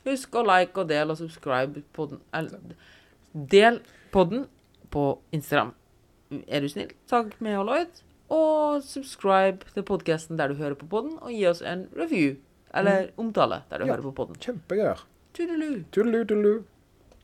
Husk 0.07 0.35
å 0.35 0.43
like 0.43 0.81
og 0.83 0.89
del 0.91 1.13
og 1.13 1.19
subscribe 1.21 1.83
på 1.95 2.07
den. 2.11 2.19
Eller, 2.35 2.59
del 3.33 3.77
podden 4.11 4.47
på 4.91 5.05
Instagram. 5.33 5.75
Er 6.49 6.65
du 6.65 6.69
snill? 6.73 6.91
Takk 7.11 7.37
med 7.45 7.55
og 7.61 7.69
Lloyd. 7.69 8.01
Og 8.33 8.83
subscribe 8.83 9.69
til 9.75 9.85
podkasten 9.87 10.39
der 10.41 10.49
du 10.51 10.55
hører 10.59 10.75
på 10.81 10.89
podden, 10.91 11.19
og 11.21 11.31
gi 11.31 11.45
oss 11.47 11.61
en 11.63 11.85
review. 11.97 12.35
Eller 12.75 13.11
omtale 13.21 13.61
der 13.71 13.79
du 13.79 13.85
Ja. 13.87 13.93
hører 13.93 14.03
på 14.09 14.15
podden. 14.23 14.41
Kjempegøy. 14.41 14.97
Tudelu. 15.37 15.85
Tullu, 15.93 16.25
tullu. 16.25 16.63